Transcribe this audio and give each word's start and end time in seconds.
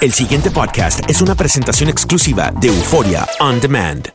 El 0.00 0.12
siguiente 0.12 0.50
podcast 0.50 1.00
es 1.08 1.20
una 1.20 1.34
presentación 1.34 1.88
exclusiva 1.88 2.52
de 2.60 2.68
Euforia 2.68 3.26
On 3.40 3.60
Demand. 3.60 4.12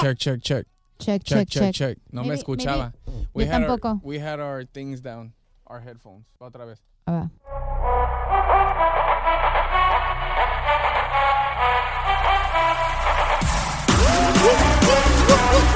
Check, 0.00 0.18
check, 0.18 0.42
check. 0.42 0.77
Check, 0.98 1.22
Check, 1.24 1.48
check, 1.48 1.48
check, 1.48 1.74
check. 1.74 1.98
No 2.12 2.22
me 2.24 2.30
escuchaba. 2.30 2.92
maybe- 3.06 3.28
We 3.34 3.44
Yo 3.44 3.50
had 3.50 3.62
our- 3.62 3.78
tampoco. 3.78 4.00
we 4.02 4.18
had 4.18 4.40
our 4.40 4.64
things 4.64 5.00
down, 5.00 5.32
our 5.66 5.80
headphones. 5.80 6.24
Otra 6.40 6.66
vez. 6.66 6.78
Ah, 7.06 7.28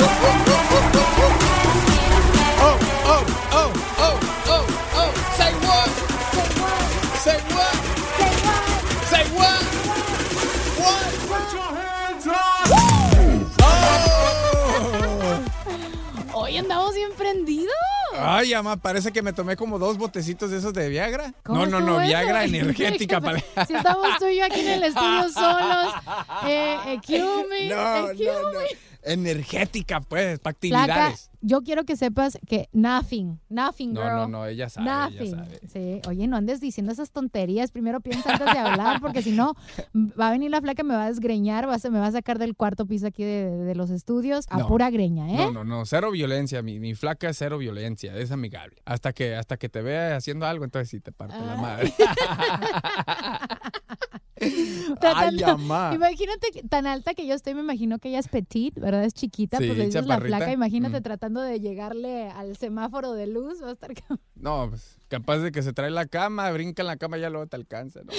A 0.04 0.58
andamos 16.72 16.94
bien 16.94 17.12
prendidos. 17.12 17.74
Ay, 18.18 18.52
ama, 18.52 18.76
parece 18.76 19.12
que 19.12 19.22
me 19.22 19.32
tomé 19.32 19.56
como 19.56 19.78
dos 19.78 19.96
botecitos 19.96 20.50
de 20.50 20.58
esos 20.58 20.72
de 20.72 20.88
Viagra. 20.88 21.32
¿Cómo 21.42 21.66
No, 21.66 21.66
no, 21.66 21.80
no, 21.80 22.00
eso? 22.00 22.08
Viagra 22.08 22.44
energética. 22.44 23.20
Si 23.66 23.74
estamos 23.74 24.18
tú 24.18 24.26
y 24.26 24.38
yo 24.38 24.44
aquí 24.44 24.60
en 24.60 24.68
el 24.68 24.84
estudio 24.84 25.28
solos. 25.30 25.94
Eh, 26.44 26.76
eh, 26.86 27.44
me, 27.48 27.68
No, 27.68 28.10
eh, 28.10 28.14
cue 28.16 28.26
no, 28.26 28.52
no. 28.52 28.60
Energética, 29.02 30.00
pues, 30.00 30.38
para 30.38 30.52
actividades. 30.52 31.30
yo 31.40 31.62
quiero 31.62 31.84
que 31.84 31.96
sepas 31.96 32.38
que 32.46 32.68
nothing, 32.72 33.38
nothing, 33.48 33.92
No, 33.92 34.02
girl. 34.02 34.14
no, 34.16 34.28
no, 34.28 34.46
ella 34.46 34.68
sabe, 34.68 34.86
ella 34.86 35.08
Nothing. 35.10 35.30
sabe. 35.36 35.60
Sí, 35.72 36.00
oye, 36.08 36.26
no 36.28 36.36
andes 36.36 36.60
diciendo 36.60 36.92
esas 36.92 37.10
tonterías. 37.10 37.72
Primero 37.72 38.00
piensa 38.00 38.32
antes 38.34 38.52
de 38.52 38.58
hablar, 38.58 39.00
porque 39.00 39.22
si 39.22 39.32
no, 39.32 39.54
va 40.20 40.28
a 40.28 40.30
venir 40.30 40.50
la 40.50 40.60
flaca, 40.60 40.82
me 40.84 40.94
va 40.94 41.04
a 41.04 41.08
desgreñar, 41.08 41.68
va 41.68 41.74
a, 41.74 41.90
me 41.90 41.98
va 41.98 42.06
a 42.06 42.12
sacar 42.12 42.38
del 42.38 42.54
cuarto 42.54 42.86
piso 42.86 43.06
aquí 43.06 43.24
de, 43.24 43.50
de 43.50 43.74
los 43.74 43.90
estudios 43.90 44.46
a 44.50 44.58
No. 44.58 44.68
pura 44.68 44.90
greña, 44.90 45.28
¿eh? 45.30 45.36
No, 45.36 45.50
no, 45.50 45.64
no, 45.64 45.84
cero 45.86 46.10
violencia. 46.10 46.62
Mi, 46.62 46.78
mi 46.78 46.94
flaca 46.94 47.30
es 47.30 47.38
cero 47.38 47.58
violencia, 47.58 48.14
es 48.16 48.30
amigable. 48.30 48.76
Hasta 48.84 49.12
que, 49.12 49.34
hasta 49.34 49.56
que 49.56 49.68
te 49.68 49.82
vea 49.82 50.16
haciendo 50.16 50.46
algo, 50.46 50.64
entonces 50.64 50.90
sí 50.90 51.00
te 51.00 51.12
parte 51.12 51.34
Ah. 51.38 51.44
la 51.44 51.56
madre. 51.56 51.92
Tratando- 55.00 55.44
Ay, 55.46 55.50
amá. 55.52 55.90
Imagínate 55.94 56.50
que- 56.52 56.62
tan 56.62 56.86
alta 56.86 57.14
que 57.14 57.26
yo 57.26 57.34
estoy, 57.34 57.54
me 57.54 57.60
imagino 57.60 57.98
que 57.98 58.08
ella 58.08 58.18
es 58.18 58.28
petite, 58.28 58.80
¿verdad? 58.80 59.04
Es 59.04 59.14
chiquita, 59.14 59.58
Sí, 59.58 59.66
pues 59.66 59.78
le 59.78 59.86
dices 59.86 60.04
la 60.06 60.14
chaparrita. 60.14 60.36
flaca, 60.38 60.52
imagínate 60.52 61.00
Mm. 61.00 61.02
tratando 61.02 61.40
de 61.40 61.60
llegarle 61.60 62.28
al 62.30 62.56
semáforo 62.56 63.12
de 63.12 63.26
luz, 63.26 63.62
va 63.62 63.68
a 63.70 63.72
estar 63.72 63.90
No, 64.34 64.68
pues, 64.70 64.96
capaz 65.12 65.40
de 65.40 65.52
que 65.52 65.62
se 65.62 65.74
trae 65.74 65.90
la 65.90 66.06
cama, 66.06 66.50
brinca 66.52 66.82
en 66.82 66.86
la 66.86 66.96
cama 66.96 67.18
y 67.18 67.20
ya 67.20 67.28
luego 67.28 67.46
te 67.46 67.54
alcanza, 67.56 68.00
¿no? 68.02 68.12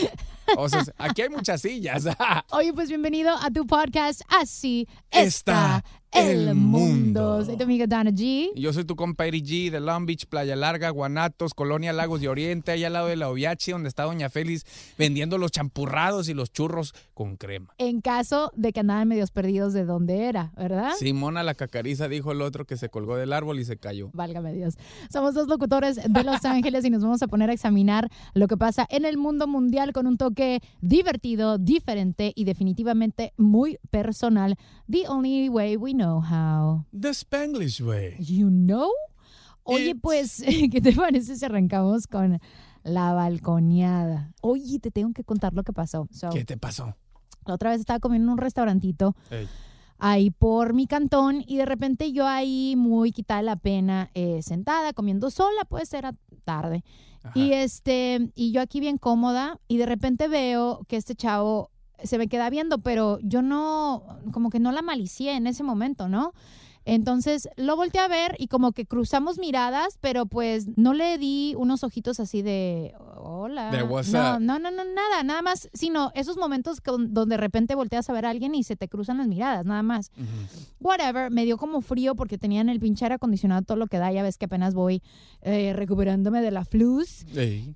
O 0.57 0.69
sea, 0.69 0.83
aquí 0.99 1.23
hay 1.23 1.29
muchas 1.29 1.59
sillas. 1.59 2.05
Oye, 2.51 2.71
pues 2.71 2.87
bienvenido 2.87 3.35
a 3.35 3.49
tu 3.49 3.65
podcast 3.65 4.21
Así 4.29 4.87
Está 5.09 5.83
está, 6.13 6.29
el 6.29 6.53
mundo. 6.53 6.63
mundo. 7.33 7.45
Soy 7.45 7.57
tu 7.57 7.63
amiga 7.63 7.87
Dana 7.87 8.11
G. 8.11 8.51
Yo 8.55 8.71
soy 8.71 8.85
tu 8.85 8.95
compa 8.95 9.25
Eri 9.25 9.41
G 9.41 9.71
de 9.71 9.79
Long 9.79 10.05
Beach, 10.05 10.27
Playa 10.27 10.55
Larga, 10.55 10.89
Guanatos, 10.91 11.55
Colonia 11.55 11.91
Lagos 11.93 12.21
de 12.21 12.27
Oriente, 12.27 12.71
allá 12.71 12.87
al 12.87 12.93
lado 12.93 13.07
de 13.07 13.15
la 13.15 13.29
Oviachi, 13.29 13.71
donde 13.71 13.89
está 13.89 14.03
Doña 14.03 14.29
Félix 14.29 14.63
vendiendo 14.97 15.39
los 15.39 15.49
champurrados 15.51 16.29
y 16.29 16.35
los 16.35 16.51
churros 16.51 16.93
con 17.15 17.35
crema. 17.37 17.73
En 17.79 18.01
caso 18.01 18.51
de 18.55 18.71
que 18.73 18.81
andaban 18.81 19.07
medios 19.07 19.31
perdidos 19.31 19.73
de 19.73 19.85
dónde 19.85 20.25
era, 20.25 20.51
¿verdad? 20.55 20.91
Simona 20.99 21.41
la 21.41 21.55
cacariza 21.55 22.07
dijo 22.07 22.31
el 22.31 22.41
otro 22.41 22.65
que 22.65 22.77
se 22.77 22.89
colgó 22.89 23.15
del 23.15 23.33
árbol 23.33 23.59
y 23.59 23.65
se 23.65 23.77
cayó. 23.77 24.11
Válgame 24.13 24.53
Dios. 24.53 24.75
Somos 25.11 25.34
dos 25.34 25.47
locutores 25.47 25.96
de 26.07 26.23
Los 26.23 26.46
Ángeles 26.46 26.83
y 26.84 26.90
nos 26.90 27.03
vamos 27.03 27.22
a 27.22 27.28
poner 27.28 27.50
a 27.50 27.53
examinar 27.53 28.09
lo 28.34 28.47
que 28.47 28.58
pasa 28.58 28.85
en 28.90 29.06
el 29.06 29.18
mundo 29.18 29.47
mundial 29.47 29.94
con 29.94 30.08
un 30.08 30.18
toque 30.18 30.62
divertido, 30.82 31.58
diferente 31.58 32.32
y 32.35 32.44
definitivamente 32.46 33.34
muy 33.38 33.78
personal. 33.91 34.58
The 34.90 35.08
only 35.08 35.50
way 35.50 35.78
we 35.78 35.94
know 35.94 36.22
how. 36.22 36.85
The 37.00 37.09
Spanglish 37.14 37.82
way. 37.82 38.16
You 38.20 38.50
know? 38.50 38.90
Oye, 39.64 39.91
It's- 39.91 40.00
pues, 40.02 40.44
¿qué 40.72 40.82
te 40.82 40.91
parece 40.94 41.35
si 41.35 41.46
arrancamos 41.46 42.08
con 42.08 42.40
la 42.84 43.14
balconeada? 43.14 44.34
Oye, 44.41 44.80
te 44.80 44.91
tengo 44.91 45.14
que 45.14 45.24
contar 45.24 45.53
lo 45.53 45.64
que 45.64 45.72
pasó. 45.74 46.08
So, 46.12 46.30
¿Qué 46.32 46.44
te 46.46 46.58
pasó? 46.58 46.96
la 47.46 47.56
otra 47.56 47.72
vez 47.72 47.82
estaba 47.82 48.00
comiendo 48.00 48.28
en 48.28 48.32
un 48.34 48.38
restaurantito 48.38 49.16
Ey. 49.30 49.50
Ahí 49.97 50.31
por 50.31 50.73
mi 50.73 50.87
cantón 50.87 51.43
y 51.47 51.57
de 51.57 51.66
repente 51.66 52.11
yo 52.11 52.28
ahí 52.28 52.75
muy 52.78 53.11
quitada 53.11 53.41
la 53.41 53.55
pena 53.55 54.09
eh, 54.13 54.41
sentada 54.41 54.93
comiendo 54.93 55.29
sola 55.29 55.66
pues 55.67 55.93
era 55.93 56.13
tarde 56.43 56.84
Ajá. 57.23 57.37
y 57.40 57.53
este 57.53 58.31
y 58.35 58.51
yo 58.51 58.61
aquí 58.61 58.79
bien 58.79 58.97
cómoda 58.97 59.59
y 59.67 59.78
de 59.78 59.85
repente 59.85 60.28
veo 60.28 60.81
que 60.87 60.97
este 60.97 61.16
chavo 61.16 61.69
se 62.03 62.17
me 62.17 62.28
queda 62.28 62.49
viendo 62.49 62.79
pero 62.79 63.19
yo 63.22 63.41
no 63.41 64.03
como 64.31 64.49
que 64.49 64.59
no 64.59 64.72
la 64.72 64.81
malicié 64.81 65.35
en 65.35 65.47
ese 65.47 65.63
momento 65.63 66.07
no 66.09 66.34
Entonces 66.85 67.47
lo 67.55 67.78
volteé 67.78 68.01
a 68.01 68.09
ver 68.09 68.35
y 68.39 68.47
como 68.47 68.73
que 68.73 68.85
cruzamos 68.85 69.37
miradas, 69.39 69.97
pero 70.01 70.25
pues 70.25 70.67
no 70.75 70.93
le 70.93 71.17
di 71.17 71.55
unos 71.57 71.84
ojitos 71.84 72.19
así 72.19 72.41
de 72.41 72.93
hola. 73.17 73.71
De 73.71 73.83
what's 73.83 74.11
no, 74.11 74.39
no, 74.39 74.59
no, 74.59 74.71
no, 74.71 74.83
nada, 74.83 75.23
nada 75.23 75.41
más, 75.41 75.69
sino 75.73 76.11
esos 76.15 76.37
momentos 76.37 76.81
donde 76.83 77.35
de 77.35 77.37
repente 77.37 77.75
volteas 77.75 78.09
a 78.09 78.13
ver 78.13 78.25
a 78.25 78.29
alguien 78.29 78.55
y 78.55 78.63
se 78.63 78.75
te 78.75 78.87
cruzan 78.87 79.17
las 79.17 79.27
miradas, 79.27 79.65
nada 79.65 79.83
más. 79.83 80.11
Whatever, 80.79 81.31
me 81.31 81.45
dio 81.45 81.57
como 81.57 81.81
frío 81.81 82.15
porque 82.15 82.37
tenían 82.37 82.69
el 82.69 82.79
pinche 82.79 83.05
aire 83.05 83.15
acondicionado 83.15 83.61
todo 83.63 83.77
lo 83.77 83.87
que 83.87 83.97
da, 83.97 84.11
ya 84.11 84.23
ves 84.23 84.37
que 84.37 84.45
apenas 84.45 84.73
voy 84.73 85.01
eh, 85.41 85.73
recuperándome 85.73 86.41
de 86.41 86.51
la 86.51 86.65
flus. 86.65 87.25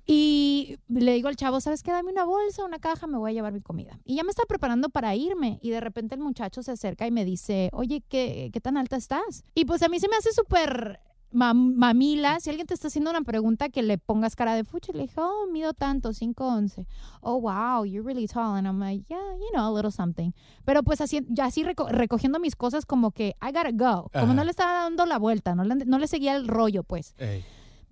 Y 0.06 0.78
le 0.88 1.14
digo 1.14 1.28
al 1.28 1.36
chavo, 1.36 1.60
¿sabes 1.60 1.82
qué? 1.82 1.92
Dame 1.92 2.10
una 2.12 2.24
bolsa, 2.24 2.64
una 2.64 2.78
caja, 2.78 3.06
me 3.06 3.18
voy 3.18 3.30
a 3.30 3.34
llevar 3.34 3.52
mi 3.52 3.60
comida. 3.60 3.98
Y 4.04 4.16
ya 4.16 4.24
me 4.24 4.30
estaba 4.30 4.46
preparando 4.46 4.88
para 4.88 5.14
irme. 5.14 5.58
Y 5.62 5.70
de 5.70 5.80
repente 5.80 6.14
el 6.14 6.20
muchacho 6.20 6.62
se 6.62 6.72
acerca 6.72 7.06
y 7.06 7.10
me 7.10 7.24
dice, 7.24 7.70
oye, 7.72 8.02
¿qué, 8.08 8.50
qué 8.52 8.60
tan 8.60 8.76
alta 8.76 8.96
estás? 8.96 9.44
Y 9.54 9.64
pues 9.64 9.82
a 9.82 9.88
mí 9.88 10.00
se 10.00 10.08
me 10.08 10.16
hace 10.16 10.32
súper 10.32 11.00
mam- 11.32 11.74
mamila. 11.76 12.40
Si 12.40 12.50
alguien 12.50 12.66
te 12.66 12.74
está 12.74 12.88
haciendo 12.88 13.10
una 13.10 13.22
pregunta, 13.22 13.68
que 13.68 13.82
le 13.82 13.98
pongas 13.98 14.34
cara 14.36 14.54
de 14.54 14.64
fuchi. 14.64 14.92
Le 14.92 15.02
dije, 15.02 15.20
oh, 15.20 15.46
mido 15.52 15.72
tanto, 15.74 16.10
5'11". 16.12 16.86
Oh, 17.20 17.36
wow, 17.40 17.84
you're 17.84 18.02
really 18.06 18.26
tall. 18.26 18.56
And 18.56 18.66
I'm 18.66 18.78
like, 18.78 19.04
yeah, 19.08 19.34
you 19.38 19.50
know, 19.52 19.66
a 19.66 19.72
little 19.74 19.90
something. 19.92 20.32
Pero 20.64 20.82
pues 20.82 21.00
así, 21.00 21.20
ya 21.28 21.46
así 21.46 21.62
reco- 21.64 21.88
recogiendo 21.90 22.38
mis 22.38 22.56
cosas 22.56 22.86
como 22.86 23.10
que, 23.10 23.34
I 23.42 23.52
gotta 23.52 23.70
go. 23.72 24.08
Como 24.12 24.24
Ajá. 24.26 24.34
no 24.34 24.44
le 24.44 24.50
estaba 24.50 24.72
dando 24.84 25.06
la 25.06 25.18
vuelta, 25.18 25.54
no 25.54 25.64
le, 25.64 25.84
no 25.84 25.98
le 25.98 26.06
seguía 26.08 26.36
el 26.36 26.48
rollo, 26.48 26.82
pues. 26.82 27.14
Ey. 27.18 27.44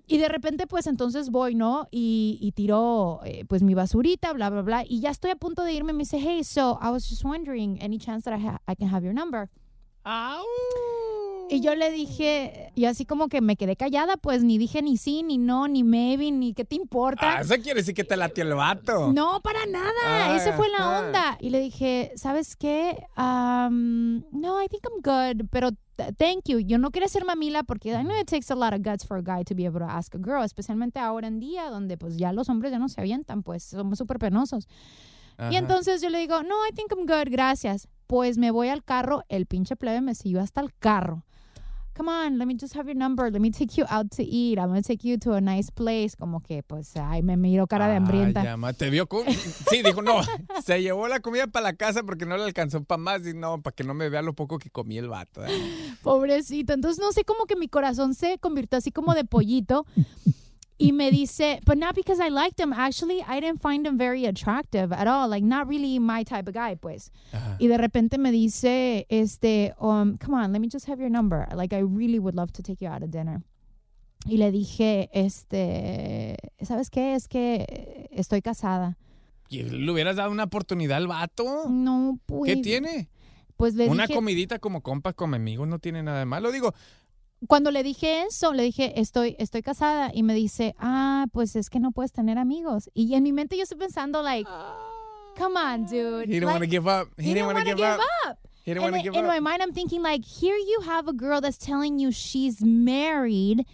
Y 0.09 0.19
de 0.19 0.29
repente, 0.29 0.69
pues 0.69 0.87
entonces 0.87 1.31
voy, 1.31 1.57
¿no? 1.57 1.89
Y, 1.91 2.39
y 2.41 2.53
tiro, 2.53 3.21
eh, 3.25 3.45
pues 3.49 3.65
mi 3.65 3.75
basurita, 3.75 4.33
bla, 4.35 4.51
bla, 4.51 4.63
bla. 4.63 4.85
Y 4.87 5.01
ya 5.01 5.11
estoy 5.11 5.33
a 5.33 5.37
punto 5.37 5.65
de 5.65 5.73
irme. 5.73 5.93
Me 5.93 6.05
dice, 6.05 6.19
hey, 6.21 6.45
so 6.45 6.79
I 6.81 6.91
was 6.91 7.09
just 7.09 7.25
wondering, 7.25 7.83
any 7.83 7.99
chance 7.99 8.23
that 8.31 8.39
I, 8.39 8.47
ha- 8.47 8.61
I 8.69 8.77
can 8.77 8.89
have 8.95 9.03
your 9.05 9.13
number? 9.15 9.51
Y 11.49 11.61
yo 11.61 11.75
le 11.77 11.91
dije, 11.93 12.73
y 12.75 12.87
así 12.87 13.05
como 13.05 13.29
que 13.29 13.41
me 13.41 13.55
quedé 13.57 13.77
callada, 13.77 14.17
pues 14.17 14.43
ni 14.43 14.59
dije 14.59 14.83
ni 14.83 14.97
sí, 14.97 15.23
ni 15.23 15.39
no, 15.39 15.69
ni 15.69 15.85
maybe, 15.85 16.31
ni 16.33 16.55
qué 16.55 16.65
te 16.65 16.75
importa. 16.75 17.37
Ah, 17.39 17.41
eso 17.43 17.55
quiere 17.63 17.81
decir 17.81 17.95
que 17.95 18.03
te 18.05 18.17
latió 18.17 18.43
el 18.43 18.55
vato. 18.55 19.13
No, 19.13 19.41
para 19.43 19.65
nada. 19.67 19.93
Ah, 20.05 20.37
Esa 20.37 20.53
fue 20.55 20.69
la 20.71 21.01
onda. 21.01 21.39
Y 21.41 21.51
le 21.51 21.61
dije, 21.61 22.11
¿sabes 22.17 22.57
qué? 22.57 22.97
Um, 23.17 24.23
no, 24.33 24.61
I 24.63 24.67
think 24.69 24.83
I'm 24.87 25.01
good, 25.03 25.47
pero 25.51 25.71
th- 25.97 26.15
thank 26.17 26.45
you. 26.49 26.59
Yo 26.59 26.79
no 26.79 26.91
quería 26.91 27.09
ser 27.09 27.25
mamila 27.25 27.63
porque 27.63 27.91
I 27.93 28.03
know 28.03 28.19
it 28.21 28.29
takes 28.29 28.51
a 28.53 28.57
lot 28.57 28.73
of 28.75 28.81
guts 28.83 29.07
for 29.07 29.17
a 29.19 29.23
guy 29.23 29.45
to 29.45 29.55
be 29.55 29.67
able 29.67 29.79
to 29.81 29.87
ask 29.87 30.15
a 30.15 30.19
girl, 30.19 30.43
especialmente 30.45 30.99
ahora 30.99 31.29
en 31.29 31.39
día 31.39 31.71
donde 31.71 31.97
pues 31.97 32.17
ya 32.17 32.33
los 32.33 32.49
hombres 32.49 32.73
ya 32.73 32.79
no 32.81 32.89
se 32.89 33.01
avientan, 33.01 33.43
pues 33.45 33.63
somos 33.63 33.99
súper 33.99 34.19
penosos. 34.19 34.67
Ajá. 35.39 35.53
Y 35.53 35.57
entonces 35.57 36.01
yo 36.03 36.09
le 36.11 36.19
digo, 36.19 36.43
no, 36.43 36.55
I 36.69 36.73
think 36.75 36.91
I'm 36.93 37.07
good, 37.07 37.31
gracias. 37.31 37.89
Pues 38.09 38.37
me 38.39 38.51
voy 38.51 38.69
al 38.69 38.83
carro, 38.83 39.23
el 39.29 39.47
pinche 39.47 39.77
plebe 39.77 40.01
me 40.01 40.15
siguió 40.15 40.41
hasta 40.41 40.61
el 40.61 40.73
carro. 40.75 41.25
Come 41.97 42.09
on, 42.11 42.37
let 42.39 42.47
me 42.47 42.55
just 42.55 42.75
have 42.75 42.87
your 42.87 42.95
number. 42.95 43.31
Let 43.31 43.41
me 43.41 43.51
take 43.51 43.79
you 43.79 43.87
out 43.89 44.11
to 44.17 44.23
eat. 44.23 44.59
I'm 44.59 44.69
gonna 44.69 44.83
take 44.83 45.03
you 45.03 45.17
to 45.21 45.33
a 45.33 45.41
nice 45.41 45.71
place. 45.71 46.15
Como 46.15 46.41
que, 46.41 46.63
pues, 46.63 46.95
ay, 46.97 47.23
me 47.23 47.37
miro 47.39 47.67
cara 47.67 47.87
de 47.89 47.95
Ah, 47.95 47.97
hambrienta. 47.97 48.45
ya, 48.45 48.57
ma, 48.59 48.73
te 48.75 48.91
vio. 48.91 49.09
Sí, 49.71 49.83
dijo, 49.83 50.03
no. 50.03 50.21
Se 50.65 50.83
llevó 50.83 51.09
la 51.09 51.21
comida 51.21 51.47
para 51.47 51.65
la 51.65 51.73
casa 51.73 52.03
porque 52.03 52.27
no 52.27 52.37
le 52.37 52.45
alcanzó 52.45 52.85
para 52.85 52.99
más 52.99 53.27
y 53.27 53.33
no, 53.33 53.63
para 53.63 53.75
que 53.75 53.83
no 53.83 53.95
me 53.95 54.11
vea 54.11 54.21
lo 54.21 54.35
poco 54.35 54.59
que 54.59 54.69
comí 54.69 54.99
el 54.99 55.09
vato. 55.09 55.43
eh. 55.47 55.95
Pobrecito. 56.03 56.75
Entonces, 56.75 56.99
no 57.03 57.13
sé, 57.13 57.25
como 57.25 57.47
que 57.47 57.57
mi 57.57 57.69
corazón 57.69 58.13
se 58.15 58.39
convirtió 58.39 58.77
así 58.79 58.93
como 58.93 59.15
de 59.15 59.25
pollito. 59.25 59.87
Y 60.79 60.93
me 60.93 61.11
dice, 61.11 61.61
but 61.65 61.79
not 61.79 61.95
because 61.95 62.21
I 62.21 62.29
liked 62.29 62.61
him. 62.61 62.73
Actually, 62.73 63.23
I 63.27 63.41
didn't 63.41 63.63
find 63.63 63.87
him 63.87 63.97
very 63.97 64.27
attractive 64.27 64.93
at 64.93 65.07
all. 65.07 65.27
Like, 65.27 65.43
not 65.43 65.67
really 65.69 65.99
my 65.99 66.23
type 66.23 66.47
of 66.49 66.55
guy, 66.55 66.75
pues. 66.75 67.11
Ajá. 67.33 67.57
Y 67.59 67.67
de 67.67 67.79
repente 67.79 68.19
me 68.19 68.31
dice, 68.31 69.07
este, 69.09 69.73
um, 69.81 70.19
come 70.19 70.35
on, 70.35 70.53
let 70.53 70.61
me 70.61 70.69
just 70.69 70.87
have 70.87 71.01
your 71.01 71.09
number. 71.09 71.49
Like, 71.55 71.73
I 71.73 71.79
really 71.79 72.19
would 72.19 72.35
love 72.35 72.53
to 72.53 72.63
take 72.63 72.83
you 72.83 72.89
out 72.89 73.01
to 73.01 73.07
dinner. 73.07 73.43
Y 74.27 74.37
le 74.37 74.51
dije, 74.51 75.09
este, 75.13 76.37
¿sabes 76.63 76.91
qué? 76.91 77.15
Es 77.15 77.27
que 77.27 78.09
estoy 78.13 78.43
casada. 78.43 78.99
¿Y 79.49 79.63
le 79.63 79.91
hubieras 79.91 80.17
dado 80.17 80.31
una 80.31 80.45
oportunidad 80.45 80.99
al 80.99 81.07
vato? 81.07 81.69
No, 81.71 82.19
pues. 82.27 82.53
¿Qué 82.53 82.61
tiene? 82.61 83.09
Pues 83.57 83.75
le 83.75 83.89
Una 83.89 84.03
dije, 84.05 84.15
comidita 84.15 84.59
como 84.59 84.83
compas, 84.83 85.15
como 85.15 85.37
amigos, 85.37 85.67
no 85.67 85.79
tiene 85.79 86.03
nada 86.03 86.19
de 86.19 86.27
malo. 86.27 86.53
Digo, 86.53 86.75
cuando 87.49 87.71
le 87.71 87.83
dije 87.83 88.23
eso, 88.23 88.53
le 88.53 88.63
dije, 88.63 88.99
estoy, 89.01 89.37
estoy 89.39 89.63
casada. 89.63 90.11
Y 90.15 90.23
me 90.23 90.35
dice, 90.35 90.75
ah, 90.79 91.27
pues 91.33 91.55
es 91.57 91.69
que 91.71 91.81
no 91.81 91.93
puedes 91.93 92.13
tener 92.13 92.39
amigos. 92.39 92.91
Y 92.95 93.15
en 93.15 93.23
mi 93.23 93.33
mente 93.33 93.57
yo 93.57 93.63
estoy 93.65 93.79
pensando, 93.79 94.23
like, 94.23 94.49
come 95.39 95.57
on, 95.59 95.85
dude. 95.87 96.27
he 96.27 96.41
didn't 96.41 96.47
Like, 96.47 96.61
want 96.61 96.65
to 96.65 96.71
give 96.71 96.87
up. 96.89 97.09
He, 97.19 97.25
he 97.29 97.35
didn't 97.35 97.49
didn't 97.49 97.55
want 97.55 97.59
to 97.59 97.75
give, 97.75 97.81
up. 97.81 98.01
up. 98.27 98.39
He 98.65 98.73
didn't 98.73 98.83
want 98.83 98.95
to 98.95 98.99
in, 99.01 99.05
give 99.05 99.15
in 99.15 99.25
up. 99.27 99.31
my 99.31 99.41
mind, 99.41 99.63
I'm 99.63 99.73
thinking, 99.73 100.03
like, 100.03 100.25
here 100.25 100.57
you 100.57 100.81
have 100.87 101.07
a 101.09 101.13
girl 101.13 101.41
that's 101.41 101.59
telling 101.59 101.99
you 101.99 102.11
she's 102.11 102.65
married 102.65 103.65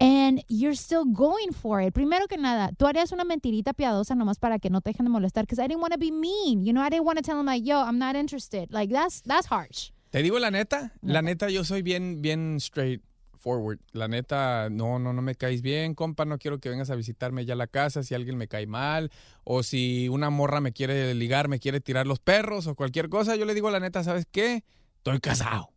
and 0.00 0.42
you're 0.48 0.74
still 0.74 1.04
going 1.04 1.52
for 1.52 1.80
it. 1.80 1.94
Primero 1.94 2.26
que 2.26 2.36
nada, 2.36 2.72
tú 2.76 2.86
harías 2.86 3.12
una 3.12 3.24
mentirita 3.24 3.72
piadosa 3.72 4.16
nomás 4.16 4.40
para 4.40 4.58
que 4.58 4.68
no 4.68 4.80
te 4.80 4.90
dejen 4.92 5.04
de 5.04 5.10
molestar 5.10 5.42
because 5.44 5.60
I 5.60 5.68
didn't 5.68 5.80
want 5.80 5.92
to 5.92 5.98
be 5.98 6.10
mean. 6.10 6.64
You 6.64 6.72
know, 6.72 6.80
I 6.80 6.88
didn't 6.88 7.04
want 7.04 7.18
to 7.18 7.22
tell 7.22 7.38
him, 7.38 7.46
like, 7.46 7.64
yo, 7.64 7.78
I'm 7.78 8.00
not 8.00 8.16
interested. 8.16 8.72
Like, 8.72 8.90
that's, 8.90 9.20
that's 9.20 9.46
harsh. 9.46 9.91
Te 10.12 10.22
digo 10.22 10.38
la 10.38 10.50
neta, 10.50 10.92
la 11.00 11.22
neta 11.22 11.48
yo 11.48 11.64
soy 11.64 11.80
bien, 11.80 12.20
bien 12.20 12.60
straightforward. 12.60 13.78
La 13.92 14.08
neta, 14.08 14.68
no, 14.70 14.98
no, 14.98 15.14
no 15.14 15.22
me 15.22 15.36
caes 15.36 15.62
bien, 15.62 15.94
compa, 15.94 16.26
no 16.26 16.36
quiero 16.36 16.58
que 16.60 16.68
vengas 16.68 16.90
a 16.90 16.96
visitarme 16.96 17.46
ya 17.46 17.54
a 17.54 17.56
la 17.56 17.66
casa 17.66 18.02
si 18.02 18.14
alguien 18.14 18.36
me 18.36 18.46
cae 18.46 18.66
mal 18.66 19.10
o 19.42 19.62
si 19.62 20.10
una 20.10 20.28
morra 20.28 20.60
me 20.60 20.72
quiere 20.72 21.14
ligar, 21.14 21.48
me 21.48 21.58
quiere 21.58 21.80
tirar 21.80 22.06
los 22.06 22.18
perros 22.18 22.66
o 22.66 22.74
cualquier 22.74 23.08
cosa, 23.08 23.36
yo 23.36 23.46
le 23.46 23.54
digo 23.54 23.70
la 23.70 23.80
neta, 23.80 24.04
¿sabes 24.04 24.26
qué? 24.30 24.64
Estoy 24.98 25.18
casado. 25.20 25.70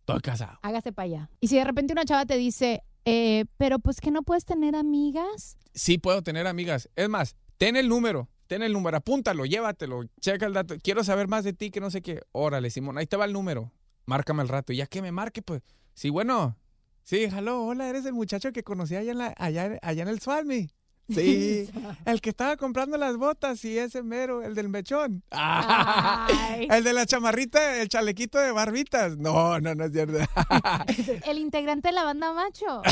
Estoy 0.00 0.18
casado. 0.20 0.58
Hágase 0.62 0.90
para 0.90 1.06
allá. 1.06 1.30
Y 1.38 1.46
si 1.46 1.54
de 1.54 1.62
repente 1.62 1.92
una 1.92 2.04
chava 2.04 2.26
te 2.26 2.36
dice, 2.36 2.82
eh, 3.04 3.44
pero 3.56 3.78
pues 3.78 4.00
que 4.00 4.10
no 4.10 4.24
puedes 4.24 4.44
tener 4.44 4.74
amigas. 4.74 5.56
Sí 5.74 5.98
puedo 5.98 6.22
tener 6.22 6.48
amigas. 6.48 6.90
Es 6.96 7.08
más, 7.08 7.36
ten 7.56 7.76
el 7.76 7.88
número, 7.88 8.28
ten 8.50 8.64
el 8.64 8.72
número, 8.72 8.96
apúntalo, 8.96 9.46
llévatelo, 9.46 10.02
checa 10.20 10.44
el 10.44 10.52
dato. 10.52 10.74
Quiero 10.82 11.04
saber 11.04 11.28
más 11.28 11.44
de 11.44 11.52
ti 11.52 11.70
que 11.70 11.78
no 11.78 11.88
sé 11.88 12.02
qué. 12.02 12.20
Órale, 12.32 12.68
Simón, 12.70 12.98
ahí 12.98 13.06
te 13.06 13.16
va 13.16 13.24
el 13.24 13.32
número. 13.32 13.70
Márcame 14.06 14.42
al 14.42 14.48
rato. 14.48 14.72
Y 14.72 14.78
ya 14.78 14.88
que 14.88 15.00
me 15.00 15.12
marque, 15.12 15.40
pues. 15.40 15.62
Sí, 15.94 16.10
bueno. 16.10 16.56
Sí, 17.04 17.28
hello, 17.32 17.62
hola, 17.62 17.88
eres 17.88 18.06
el 18.06 18.12
muchacho 18.12 18.50
que 18.50 18.64
conocí 18.64 18.96
allá 18.96 19.12
en, 19.12 19.18
la, 19.18 19.34
allá, 19.38 19.78
allá 19.82 20.02
en 20.02 20.08
el 20.08 20.20
Swami. 20.20 20.68
Sí, 21.10 21.68
el 22.04 22.20
que 22.20 22.30
estaba 22.30 22.56
comprando 22.56 22.96
las 22.96 23.16
botas 23.16 23.64
y 23.64 23.76
ese 23.76 24.04
mero, 24.04 24.42
el 24.42 24.54
del 24.54 24.68
mechón. 24.68 25.24
Ay. 25.30 26.68
el 26.70 26.84
de 26.84 26.92
la 26.92 27.04
chamarrita, 27.04 27.82
el 27.82 27.88
chalequito 27.88 28.38
de 28.38 28.52
barbitas. 28.52 29.16
No, 29.16 29.58
no, 29.58 29.74
no 29.74 29.84
es 29.86 29.92
cierto. 29.92 30.18
El 31.26 31.38
integrante 31.38 31.88
de 31.88 31.94
la 31.94 32.04
banda 32.04 32.32
macho. 32.32 32.82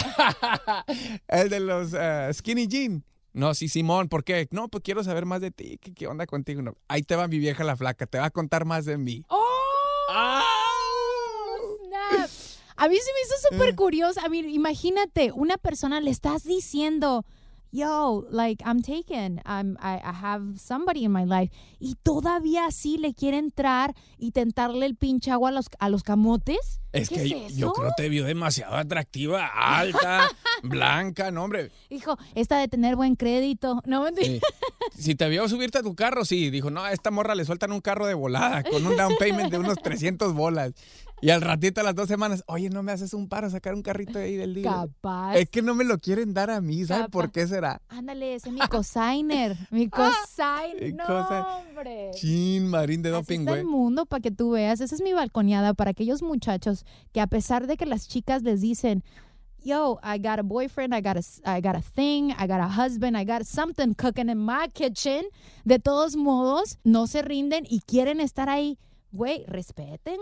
el 1.28 1.48
de 1.48 1.60
los 1.60 1.94
eh, 1.94 2.30
skinny 2.32 2.66
jean. 2.66 3.04
No, 3.38 3.54
sí, 3.54 3.68
Simón, 3.68 4.08
¿por 4.08 4.24
qué? 4.24 4.48
No, 4.50 4.66
pues 4.66 4.82
quiero 4.82 5.04
saber 5.04 5.24
más 5.24 5.40
de 5.40 5.52
ti. 5.52 5.78
¿Qué, 5.80 5.94
qué 5.94 6.08
onda 6.08 6.26
contigo? 6.26 6.60
No, 6.60 6.74
ahí 6.88 7.04
te 7.04 7.14
va 7.14 7.28
mi 7.28 7.38
vieja 7.38 7.62
la 7.62 7.76
flaca, 7.76 8.04
te 8.04 8.18
va 8.18 8.24
a 8.24 8.30
contar 8.30 8.64
más 8.64 8.84
de 8.84 8.98
mí. 8.98 9.24
¡Oh! 9.28 9.44
Snap. 11.86 12.28
A 12.74 12.88
mí 12.88 12.96
se 12.96 13.12
me 13.12 13.20
hizo 13.20 13.34
súper 13.48 13.76
curioso. 13.76 14.20
A 14.24 14.28
mí, 14.28 14.40
imagínate, 14.40 15.30
una 15.30 15.56
persona 15.56 16.00
le 16.00 16.10
estás 16.10 16.42
diciendo, 16.42 17.24
yo, 17.70 18.24
like, 18.30 18.62
I'm 18.64 18.80
taken. 18.82 19.40
I'm, 19.44 19.76
I, 19.80 19.96
I 20.02 20.12
have 20.12 20.58
somebody 20.58 21.04
in 21.04 21.12
my 21.12 21.24
life. 21.24 21.52
Y 21.78 21.96
todavía 22.02 22.66
así 22.66 22.98
le 22.98 23.14
quiere 23.14 23.38
entrar 23.38 23.94
y 24.18 24.30
tentarle 24.32 24.86
el 24.86 24.96
pinche 24.96 25.30
agua 25.30 25.50
a 25.50 25.52
los, 25.52 25.66
a 25.78 25.88
los 25.88 26.02
camotes. 26.02 26.80
Es 26.92 27.08
¿Qué 27.10 27.16
que 27.16 27.46
es 27.46 27.54
yo- 27.54 27.66
yo 27.68 27.72
creo 27.74 27.90
te 27.96 28.08
vio 28.08 28.24
demasiado 28.24 28.74
atractiva, 28.76 29.46
alta, 29.54 30.28
blanca, 30.62 31.30
no, 31.30 31.44
hombre. 31.44 31.70
Dijo, 31.90 32.16
esta 32.34 32.58
de 32.58 32.68
tener 32.68 32.96
buen 32.96 33.14
crédito. 33.14 33.82
No, 33.84 34.06
Sí. 34.16 34.40
Si 34.96 35.14
te 35.14 35.28
vio 35.28 35.46
subirte 35.48 35.78
a 35.78 35.82
tu 35.82 35.94
carro, 35.94 36.24
sí. 36.24 36.50
Dijo, 36.50 36.70
no, 36.70 36.82
a 36.82 36.92
esta 36.92 37.10
morra 37.10 37.34
le 37.34 37.44
sueltan 37.44 37.72
un 37.72 37.80
carro 37.80 38.06
de 38.06 38.14
volada 38.14 38.62
con 38.64 38.86
un 38.86 38.96
down 38.96 39.14
payment 39.18 39.50
de 39.50 39.58
unos 39.58 39.76
300 39.82 40.32
bolas. 40.32 40.72
Y 41.22 41.30
al 41.30 41.40
ratito, 41.40 41.80
a 41.80 41.84
las 41.84 41.94
dos 41.94 42.06
semanas, 42.08 42.44
oye, 42.46 42.70
¿no 42.70 42.82
me 42.82 42.92
haces 42.92 43.12
un 43.12 43.28
paro 43.28 43.50
sacar 43.50 43.74
un 43.74 43.82
carrito 43.82 44.18
ahí 44.18 44.36
del 44.36 44.54
día? 44.54 44.70
Capaz. 44.70 45.34
Es 45.36 45.50
que 45.50 45.62
no 45.62 45.74
me 45.74 45.84
lo 45.84 45.98
quieren 45.98 46.32
dar 46.32 46.50
a 46.50 46.60
mí, 46.60 46.84
¿sabes 46.84 47.08
por 47.08 47.24
Capaz. 47.24 47.32
qué 47.32 47.46
será? 47.48 47.82
Ándale, 47.88 48.34
ese 48.36 48.48
es 48.50 48.54
mi 48.54 48.60
cosigner. 48.70 49.56
Mi 49.70 49.88
cosigner. 49.90 50.80
mi 50.80 50.92
No, 50.92 51.04
hombre. 51.58 52.10
Chin, 52.14 52.68
marín 52.68 53.02
de 53.02 53.10
doping, 53.10 53.44
güey. 53.44 53.60
el 53.60 53.66
mundo 53.66 54.06
para 54.06 54.20
que 54.20 54.30
tú 54.30 54.50
veas. 54.50 54.80
Esa 54.80 54.94
es 54.94 55.02
mi 55.02 55.12
balconeada 55.12 55.74
para 55.74 55.90
aquellos 55.90 56.22
muchachos 56.22 56.84
que 57.12 57.20
a 57.20 57.26
pesar 57.26 57.66
de 57.66 57.76
que 57.76 57.86
las 57.86 58.06
chicas 58.08 58.42
les 58.42 58.60
dicen, 58.60 59.02
yo, 59.64 59.98
I 60.04 60.18
got 60.18 60.38
a 60.38 60.42
boyfriend, 60.42 60.94
I 60.94 61.00
got 61.02 61.16
a, 61.16 61.56
I 61.58 61.60
got 61.60 61.74
a 61.74 61.82
thing, 61.82 62.30
I 62.38 62.46
got 62.46 62.60
a 62.60 62.68
husband, 62.68 63.16
I 63.16 63.24
got 63.24 63.42
something 63.44 63.92
cooking 63.94 64.28
in 64.28 64.38
my 64.38 64.68
kitchen, 64.72 65.24
de 65.64 65.80
todos 65.80 66.16
modos, 66.16 66.78
no 66.84 67.06
se 67.08 67.22
rinden 67.22 67.64
y 67.68 67.80
quieren 67.80 68.20
estar 68.20 68.48
ahí. 68.48 68.78
Güey, 69.10 69.44
respeten, 69.46 70.16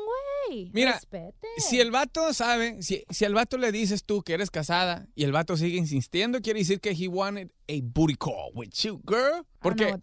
güey. 0.49 0.71
Mira, 0.73 0.93
respeten. 0.93 1.50
Si 1.59 1.81
el 1.81 1.90
vato 1.90 2.33
sabe, 2.33 2.83
si, 2.83 3.05
si 3.11 3.25
al 3.25 3.35
vato 3.35 3.59
le 3.59 3.73
dices 3.73 4.05
tú 4.05 4.23
que 4.23 4.35
eres 4.35 4.50
casada 4.50 5.07
y 5.16 5.25
el 5.25 5.33
vato 5.33 5.57
sigue 5.57 5.76
insistiendo, 5.76 6.40
quiere 6.40 6.61
decir 6.61 6.81
que 6.81 6.90
he 6.93 7.09
wanted 7.09 7.50
a 7.69 7.81
booty 7.83 8.14
call 8.14 8.52
with 8.55 8.71
you, 8.83 9.00
girl. 9.05 9.45
Porque, 9.61 9.97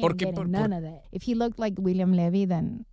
porque- 0.00 0.32
por- 0.32 0.48
none 0.48 0.68
por- 0.68 0.74
of 0.78 0.82
that. 0.82 1.02
If 1.12 1.22
he 1.28 1.34
looked 1.36 1.58
like 1.60 1.80
William 1.80 2.12
Levy, 2.12 2.46
then 2.46 2.84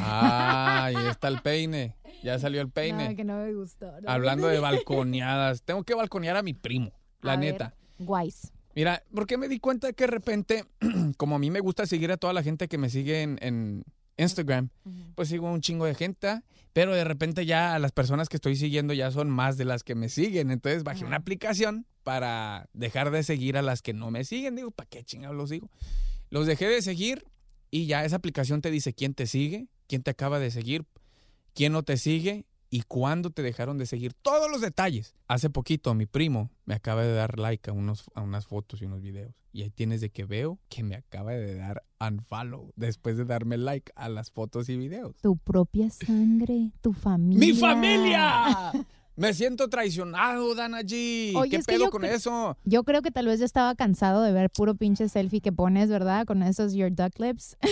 ah, 0.00 0.84
ahí 0.84 0.96
está 1.10 1.28
el 1.28 1.40
peine. 1.42 1.96
Ya 2.22 2.38
salió 2.38 2.60
el 2.60 2.70
peine. 2.70 3.10
No, 3.10 3.16
que 3.16 3.24
no 3.24 3.36
me 3.38 3.52
gustó. 3.54 4.00
no. 4.00 4.08
Hablando 4.10 4.46
de 4.48 4.58
balconeadas. 4.60 5.62
Tengo 5.62 5.82
que 5.84 5.94
balconear 5.94 6.36
a 6.36 6.42
mi 6.42 6.54
primo, 6.54 6.92
la 7.20 7.32
A 7.32 7.36
ver, 7.36 7.52
neta. 7.52 7.74
Guays. 7.98 8.52
Mira, 8.78 9.02
porque 9.12 9.36
me 9.38 9.48
di 9.48 9.58
cuenta 9.58 9.92
que 9.92 10.04
de 10.04 10.06
repente, 10.12 10.64
como 11.16 11.34
a 11.34 11.40
mí 11.40 11.50
me 11.50 11.58
gusta 11.58 11.84
seguir 11.84 12.12
a 12.12 12.16
toda 12.16 12.32
la 12.32 12.44
gente 12.44 12.68
que 12.68 12.78
me 12.78 12.90
sigue 12.90 13.22
en, 13.22 13.36
en 13.40 13.82
Instagram, 14.18 14.68
pues 15.16 15.30
sigo 15.30 15.50
un 15.50 15.60
chingo 15.60 15.84
de 15.84 15.96
gente, 15.96 16.42
pero 16.74 16.94
de 16.94 17.02
repente 17.02 17.44
ya 17.44 17.76
las 17.80 17.90
personas 17.90 18.28
que 18.28 18.36
estoy 18.36 18.54
siguiendo 18.54 18.94
ya 18.94 19.10
son 19.10 19.30
más 19.30 19.56
de 19.56 19.64
las 19.64 19.82
que 19.82 19.96
me 19.96 20.08
siguen. 20.08 20.52
Entonces 20.52 20.84
bajé 20.84 21.04
una 21.04 21.16
aplicación 21.16 21.86
para 22.04 22.68
dejar 22.72 23.10
de 23.10 23.24
seguir 23.24 23.56
a 23.56 23.62
las 23.62 23.82
que 23.82 23.94
no 23.94 24.12
me 24.12 24.22
siguen. 24.22 24.54
Digo, 24.54 24.70
¿para 24.70 24.88
qué 24.88 25.02
chingados 25.02 25.36
los 25.36 25.50
sigo? 25.50 25.68
Los 26.30 26.46
dejé 26.46 26.68
de 26.68 26.80
seguir 26.80 27.24
y 27.72 27.86
ya 27.86 28.04
esa 28.04 28.14
aplicación 28.14 28.60
te 28.60 28.70
dice 28.70 28.94
quién 28.94 29.12
te 29.12 29.26
sigue, 29.26 29.66
quién 29.88 30.04
te 30.04 30.12
acaba 30.12 30.38
de 30.38 30.52
seguir, 30.52 30.84
quién 31.52 31.72
no 31.72 31.82
te 31.82 31.96
sigue 31.96 32.46
y 32.70 32.82
cuándo 32.82 33.30
te 33.30 33.42
dejaron 33.42 33.78
de 33.78 33.86
seguir. 33.86 34.14
Todos 34.14 34.50
los 34.50 34.60
detalles. 34.60 35.14
Hace 35.26 35.50
poquito 35.50 35.94
mi 35.94 36.06
primo 36.06 36.50
me 36.64 36.74
acaba 36.74 37.02
de 37.02 37.12
dar 37.12 37.38
like 37.38 37.70
a, 37.70 37.72
unos, 37.72 38.04
a 38.14 38.22
unas 38.22 38.46
fotos 38.46 38.82
y 38.82 38.86
unos 38.86 39.02
videos. 39.02 39.34
Y 39.52 39.62
ahí 39.62 39.70
tienes 39.70 40.00
de 40.00 40.10
que 40.10 40.24
veo 40.24 40.58
que 40.68 40.82
me 40.82 40.94
acaba 40.94 41.32
de 41.32 41.54
dar 41.56 41.82
unfollow 42.00 42.72
después 42.76 43.16
de 43.16 43.24
darme 43.24 43.56
like 43.56 43.92
a 43.96 44.08
las 44.08 44.30
fotos 44.30 44.68
y 44.68 44.76
videos. 44.76 45.16
Tu 45.22 45.36
propia 45.36 45.90
sangre, 45.90 46.72
tu 46.80 46.92
familia. 46.92 47.40
¡Mi 47.40 47.54
familia! 47.54 48.72
Me 49.16 49.34
siento 49.34 49.68
traicionado, 49.68 50.54
Dana 50.54 50.82
G. 50.82 51.34
Oye, 51.34 51.50
¿Qué 51.50 51.64
pedo 51.64 51.86
yo 51.86 51.90
con 51.90 52.04
eso? 52.04 52.56
Yo 52.64 52.84
creo 52.84 53.02
que 53.02 53.10
tal 53.10 53.26
vez 53.26 53.40
ya 53.40 53.46
estaba 53.46 53.74
cansado 53.74 54.22
de 54.22 54.30
ver 54.30 54.48
puro 54.48 54.76
pinche 54.76 55.08
selfie 55.08 55.40
que 55.40 55.50
pones, 55.50 55.88
¿verdad? 55.88 56.24
Con 56.24 56.44
esos 56.44 56.72
your 56.72 56.94
duck 56.94 57.18
lips. 57.18 57.56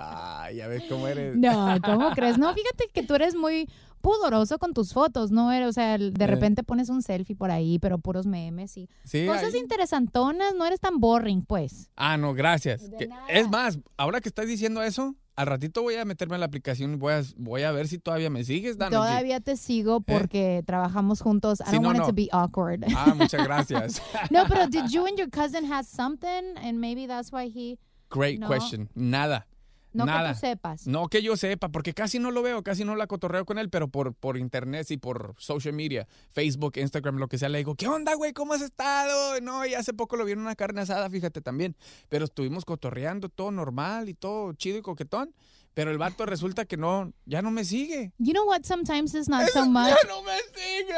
Ay, 0.00 0.56
ya 0.56 0.68
ves 0.68 0.84
cómo 0.88 1.08
eres. 1.08 1.36
No, 1.36 1.76
¿cómo 1.84 2.10
crees? 2.10 2.38
No, 2.38 2.52
fíjate 2.54 2.88
que 2.92 3.02
tú 3.02 3.14
eres 3.14 3.34
muy 3.34 3.68
pudoroso 4.00 4.58
con 4.60 4.72
tus 4.74 4.92
fotos, 4.92 5.32
¿no? 5.32 5.50
Eres- 5.52 5.68
O 5.68 5.72
sea, 5.72 5.98
de 5.98 6.12
Eh. 6.24 6.26
repente 6.28 6.62
pones 6.62 6.88
un 6.88 7.02
selfie 7.02 7.34
por 7.34 7.50
ahí, 7.50 7.78
pero 7.80 7.98
puros 7.98 8.26
memes 8.26 8.76
y 8.76 8.88
Sí, 9.04 9.26
cosas 9.26 9.54
interesantonas, 9.56 10.54
no 10.54 10.64
eres 10.66 10.78
tan 10.80 11.00
boring, 11.00 11.42
pues. 11.44 11.90
Ah, 11.96 12.16
no, 12.16 12.32
gracias. 12.32 12.88
Que- 12.96 13.08
es 13.28 13.48
más, 13.48 13.78
ahora 13.96 14.20
que 14.20 14.28
estás 14.28 14.46
diciendo 14.46 14.82
eso, 14.82 15.16
al 15.34 15.46
ratito 15.46 15.82
voy 15.82 15.96
a 15.96 16.04
meterme 16.04 16.34
en 16.36 16.40
la 16.40 16.46
aplicación 16.46 16.92
y 16.94 16.96
voy 16.96 17.12
a, 17.14 17.22
voy 17.36 17.62
a 17.62 17.72
ver 17.72 17.88
si 17.88 17.98
todavía 17.98 18.30
me 18.30 18.44
sigues, 18.44 18.78
Dana. 18.78 18.90
Todavía 18.96 19.40
te 19.40 19.56
sigo 19.56 20.00
porque 20.00 20.62
trabajamos 20.66 21.20
juntos. 21.20 21.60
I 21.60 21.64
Sí, 21.70 21.72
don't 21.72 21.82
no, 21.82 21.88
want 21.88 21.96
it 21.98 22.02
no. 22.02 22.08
to 22.08 22.14
be 22.14 22.28
awkward. 22.32 22.84
Ah, 22.96 23.14
muchas 23.16 23.44
gracias. 23.44 24.00
no, 24.30 24.44
pero 24.48 24.68
did 24.68 24.88
you 24.90 25.06
and 25.06 25.18
your 25.18 25.28
cousin 25.30 25.64
have 25.70 25.84
something 25.84 26.56
and 26.56 26.78
maybe 26.78 27.06
that's 27.08 27.32
why 27.32 27.48
he 27.50 27.78
Great 28.10 28.38
No. 28.40 28.46
question. 28.46 28.88
Nada. 28.94 29.46
No 29.92 30.04
Nada. 30.06 30.28
que 30.28 30.34
tú 30.34 30.40
sepas. 30.40 30.86
No 30.86 31.08
que 31.08 31.22
yo 31.22 31.36
sepa, 31.36 31.68
porque 31.68 31.94
casi 31.94 32.18
no 32.18 32.30
lo 32.30 32.42
veo, 32.42 32.62
casi 32.62 32.84
no 32.84 32.96
la 32.96 33.06
cotorreo 33.06 33.44
con 33.44 33.58
él, 33.58 33.70
pero 33.70 33.88
por, 33.88 34.14
por 34.14 34.36
internet 34.36 34.90
y 34.90 34.96
por 34.96 35.34
social 35.38 35.74
media, 35.74 36.06
Facebook, 36.30 36.76
Instagram, 36.76 37.16
lo 37.16 37.28
que 37.28 37.38
sea, 37.38 37.48
le 37.48 37.58
digo, 37.58 37.74
¿qué 37.74 37.88
onda, 37.88 38.14
güey? 38.14 38.32
¿Cómo 38.32 38.54
has 38.54 38.62
estado? 38.62 39.40
No, 39.40 39.64
y 39.66 39.74
hace 39.74 39.92
poco 39.92 40.16
lo 40.16 40.24
vi 40.24 40.32
en 40.32 40.40
una 40.40 40.54
carne 40.54 40.82
asada, 40.82 41.08
fíjate 41.10 41.40
también. 41.40 41.76
Pero 42.08 42.24
estuvimos 42.24 42.64
cotorreando, 42.64 43.28
todo 43.28 43.50
normal 43.50 44.08
y 44.08 44.14
todo 44.14 44.52
chido 44.52 44.78
y 44.78 44.82
coquetón. 44.82 45.34
Pero 45.74 45.92
el 45.92 45.98
vato 45.98 46.26
resulta 46.26 46.64
que 46.64 46.76
no, 46.76 47.12
ya 47.24 47.40
no 47.40 47.50
me 47.52 47.64
sigue. 47.64 48.12
You 48.18 48.32
know 48.32 48.46
what? 48.46 48.62
Sometimes 48.64 49.14
it's 49.14 49.28
not 49.28 49.48
so 49.50 49.64
much. 49.64 49.88
¡Ya 49.88 50.08
no 50.08 50.22
me 50.22 50.36
sigue! 50.52 50.92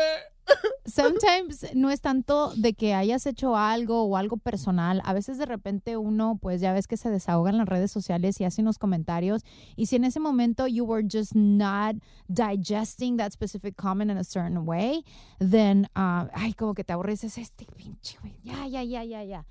Sometimes 0.86 1.74
no 1.74 1.90
es 1.90 2.00
tanto 2.00 2.52
de 2.56 2.74
que 2.74 2.94
hayas 2.94 3.26
hecho 3.26 3.56
algo 3.56 4.02
o 4.02 4.16
algo 4.16 4.36
personal. 4.36 5.00
A 5.04 5.12
veces 5.12 5.38
de 5.38 5.46
repente 5.46 5.96
uno, 5.96 6.38
pues 6.40 6.60
ya 6.60 6.72
ves 6.72 6.86
que 6.86 6.96
se 6.96 7.10
desahoga 7.10 7.50
en 7.50 7.58
las 7.58 7.68
redes 7.68 7.90
sociales 7.90 8.40
y 8.40 8.44
hace 8.44 8.62
unos 8.62 8.78
comentarios. 8.78 9.42
Y 9.76 9.86
si 9.86 9.96
en 9.96 10.04
ese 10.04 10.20
momento 10.20 10.66
you 10.66 10.84
were 10.84 11.06
just 11.10 11.34
not 11.34 11.96
digesting 12.28 13.16
that 13.16 13.32
specific 13.32 13.76
comment 13.76 14.10
in 14.10 14.18
a 14.18 14.24
certain 14.24 14.66
way, 14.66 15.04
then, 15.38 15.86
uh, 15.96 16.26
ay, 16.34 16.54
como 16.54 16.74
que 16.74 16.84
te 16.84 16.92
aburres, 16.92 17.24
es 17.24 17.38
este 17.38 17.66
pinche, 17.76 18.18
güey. 18.20 18.36
Ya, 18.42 18.66
ya, 18.66 18.82
ya, 18.82 19.04
ya, 19.04 19.22
ya. 19.22 19.46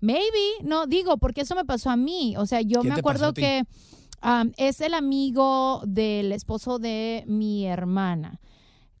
Maybe, 0.00 0.62
no 0.62 0.86
digo, 0.86 1.18
porque 1.18 1.42
eso 1.42 1.54
me 1.54 1.64
pasó 1.64 1.90
a 1.90 1.96
mí. 1.96 2.36
O 2.36 2.46
sea, 2.46 2.60
yo 2.60 2.82
¿Qué 2.82 2.88
me 2.88 2.94
acuerdo 2.94 3.34
que 3.34 3.64
um, 4.22 4.52
es 4.56 4.80
el 4.80 4.94
amigo 4.94 5.82
del 5.86 6.32
esposo 6.32 6.78
de 6.78 7.24
mi 7.26 7.66
hermana. 7.66 8.40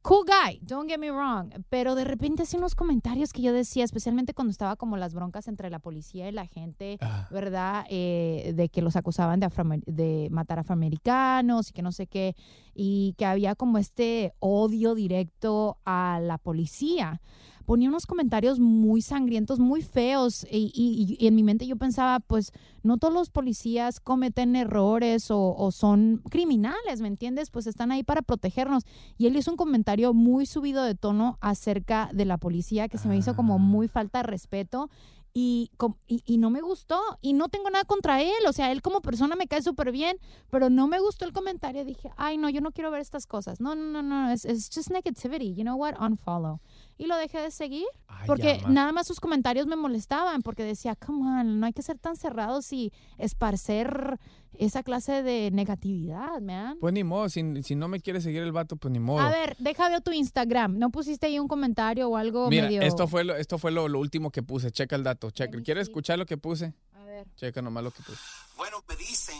Cool 0.08 0.24
guy, 0.24 0.58
don't 0.62 0.88
get 0.88 0.98
me 0.98 1.10
wrong, 1.10 1.50
pero 1.68 1.94
de 1.94 2.02
repente 2.04 2.44
hacía 2.44 2.58
unos 2.58 2.74
comentarios 2.74 3.30
que 3.34 3.42
yo 3.42 3.52
decía, 3.52 3.84
especialmente 3.84 4.32
cuando 4.32 4.52
estaba 4.52 4.74
como 4.76 4.96
las 4.96 5.12
broncas 5.12 5.48
entre 5.48 5.68
la 5.68 5.80
policía 5.80 6.26
y 6.30 6.32
la 6.32 6.46
gente, 6.46 6.96
Ah. 7.02 7.28
¿verdad? 7.30 7.84
Eh, 7.90 8.54
de 8.56 8.70
que 8.70 8.80
los 8.80 8.96
acusaban 8.96 9.38
de, 9.38 9.46
afroamer- 9.50 9.84
de 9.84 10.28
matar 10.30 10.60
afroamericanos 10.60 11.68
y 11.68 11.72
que 11.74 11.82
no 11.82 11.92
sé 11.92 12.06
qué, 12.06 12.34
y 12.74 13.16
que 13.18 13.26
había 13.26 13.54
como 13.54 13.76
este 13.76 14.32
odio 14.38 14.94
directo 14.94 15.76
a 15.84 16.20
la 16.22 16.38
policía. 16.38 17.20
Ponía 17.68 17.90
unos 17.90 18.06
comentarios 18.06 18.58
muy 18.60 19.02
sangrientos, 19.02 19.58
muy 19.58 19.82
feos, 19.82 20.46
y, 20.50 20.72
y- 20.74 21.18
y 21.22 21.26
en 21.26 21.34
mi 21.34 21.42
mente 21.42 21.66
yo 21.66 21.76
pensaba, 21.76 22.18
pues 22.18 22.50
no 22.82 22.96
todos 22.96 23.12
los 23.12 23.28
policías 23.28 24.00
cometen 24.00 24.56
errores 24.56 25.30
o, 25.30 25.54
o 25.54 25.70
son 25.70 26.22
criminales, 26.30 27.02
¿me 27.02 27.08
entiendes? 27.08 27.50
Pues 27.50 27.66
están 27.66 27.92
ahí 27.92 28.02
para 28.02 28.22
protegernos. 28.22 28.84
Y 29.18 29.26
él 29.26 29.36
hizo 29.36 29.50
un 29.50 29.58
comentario 29.58 30.14
muy 30.14 30.46
subido 30.46 30.82
de 30.82 30.94
tono 30.94 31.36
acerca 31.42 32.08
de 32.14 32.24
la 32.24 32.38
policía 32.38 32.88
que 32.88 32.96
se 32.96 33.06
me 33.06 33.18
hizo 33.18 33.36
como 33.36 33.58
muy 33.58 33.86
falta 33.86 34.20
de 34.20 34.22
respeto. 34.22 34.88
Y, 35.34 35.70
com- 35.76 35.94
y, 36.08 36.22
y 36.24 36.38
no 36.38 36.48
me 36.50 36.62
gustó. 36.62 36.98
Y 37.20 37.34
no 37.34 37.48
tengo 37.48 37.68
nada 37.70 37.84
contra 37.84 38.22
él. 38.22 38.32
O 38.48 38.52
sea, 38.54 38.72
él 38.72 38.80
como 38.80 39.02
persona 39.02 39.36
me 39.36 39.46
cae 39.46 39.62
súper 39.62 39.92
bien. 39.92 40.16
Pero 40.50 40.68
no 40.70 40.88
me 40.88 40.98
gustó 41.00 41.26
el 41.26 41.32
comentario. 41.34 41.84
Dije, 41.84 42.10
ay, 42.16 42.38
no, 42.38 42.48
yo 42.48 42.60
no 42.62 42.72
quiero 42.72 42.90
ver 42.90 43.02
estas 43.02 43.26
cosas. 43.26 43.60
No, 43.60 43.74
no, 43.76 43.84
no, 43.92 44.02
no. 44.02 44.30
Es 44.30 44.44
just 44.74 44.90
negativity. 44.90 45.54
You 45.54 45.62
know 45.62 45.76
what? 45.76 45.94
Unfollow. 46.00 46.60
Y 46.98 47.06
lo 47.06 47.16
dejé 47.16 47.40
de 47.40 47.50
seguir. 47.52 47.86
Ay, 48.08 48.26
porque 48.26 48.60
ama. 48.64 48.74
nada 48.74 48.92
más 48.92 49.06
sus 49.06 49.20
comentarios 49.20 49.66
me 49.66 49.76
molestaban. 49.76 50.42
Porque 50.42 50.64
decía, 50.64 50.96
come 50.96 51.40
on, 51.40 51.60
no 51.60 51.66
hay 51.66 51.72
que 51.72 51.82
ser 51.82 51.98
tan 51.98 52.16
cerrados 52.16 52.72
y 52.72 52.92
esparcer 53.18 54.18
esa 54.58 54.82
clase 54.82 55.22
de 55.22 55.50
negatividad, 55.52 56.40
man. 56.40 56.76
Pues 56.80 56.92
ni 56.92 57.04
modo, 57.04 57.28
si, 57.28 57.62
si 57.62 57.76
no 57.76 57.86
me 57.86 58.00
quiere 58.00 58.20
seguir 58.20 58.42
el 58.42 58.50
vato, 58.50 58.76
pues 58.76 58.90
ni 58.90 58.98
modo. 58.98 59.20
A 59.20 59.30
ver, 59.30 59.56
deja 59.60 59.88
ver 59.88 60.00
tu 60.00 60.10
Instagram. 60.10 60.76
¿No 60.78 60.90
pusiste 60.90 61.26
ahí 61.26 61.38
un 61.38 61.46
comentario 61.46 62.08
o 62.08 62.16
algo 62.16 62.50
Mira, 62.50 62.64
medio...? 62.64 62.82
esto 62.82 63.06
fue, 63.06 63.22
lo, 63.22 63.36
esto 63.36 63.58
fue 63.58 63.70
lo, 63.70 63.86
lo 63.86 64.00
último 64.00 64.30
que 64.30 64.42
puse. 64.42 64.72
Checa 64.72 64.96
el 64.96 65.04
dato. 65.04 65.30
Checa. 65.30 65.60
¿Quieres 65.62 65.84
escuchar 65.84 66.18
lo 66.18 66.26
que 66.26 66.36
puse? 66.36 66.74
A 66.94 67.04
ver. 67.04 67.26
Checa 67.36 67.62
nomás 67.62 67.84
lo 67.84 67.92
que 67.92 68.02
puse. 68.02 68.18
Bueno, 68.56 68.78
me 68.88 68.96
dicen 68.96 69.36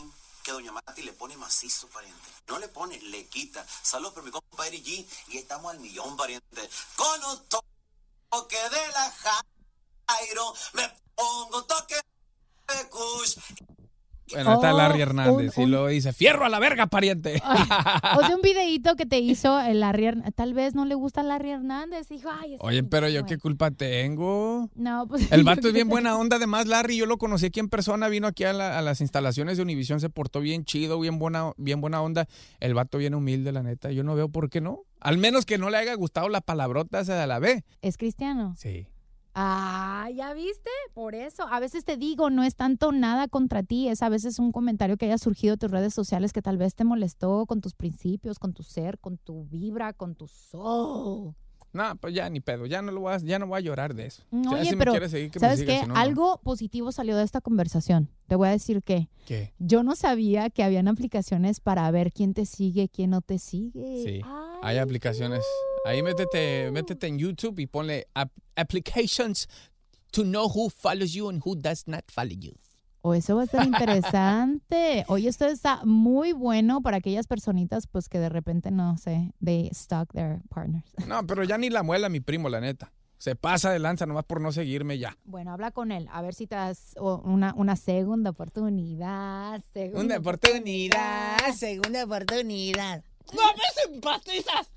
Doña 0.52 0.73
Mati 0.73 1.02
le 1.02 1.12
pone 1.12 1.37
macizo, 1.37 1.88
pariente. 1.88 2.28
No 2.47 2.59
le 2.59 2.69
pone, 2.69 2.99
le 3.00 3.26
quita. 3.26 3.64
Saludos 3.83 4.14
por 4.14 4.23
mi 4.23 4.31
compadre 4.31 4.83
G 4.83 5.07
y 5.28 5.38
estamos 5.38 5.73
al 5.73 5.78
millón, 5.78 6.17
pariente. 6.17 6.69
Con 6.97 7.25
un 7.25 7.49
toque 7.49 8.57
de 8.57 8.88
la 8.88 9.14
Jairo, 10.07 10.55
me 10.73 10.88
pongo 11.14 11.64
toque 11.64 12.00
de 12.67 12.88
Kush. 12.88 13.37
Bueno, 14.32 14.54
está 14.54 14.75
Oh, 14.75 14.76
Larry 14.78 15.00
Hernández 15.00 15.56
un- 15.56 15.62
y 15.64 15.66
luego 15.66 15.87
dice, 15.88 16.12
fierro 16.12 16.44
a 16.44 16.49
la 16.49 16.58
verga, 16.58 16.87
pariente. 16.87 17.42
O 18.18 18.20
sea, 18.26 18.35
un 18.37 18.42
videíto 18.42 18.97
que 18.97 19.06
te 19.06 19.18
hizo 19.18 19.58
el 19.61 19.80
Larry 19.80 20.08
Tal 20.35 20.54
vez 20.54 20.75
no 20.75 20.85
le 20.85 20.94
gusta 20.94 21.23
Larry 21.23 21.50
Hernández. 21.50 22.08
Dijo, 22.08 22.28
ay, 22.30 22.56
Oye, 22.61 22.82
pero 22.82 23.08
yo 23.08 23.20
güey". 23.23 23.28
qué 23.28 23.38
culpa 23.38 23.70
tengo. 23.70 24.68
No, 24.75 25.06
pues... 25.08 25.30
El 25.32 25.44
vato 25.44 25.68
es 25.68 25.75
bien 25.75 25.88
buena 25.88 26.16
onda. 26.16 26.37
Además, 26.37 26.66
Larry, 26.66 26.97
yo 26.97 27.06
lo 27.06 27.18
conocí 27.18 27.47
aquí 27.47 27.61
en 27.61 27.68
persona. 27.68 28.08
Vino 28.08 28.26
aquí 28.26 28.44
a, 28.44 28.52
la- 28.52 28.78
a 28.78 28.82
las 28.82 29.00
instalaciones 29.00 29.56
de 29.56 29.62
Univision. 29.62 30.00
Se 30.00 30.11
portó 30.11 30.40
bien 30.40 30.64
chido, 30.64 30.99
bien 31.00 31.18
buena, 31.18 31.52
bien 31.56 31.80
buena 31.80 32.00
onda. 32.02 32.26
El 32.61 32.75
vato 32.75 32.99
bien 32.99 33.14
humilde, 33.14 33.52
la 33.52 33.62
neta. 33.62 33.90
Yo 33.92 34.02
no 34.04 34.14
veo 34.14 34.28
por 34.28 34.50
qué 34.50 34.61
no. 34.61 34.80
Al 35.00 35.18
menos 35.18 35.47
que 35.47 35.58
no 35.58 35.70
le 35.70 35.76
haya 35.78 35.94
gustado 35.94 36.28
la 36.28 36.40
palabrota 36.40 37.00
esa 37.00 37.14
de 37.20 37.26
la 37.26 37.38
B. 37.38 37.64
¿Es 37.82 37.97
cristiano? 37.97 38.54
Sí. 38.58 38.87
Ah, 39.40 40.09
¿ya 40.12 40.35
viste? 40.35 40.68
Por 40.95 41.14
eso. 41.14 41.47
A 41.49 41.61
veces 41.61 41.85
te 41.85 41.97
digo, 41.97 42.28
no 42.28 42.42
es 42.42 42.57
tanto 42.57 42.90
nada 42.90 43.28
contra 43.28 43.62
ti, 43.62 43.88
es 43.88 44.02
a 44.02 44.09
veces 44.09 44.40
un 44.40 44.50
comentario 44.50 44.97
que 44.97 45.07
haya 45.07 45.16
surgido 45.16 45.52
en 45.54 45.59
tus 45.61 45.71
redes 45.71 45.95
sociales 45.95 46.33
que 46.33 46.42
tal 46.42 46.59
vez 46.59 46.75
te 46.75 46.83
molestó 46.83 47.47
con 47.47 47.61
tus 47.61 47.75
principios, 47.75 48.40
con 48.40 48.52
tu 48.52 48.64
ser, 48.64 48.99
con 48.99 49.16
tu 49.16 49.45
vibra, 49.45 49.92
con 49.92 50.16
tu 50.16 50.26
soul. 50.26 51.37
No, 51.73 51.97
pues 52.00 52.14
ya 52.14 52.28
ni 52.30 52.40
pedo. 52.40 52.66
Ya 52.66 52.83
no, 52.83 52.90
lo 52.90 53.00
voy 53.02 53.12
a, 53.12 53.18
ya 53.18 53.38
no 53.38 53.47
voy 53.47 53.59
a 53.59 53.61
llorar 53.61 53.95
de 53.95 54.07
eso. 54.07 54.25
Ya 54.33 54.50
Oye, 54.52 54.64
si 54.71 54.75
me 54.75 54.78
pero 54.78 54.92
quiere 54.92 55.09
seguir, 55.09 55.30
que 55.30 55.38
me 55.38 55.47
¿sabes 55.47 55.61
siga, 55.61 55.73
qué? 55.75 55.80
si 55.83 55.87
no, 55.87 55.95
no. 55.95 56.00
Algo 56.00 56.40
positivo 56.42 56.90
salió 56.90 57.16
de 57.16 57.23
esta 57.23 57.40
conversación. 57.40 58.11
Te 58.26 58.35
voy 58.37 58.49
a 58.49 58.52
decir 58.52 58.83
que 58.83 59.09
¿Qué? 59.26 59.52
yo 59.59 59.83
no 59.85 59.95
sabía 59.95 60.50
que 60.50 60.64
habían 60.64 60.88
aplicaciones 60.88 61.61
para 61.61 61.88
ver 61.90 62.11
quién 62.12 62.35
te 62.35 62.47
sigue, 62.47 62.88
quién 62.88 63.11
no 63.11 63.21
te 63.21 63.38
sigue. 63.38 64.02
Sí, 64.04 64.21
Ay, 64.25 64.48
hay 64.62 64.78
aplicaciones. 64.78 65.44
Ahí 65.84 66.02
métete, 66.02 66.70
métete 66.72 67.06
en 67.06 67.18
YouTube 67.18 67.58
y 67.60 67.66
ponle 67.66 68.06
ap- 68.14 68.32
applications 68.56 69.48
to 70.10 70.22
know 70.22 70.48
who 70.48 70.68
follows 70.70 71.12
you 71.12 71.28
and 71.28 71.40
who 71.44 71.54
does 71.54 71.86
not 71.86 72.04
follow 72.10 72.34
you. 72.38 72.52
O 73.00 73.14
eso 73.14 73.36
va 73.36 73.44
a 73.44 73.46
ser 73.46 73.62
interesante. 73.64 75.04
Oye, 75.08 75.28
esto 75.28 75.46
está 75.46 75.80
muy 75.84 76.32
bueno 76.32 76.82
para 76.82 76.96
aquellas 76.98 77.26
personitas 77.26 77.86
pues 77.86 78.08
que 78.08 78.18
de 78.18 78.28
repente 78.28 78.70
no 78.70 78.98
sé, 78.98 79.32
they 79.42 79.70
stalk 79.72 80.12
their 80.12 80.40
partners. 80.50 80.84
No, 81.06 81.24
pero 81.26 81.44
ya 81.44 81.56
ni 81.58 81.70
la 81.70 81.82
muela 81.82 82.08
mi 82.08 82.20
primo, 82.20 82.48
la 82.48 82.60
neta. 82.60 82.92
Se 83.18 83.34
pasa 83.34 83.70
de 83.70 83.78
lanza 83.80 84.06
nomás 84.06 84.24
por 84.24 84.40
no 84.40 84.52
seguirme 84.52 84.98
ya. 84.98 85.16
Bueno, 85.24 85.52
habla 85.52 85.70
con 85.72 85.90
él, 85.90 86.08
a 86.12 86.22
ver 86.22 86.34
si 86.34 86.46
te 86.46 86.54
das 86.54 86.94
una 86.98 87.76
segunda 87.76 88.30
oportunidad. 88.30 89.60
segunda 89.72 90.00
Una 90.04 90.16
oportunidad, 90.18 91.52
segunda 91.56 92.04
oportunidad. 92.04 93.02
¡No 93.35 93.42
me 93.42 93.92
simpatizas! 93.92 94.70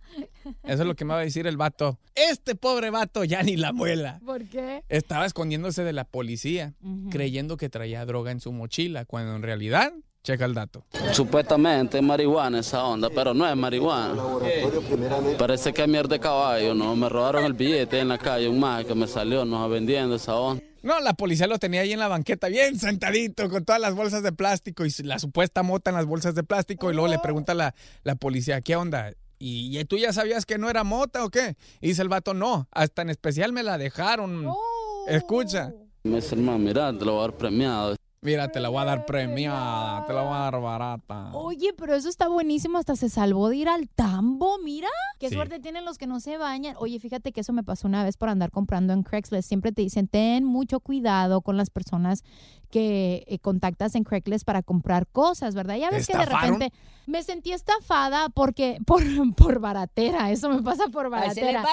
Eso 0.63 0.81
es 0.81 0.87
lo 0.87 0.95
que 0.95 1.05
me 1.05 1.13
va 1.13 1.21
a 1.21 1.23
decir 1.23 1.47
el 1.47 1.57
vato. 1.57 1.97
Este 2.15 2.55
pobre 2.55 2.89
vato 2.89 3.23
ya 3.23 3.43
ni 3.43 3.55
la 3.55 3.71
muela. 3.71 4.19
¿Por 4.25 4.43
qué? 4.45 4.83
Estaba 4.89 5.25
escondiéndose 5.25 5.83
de 5.83 5.93
la 5.93 6.03
policía, 6.03 6.73
creyendo 7.09 7.57
que 7.57 7.69
traía 7.69 8.05
droga 8.05 8.31
en 8.31 8.41
su 8.41 8.51
mochila, 8.51 9.05
cuando 9.05 9.35
en 9.35 9.41
realidad, 9.41 9.93
checa 10.23 10.45
el 10.45 10.53
dato. 10.53 10.83
Supuestamente 11.13 11.97
es 11.97 12.03
marihuana 12.03 12.59
esa 12.59 12.83
onda, 12.83 13.09
pero 13.09 13.33
no 13.33 13.47
es 13.47 13.55
marihuana. 13.55 14.21
Parece 15.37 15.71
que 15.71 15.83
es 15.83 15.87
mierda 15.87 16.15
de 16.15 16.19
caballo, 16.19 16.73
¿no? 16.73 16.95
Me 16.95 17.07
robaron 17.07 17.45
el 17.45 17.53
billete 17.53 17.99
en 17.99 18.09
la 18.09 18.17
calle, 18.17 18.49
un 18.49 18.59
más 18.59 18.83
que 18.85 18.93
me 18.93 19.07
salió, 19.07 19.45
no 19.45 19.67
vendiendo 19.69 20.15
esa 20.15 20.35
onda. 20.35 20.63
No, 20.83 20.99
la 20.99 21.13
policía 21.13 21.47
lo 21.47 21.59
tenía 21.59 21.81
ahí 21.81 21.93
en 21.93 21.99
la 21.99 22.07
banqueta, 22.07 22.47
bien 22.47 22.79
sentadito, 22.79 23.49
con 23.49 23.63
todas 23.63 23.79
las 23.79 23.93
bolsas 23.93 24.23
de 24.23 24.31
plástico 24.31 24.85
y 24.85 24.91
la 25.03 25.19
supuesta 25.19 25.63
mota 25.63 25.91
en 25.91 25.95
las 25.95 26.05
bolsas 26.05 26.33
de 26.35 26.43
plástico. 26.43 26.89
Y 26.91 26.93
luego 26.93 27.07
le 27.07 27.19
pregunta 27.19 27.53
la, 27.53 27.75
la 28.03 28.15
policía, 28.15 28.61
¿qué 28.61 28.75
onda? 28.75 29.11
¿Y, 29.37 29.77
y 29.77 29.85
tú 29.85 29.97
ya 29.97 30.13
sabías 30.13 30.45
que 30.45 30.57
no 30.57 30.69
era 30.69 30.83
mota 30.83 31.23
o 31.23 31.29
qué? 31.29 31.55
Y 31.81 31.89
dice 31.89 32.01
el 32.01 32.09
vato, 32.09 32.33
no, 32.33 32.67
hasta 32.71 33.01
en 33.01 33.09
especial 33.09 33.53
me 33.53 33.63
la 33.63 33.77
dejaron. 33.77 34.47
Escucha. 35.07 35.73
Me 36.03 36.15
dice, 36.15 36.35
hermano, 36.35 36.59
mira, 36.59 36.97
te 36.97 37.05
lo 37.05 37.13
voy 37.13 37.19
a 37.23 37.27
dar 37.27 37.37
premiado. 37.37 37.95
Mira, 38.23 38.49
te 38.49 38.59
la 38.59 38.69
voy 38.69 38.79
a 38.79 38.85
dar 38.85 39.07
premiada, 39.07 40.05
te 40.05 40.13
la 40.13 40.21
voy 40.21 40.33
a 40.35 40.37
dar 40.41 40.61
barata. 40.61 41.31
Oye, 41.33 41.73
pero 41.75 41.95
eso 41.95 42.07
está 42.07 42.27
buenísimo. 42.27 42.77
Hasta 42.77 42.95
se 42.95 43.09
salvó 43.09 43.49
de 43.49 43.55
ir 43.55 43.67
al 43.67 43.89
tambo, 43.89 44.59
mira. 44.63 44.89
Qué 45.19 45.29
Sí. 45.29 45.35
suerte 45.35 45.59
tienen 45.59 45.85
los 45.85 45.97
que 45.97 46.05
no 46.05 46.19
se 46.19 46.37
bañan. 46.37 46.75
Oye, 46.77 46.99
fíjate 46.99 47.31
que 47.31 47.41
eso 47.41 47.51
me 47.51 47.63
pasó 47.63 47.87
una 47.87 48.03
vez 48.03 48.17
por 48.17 48.29
andar 48.29 48.51
comprando 48.51 48.93
en 48.93 49.01
Craigslist. 49.01 49.47
Siempre 49.47 49.71
te 49.71 49.81
dicen, 49.81 50.07
ten 50.07 50.43
mucho 50.43 50.79
cuidado 50.81 51.41
con 51.41 51.57
las 51.57 51.71
personas 51.71 52.23
que 52.69 53.25
eh, 53.27 53.39
contactas 53.39 53.95
en 53.95 54.03
Craigslist 54.03 54.45
para 54.45 54.61
comprar 54.61 55.07
cosas, 55.07 55.55
¿verdad? 55.55 55.75
Ya 55.77 55.89
¿Te 55.89 55.95
ves 55.95 56.07
que 56.07 56.15
de 56.17 56.25
repente 56.25 56.71
me 57.07 57.21
sentí 57.23 57.51
estafada 57.51 58.29
porque 58.29 58.77
por, 58.85 59.01
por 59.35 59.59
baratera. 59.59 60.29
Eso 60.31 60.47
me 60.49 60.61
pasa 60.61 60.89
por 60.89 61.09
baratera. 61.09 61.65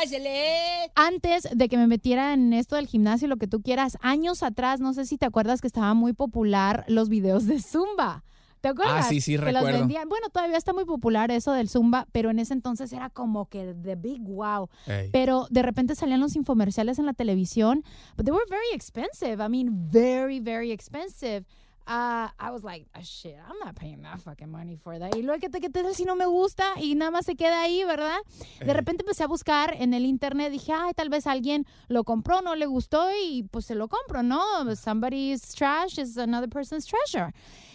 Antes 0.95 1.47
de 1.55 1.69
que 1.69 1.77
me 1.77 1.87
metiera 1.87 2.33
en 2.33 2.55
esto 2.55 2.75
del 2.77 2.87
gimnasio, 2.87 3.29
lo 3.29 3.37
que 3.37 3.47
tú 3.47 3.61
quieras, 3.61 3.99
años 4.01 4.43
atrás, 4.43 4.81
no 4.81 4.95
sé 4.95 5.05
si 5.05 5.19
te 5.19 5.27
acuerdas 5.27 5.61
que 5.61 5.67
estaba 5.67 5.93
muy 5.93 6.15
popular 6.15 6.38
los 6.45 7.09
videos 7.09 7.47
de 7.47 7.61
Zumba. 7.61 8.25
¿Te 8.61 8.69
acuerdas? 8.69 9.07
Ah, 9.07 9.09
sí, 9.09 9.21
sí, 9.21 9.39
que 9.39 9.53
los 9.53 9.65
vendían. 9.65 10.09
Bueno, 10.09 10.31
todavía 10.31 10.57
está 10.57 10.73
muy 10.73 10.85
popular 10.85 11.31
eso 11.31 11.53
del 11.53 11.69
Zumba, 11.69 12.09
pero 12.11 12.31
en 12.31 12.41
ese 12.41 12.55
entonces 12.55 12.93
era 12.93 13.09
como 13.09 13.49
que 13.49 13.75
the 13.83 13.95
big 13.95 14.21
wow. 14.23 14.69
Ey. 14.87 15.11
Pero 15.13 15.47
de 15.51 15.63
repente 15.63 15.95
salían 15.95 16.21
los 16.21 16.35
infomerciales 16.35 16.99
en 16.99 17.07
la 17.07 17.13
televisión, 17.13 17.85
but 18.17 18.25
they 18.25 18.33
were 18.33 18.45
very 18.49 18.75
expensive. 18.75 19.43
I 19.45 19.49
mean, 19.49 19.89
very, 19.91 20.41
very 20.41 20.73
expensive. 20.73 21.45
Uh, 21.89 22.29
I 22.39 22.51
was 22.51 22.63
like, 22.65 22.87
"Ah, 22.95 23.01
shit, 23.01 23.35
I'm 23.35 23.59
not 23.65 23.75
paying 23.75 24.03
that 24.03 24.21
fucking 24.21 24.51
money 24.51 24.77
for 24.77 24.99
that. 24.99 25.17
Y 25.17 25.23
luego, 25.23 25.41
¿qué 25.41 25.49
te, 25.49 25.59
qué 25.59 25.71
tal 25.71 25.95
si 25.95 26.05
no 26.05 26.17
me 26.17 26.27
gusta? 26.27 26.75
Y 26.79 26.95
nada 26.95 27.11
más 27.11 27.25
se 27.25 27.35
queda 27.35 27.63
ahí, 27.63 27.83
¿verdad? 27.83 28.19
De 28.61 28.67
Ey. 28.67 28.75
repente 28.75 29.05
empecé 29.05 29.25
a 29.25 29.27
buscar 29.27 29.75
en 29.75 29.95
el 29.95 30.05
internet, 30.05 30.53
dije, 30.53 30.71
ay, 30.75 30.93
tal 30.95 31.09
vez 31.09 31.27
alguien 31.27 31.65
lo 31.89 32.05
compró, 32.05 32.43
no 32.43 32.55
le 32.57 32.67
gustó 32.67 33.09
y 33.19 33.45
pues 33.45 33.65
se 33.65 33.75
lo 33.75 33.89
compro, 33.89 34.23
¿no? 34.23 34.43
Somebody's 34.77 35.55
trash 35.55 35.99
is 35.99 36.19
another 36.19 36.51
person's 36.51 36.85
treasure. 36.85 37.33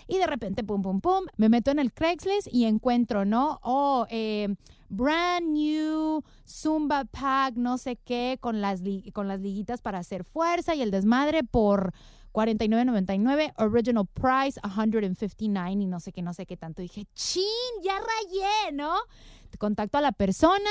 Y 0.07 0.19
de 0.19 0.27
repente, 0.27 0.63
pum, 0.63 0.83
pum, 0.83 1.01
pum, 1.01 1.25
me 1.37 1.49
meto 1.49 1.71
en 1.71 1.79
el 1.79 1.91
Craigslist 1.91 2.47
y 2.51 2.65
encuentro, 2.65 3.25
¿no? 3.25 3.59
Oh, 3.63 4.05
eh, 4.11 4.53
brand 4.89 5.47
new 5.47 6.23
Zumba 6.47 7.05
Pack, 7.05 7.55
no 7.55 7.79
sé 7.79 7.95
qué, 7.95 8.37
con 8.39 8.61
las, 8.61 8.81
con 9.11 9.27
las 9.27 9.39
liguitas 9.39 9.81
para 9.81 9.97
hacer 9.97 10.23
fuerza 10.23 10.75
y 10.75 10.83
el 10.83 10.91
desmadre 10.91 11.43
por 11.43 11.93
49.99, 12.33 13.53
original 13.57 14.05
price 14.13 14.59
159 14.61 15.71
y 15.83 15.87
no 15.87 15.99
sé 15.99 16.11
qué, 16.11 16.21
no 16.21 16.33
sé 16.33 16.45
qué 16.45 16.57
tanto. 16.57 16.81
Dije, 16.81 17.05
chin, 17.13 17.43
ya 17.83 17.93
rayé, 17.93 18.75
¿no? 18.75 18.93
Contacto 19.59 19.99
a 19.99 20.01
la 20.01 20.11
persona, 20.13 20.67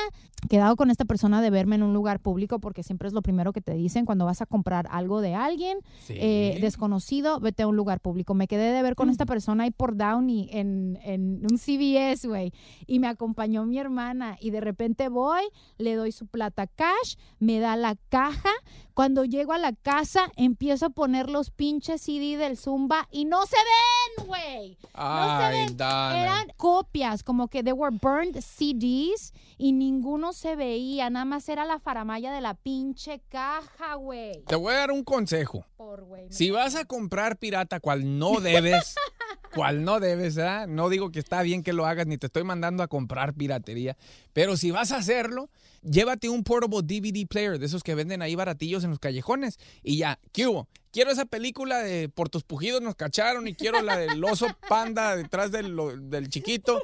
quedado 0.50 0.75
con 0.75 0.90
esta 0.90 1.04
persona 1.04 1.40
de 1.40 1.50
verme 1.50 1.76
en 1.76 1.85
un 1.85 1.95
lugar 1.95 2.19
público 2.19 2.59
porque 2.59 2.83
siempre 2.83 3.07
es 3.07 3.14
lo 3.14 3.23
primero 3.23 3.52
que 3.52 3.61
te 3.61 3.75
dicen 3.75 4.04
cuando 4.04 4.25
vas 4.25 4.42
a 4.42 4.47
comprar 4.47 4.88
algo 4.90 5.20
de 5.20 5.37
alguien 5.37 5.79
Sí. 6.05 6.14
eh, 6.16 6.59
desconocido, 6.61 7.38
vete 7.38 7.62
a 7.62 7.68
un 7.68 7.77
lugar 7.77 8.01
público. 8.01 8.35
Me 8.35 8.48
quedé 8.48 8.72
de 8.72 8.83
ver 8.83 8.96
con 8.96 9.09
esta 9.09 9.25
persona 9.25 9.62
ahí 9.62 9.70
por 9.70 9.96
Downey 9.96 10.48
en, 10.51 10.98
en 11.05 11.46
un 11.48 11.59
CVS, 11.59 12.27
güey. 12.27 12.53
Y 12.88 12.98
me 12.98 13.07
acompañó 13.07 13.64
mi 13.66 13.79
hermana 13.79 14.37
y 14.40 14.51
de 14.51 14.61
repente 14.61 15.09
voy, 15.09 15.42
le 15.79 15.94
doy 15.94 16.11
su 16.11 16.27
plata 16.27 16.66
cash, 16.66 17.14
me 17.38 17.61
da 17.61 17.77
la 17.77 17.94
caja. 18.09 18.51
Cuando 18.94 19.24
llego 19.24 19.52
a 19.52 19.59
la 19.59 19.72
casa, 19.72 20.31
empiezo 20.37 20.87
a 20.87 20.90
poner 20.90 21.31
los 21.31 21.50
pinches 21.50 22.02
CD 22.02 22.37
del 22.37 22.57
Zumba 22.57 23.09
y 23.11 23.24
no 23.24 23.46
se 23.46 23.57
ven, 23.57 24.26
güey. 24.26 24.78
No 24.94 25.38
se 25.38 25.44
Ay, 25.44 25.66
ven. 25.66 25.76
Dana. 25.76 26.22
Eran 26.22 26.52
copias, 26.57 27.22
como 27.22 27.48
que 27.48 27.62
they 27.62 27.72
were 27.72 27.96
burned 28.00 28.40
CDs 28.40 29.33
y 29.57 29.72
ninguno 29.72 30.33
se 30.33 30.57
veía. 30.57 31.09
Nada 31.11 31.24
más 31.24 31.48
era 31.48 31.64
la 31.64 31.78
faramaya 31.78 32.33
de 32.33 32.40
la 32.40 32.55
pinche 32.55 33.20
caja, 33.28 33.94
güey. 33.94 34.44
Te 34.44 34.57
voy 34.57 34.74
a 34.74 34.78
dar 34.78 34.90
un 34.90 35.05
consejo. 35.05 35.64
Por, 35.76 36.05
güey. 36.05 36.31
Si 36.31 36.50
vas 36.50 36.74
a 36.74 36.85
comprar 36.85 37.38
pirata, 37.38 37.81
cual 37.81 38.18
no 38.18 38.40
debes, 38.40 38.94
cual 39.55 39.85
no 39.85 40.01
debes, 40.01 40.35
¿verdad? 40.35 40.67
No 40.67 40.88
digo 40.88 41.11
que 41.11 41.19
está 41.19 41.43
bien 41.43 41.62
que 41.62 41.73
lo 41.73 41.87
hagas, 41.87 42.07
ni 42.07 42.19
te 42.19 42.27
estoy 42.27 42.45
mandando 42.45 42.83
a 42.83 42.88
comprar 42.88 43.35
piratería, 43.35 43.97
pero 44.33 44.57
si 44.57 44.71
vas 44.71 44.93
a 44.93 44.97
hacerlo, 44.97 45.51
llévate 45.83 46.29
un 46.29 46.45
portable 46.45 46.83
DVD 46.83 47.27
player 47.27 47.59
de 47.59 47.67
esos 47.67 47.83
que 47.83 47.95
venden 47.95 48.23
ahí 48.23 48.35
baratillos 48.35 48.85
en 48.85 48.91
los 48.91 48.99
callejones 48.99 49.59
y 49.83 49.99
ya, 49.99 50.19
¿qué 50.33 50.47
hubo? 50.47 50.69
Quiero 50.93 51.11
esa 51.11 51.25
película 51.25 51.79
de 51.79 52.11
Por 52.11 52.29
tus 52.29 52.45
pujidos 52.45 52.83
nos 52.83 52.95
cacharon 52.95 53.49
y 53.49 53.55
quiero 53.55 53.81
la 53.81 53.97
del 53.97 54.23
oso 54.23 54.47
panda 54.69 55.17
detrás 55.17 55.51
del, 55.51 55.75
del 56.11 56.29
chiquito 56.29 56.83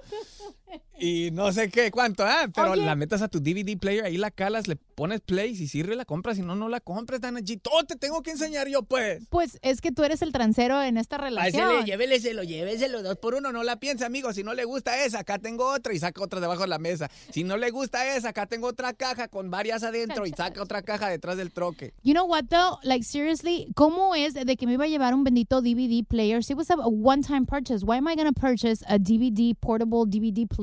y 0.99 1.31
no 1.31 1.53
sé 1.53 1.71
qué, 1.71 1.91
cuánto, 1.91 2.25
ah, 2.25 2.49
pero 2.53 2.73
Oye. 2.73 2.85
la 2.85 2.97
metas 2.97 3.23
a 3.23 3.29
tu 3.29 3.41
DVD 3.41 3.79
player, 3.79 4.05
ahí 4.05 4.17
la 4.17 4.31
calas, 4.31 4.67
le 4.67 4.77
pones 4.77 5.21
play, 5.21 5.55
si 5.55 5.69
sirve 5.69 5.95
la 5.95 6.05
compras, 6.05 6.37
si 6.37 6.43
no, 6.43 6.57
no 6.57 6.69
la 6.69 6.81
compres, 6.81 7.21
Dana 7.21 7.41
G. 7.41 7.61
Todo 7.63 7.85
te 7.85 7.95
tengo 7.95 8.23
que 8.23 8.33
enseñar 8.33 8.69
yo, 8.69 8.83
pues. 8.83 9.23
Pues 9.31 9.59
es 9.63 9.81
que 9.81 9.93
tú 9.93 10.03
eres 10.03 10.23
el 10.23 10.33
transero 10.33 10.83
en 10.83 10.99
esta 10.99 11.17
relación. 11.17 11.85
lléveselo, 11.85 12.43
lléveselo 12.43 13.03
dos 13.03 13.17
por 13.19 13.35
uno, 13.35 13.53
no 13.53 13.63
la 13.63 13.79
piense, 13.79 14.05
amigo. 14.05 14.33
Si 14.33 14.43
no 14.43 14.55
le 14.55 14.65
gusta 14.65 15.05
esa, 15.05 15.21
acá 15.21 15.39
tengo 15.39 15.71
otra 15.73 15.95
y 15.95 16.01
saca 16.01 16.23
otra 16.23 16.41
debajo 16.41 16.63
de 16.63 16.69
la 16.69 16.79
mesa. 16.79 17.09
Si 17.31 17.45
no 17.45 17.57
le 17.57 17.71
gusta 17.71 18.17
esa, 18.17 18.31
acá 18.31 18.47
tengo 18.47 18.67
otra 18.67 18.93
caja 18.93 19.29
con 19.29 19.51
varias 19.51 19.85
adentro 19.85 20.27
y 20.27 20.31
saca 20.31 20.63
otra 20.63 20.83
caja 20.83 21.09
detrás 21.09 21.37
del 21.37 21.53
troque. 21.53 21.95
You 22.03 22.13
know 22.13 22.27
what 22.27 22.47
though? 22.51 22.79
Like 22.83 23.05
seriously, 23.05 23.69
¿cómo 23.77 24.17
es 24.17 24.35
de 24.35 24.57
que 24.57 24.67
me 24.67 24.73
iba 24.73 24.85
a 24.85 24.89
llevar 24.89 25.15
un 25.15 25.23
bendito 25.23 25.63
DVD 25.63 26.05
player? 26.05 26.43
Si 26.43 26.55
it 26.55 26.57
was 26.57 26.71
a 26.71 26.75
one-time 26.75 27.47
purchase, 27.47 27.85
why 27.85 27.99
am 27.99 28.09
I 28.09 28.17
going 28.17 28.33
to 28.33 28.39
purchase 28.39 28.83
a 28.89 28.99
DVD 28.99 29.55
portable 29.55 30.07
DVD 30.07 30.49
player? 30.49 30.58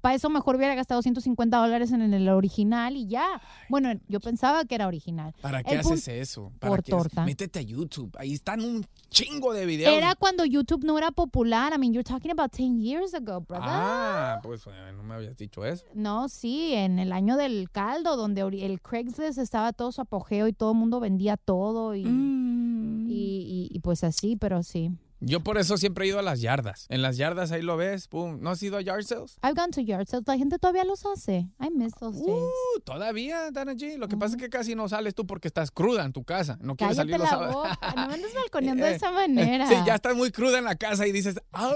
Para 0.00 0.14
eso 0.14 0.30
mejor 0.30 0.56
hubiera 0.56 0.74
gastado 0.74 1.02
150 1.02 1.56
dólares 1.56 1.90
en 1.92 2.00
el 2.14 2.28
original 2.28 2.96
y 2.96 3.06
ya. 3.08 3.40
Bueno, 3.68 3.90
yo 4.08 4.20
pensaba 4.20 4.64
que 4.64 4.74
era 4.76 4.86
original. 4.86 5.34
¿Para 5.40 5.62
qué 5.62 5.74
El 5.74 5.80
haces 5.80 6.06
eso? 6.08 6.52
¿Para 6.58 6.70
Por 6.70 6.82
qué 6.84 6.90
torta. 6.92 7.24
Métete 7.24 7.58
a 7.58 7.62
YouTube. 7.62 8.14
Ahí 8.18 8.32
están 8.32 8.60
un 8.60 8.86
chingo 9.10 9.52
de 9.52 9.66
videos. 9.66 9.92
Era 9.92 10.14
cuando 10.14 10.44
YouTube 10.44 10.84
no 10.84 10.96
era 10.96 11.10
popular. 11.10 11.72
I 11.74 11.78
mean, 11.78 11.92
you're 11.92 12.04
talking 12.08 12.30
about 12.30 12.52
10 12.52 12.78
years 12.80 13.14
ago, 13.14 13.40
brother. 13.40 13.66
Ah, 13.68 14.40
pues 14.42 14.66
eh, 14.66 14.92
no 14.96 15.02
me 15.02 15.14
habías 15.14 15.36
dicho 15.36 15.64
eso. 15.64 15.84
No, 15.94 16.28
sí, 16.28 16.72
en 16.74 16.98
el 16.98 17.12
año 17.12 17.36
del 17.36 17.70
caldo, 17.70 18.16
donde 18.16 18.40
el 18.42 18.80
Craigslist 18.80 19.38
estaba 19.38 19.72
todo 19.72 19.92
su 19.92 20.00
apogeo 20.00 20.48
y 20.48 20.52
todo 20.52 20.72
el 20.72 20.78
mundo 20.78 21.00
vendía 21.00 21.36
todo 21.36 21.94
y, 21.94 22.04
Mm. 22.04 23.08
y, 23.10 23.12
y- 23.12 23.68
y 23.76 23.78
pues 23.80 24.04
así, 24.04 24.36
pero 24.36 24.62
sí. 24.62 24.90
Yo 25.24 25.40
por 25.40 25.56
eso 25.56 25.76
siempre 25.78 26.04
he 26.04 26.08
ido 26.08 26.18
a 26.18 26.22
las 26.22 26.40
yardas. 26.40 26.86
En 26.88 27.00
las 27.00 27.16
yardas 27.16 27.52
ahí 27.52 27.62
lo 27.62 27.76
ves, 27.76 28.08
pum. 28.08 28.38
¿No 28.40 28.50
has 28.50 28.62
ido 28.62 28.76
a 28.76 28.80
yard 28.80 29.04
sales? 29.04 29.36
I've 29.44 29.54
gone 29.54 29.70
to 29.70 29.80
yard 29.80 30.08
sales. 30.08 30.24
La 30.26 30.36
gente 30.36 30.58
todavía 30.58 30.84
los 30.84 31.06
hace. 31.06 31.48
I 31.60 31.70
miss 31.74 31.94
those 31.94 32.18
days. 32.18 32.28
Uh, 32.28 32.80
todavía, 32.84 33.50
Dana 33.52 33.74
G. 33.74 33.96
Lo 33.98 34.08
que 34.08 34.16
pasa 34.16 34.34
es 34.36 34.42
que 34.42 34.48
casi 34.50 34.74
no 34.74 34.88
sales 34.88 35.14
tú 35.14 35.24
porque 35.26 35.46
estás 35.48 35.70
cruda 35.70 36.04
en 36.04 36.12
tu 36.12 36.24
casa. 36.24 36.58
No 36.60 36.74
quieres 36.74 36.96
Cállate 36.96 37.12
salir 37.12 37.20
los 37.20 37.28
sábados. 37.28 37.68
No 37.96 38.06
me 38.08 38.14
andes 38.14 38.34
balconeando 38.34 38.84
de 38.84 38.92
Eh, 38.92 38.96
esa 38.96 39.10
manera. 39.12 39.68
Sí, 39.68 39.74
ya 39.86 39.94
estás 39.94 40.16
muy 40.16 40.32
cruda 40.32 40.58
en 40.58 40.64
la 40.64 40.74
casa 40.76 41.06
y 41.06 41.12
dices, 41.12 41.36
"Ah, 41.52 41.72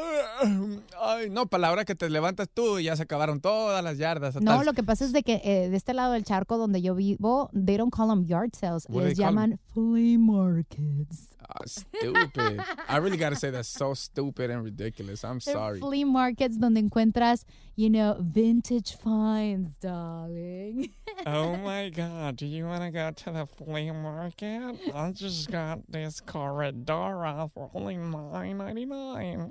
ay, 1.00 1.30
no, 1.30 1.46
para 1.46 1.62
la 1.62 1.72
hora 1.72 1.84
que 1.84 1.94
te 1.94 2.08
levantas 2.10 2.48
tú 2.52 2.80
ya 2.80 2.96
se 2.96 3.02
acabaron 3.04 3.40
todas 3.40 3.82
las 3.84 3.98
yardas. 3.98 4.34
No, 4.40 4.56
Tal- 4.56 4.66
lo 4.66 4.72
que 4.72 4.82
pasa 4.82 5.04
es 5.04 5.12
de 5.12 5.22
que 5.22 5.40
eh, 5.44 5.68
de 5.70 5.76
este 5.76 5.94
lado 5.94 6.12
del 6.12 6.24
charco 6.24 6.58
donde 6.58 6.82
yo 6.82 6.94
vivo, 6.94 7.50
they 7.52 7.76
don't 7.76 7.94
call 7.94 8.08
them 8.08 8.24
yard 8.24 8.50
sales. 8.58 8.86
What 8.88 9.04
Les 9.04 9.18
'em? 9.18 9.24
llaman 9.24 9.60
flea 9.72 10.18
markets. 10.18 11.28
Ah, 11.48 11.62
stupid. 11.66 12.60
I 12.88 12.96
really 12.98 13.16
gotta 13.36 13.46
say 13.46 13.50
that's 13.50 13.68
so 13.68 13.94
stupid 13.94 14.50
and 14.50 14.64
ridiculous. 14.64 15.24
I'm 15.24 15.38
They're 15.44 15.54
sorry. 15.54 15.80
flea 15.80 16.04
markets 16.04 16.56
donde 16.58 16.78
encuentras, 16.78 17.44
you 17.76 17.90
know, 17.90 18.16
vintage 18.20 18.96
finds, 18.96 19.70
darling. 19.80 20.90
Oh 21.24 21.56
my 21.56 21.88
God, 21.88 22.36
do 22.36 22.46
you 22.46 22.66
want 22.66 22.82
to 22.82 22.90
go 22.90 23.10
to 23.10 23.30
the 23.32 23.46
flea 23.46 23.90
market? 23.90 24.76
I 24.94 25.10
just 25.12 25.50
got 25.50 25.80
this 25.88 26.20
corredora 26.20 27.48
for 27.54 27.70
only 27.74 27.96
$9.99. 27.96 29.50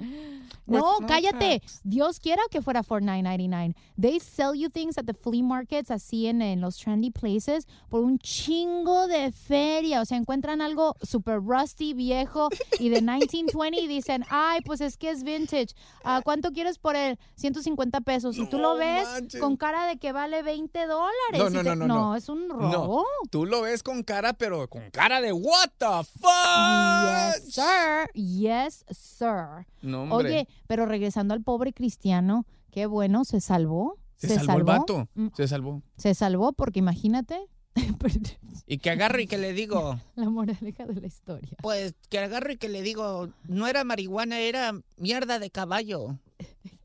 No, 0.67 0.97
With 0.99 1.09
cállate. 1.09 1.39
tax. 1.61 1.81
Dios 1.87 2.19
quiera 2.19 2.41
que 2.51 2.61
fuera 2.61 2.83
for 2.85 2.99
$9.99. 3.01 3.73
They 3.97 4.19
sell 4.19 4.53
you 4.53 4.69
things 4.69 4.97
at 4.97 5.07
the 5.07 5.13
flea 5.13 5.41
markets, 5.41 5.89
así 5.89 6.27
en, 6.27 6.41
en 6.41 6.61
los 6.61 6.77
trendy 6.77 7.09
places, 7.11 7.65
por 7.89 8.01
un 8.03 8.19
chingo 8.19 9.07
de 9.07 9.31
feria. 9.31 10.01
O 10.01 10.05
sea, 10.05 10.17
encuentran 10.17 10.61
algo 10.61 10.95
super 11.03 11.39
rusty, 11.41 11.93
viejo 11.93 12.49
y 12.79 12.89
de 12.89 13.01
1920 13.05 13.74
y 13.79 13.87
dicen, 13.87 14.23
ay, 14.29 14.61
pues 14.65 14.81
es 14.81 14.97
que 14.97 15.09
es 15.09 15.23
vintage. 15.23 15.67
Ah, 16.03 16.21
¿Cuánto 16.23 16.51
quieres 16.51 16.77
por 16.79 16.95
él? 16.95 17.17
150 17.35 18.01
pesos. 18.01 18.37
Y 18.37 18.47
tú 18.47 18.57
lo 18.57 18.75
ves 18.75 19.07
manches. 19.07 19.41
con 19.41 19.57
cara 19.57 19.85
de 19.87 19.97
que 19.97 20.11
vale 20.11 20.41
20 20.43 20.87
dólares. 20.87 21.11
No, 21.37 21.49
no, 21.49 21.63
te- 21.63 21.69
no, 21.69 21.75
no, 21.75 21.87
no. 21.87 22.15
es 22.15 22.29
un 22.29 22.49
robo. 22.49 23.05
Tú 23.29 23.45
lo 23.45 23.61
ves 23.61 23.83
con 23.83 24.03
cara, 24.03 24.33
pero 24.33 24.67
con 24.69 24.89
cara 24.91 25.21
de 25.21 25.33
what 25.33 25.69
the 25.77 26.03
fuck. 26.19 27.35
Yes, 27.35 27.53
sir. 27.53 28.11
Yes, 28.13 28.85
sir. 28.89 29.65
No, 29.81 30.03
hombre. 30.03 30.17
Oye, 30.29 30.47
pero 30.67 30.85
regresando 30.85 31.33
al 31.33 31.41
pobre 31.41 31.73
cristiano, 31.73 32.45
qué 32.71 32.85
bueno, 32.85 33.25
se 33.25 33.41
salvó. 33.41 33.97
se, 34.17 34.35
salvó, 34.39 34.57
el 34.57 34.63
vato. 34.63 35.07
Mm, 35.15 35.27
Se 35.35 35.47
salvó. 35.47 35.81
Se 35.97 36.13
salvó 36.15 36.53
porque 36.53 36.79
imagínate 36.79 37.47
Y 38.67 38.79
que 38.79 38.89
agarro 38.89 39.19
y 39.19 39.27
que 39.27 39.37
le 39.37 39.53
digo, 39.53 39.99
la 40.15 40.29
moraleja 40.29 40.85
de 40.85 40.99
la 40.99 41.05
historia. 41.07 41.55
pues 41.61 41.93
que 42.09 42.17
agarro 42.17 42.51
y 42.51 42.57
que 42.57 42.69
le 42.69 42.81
digo, 42.81 43.29
no 43.47 43.67
era 43.67 43.83
marihuana, 43.83 44.39
era 44.39 44.73
mierda 44.97 45.37
de 45.37 45.51
caballo. 45.51 46.17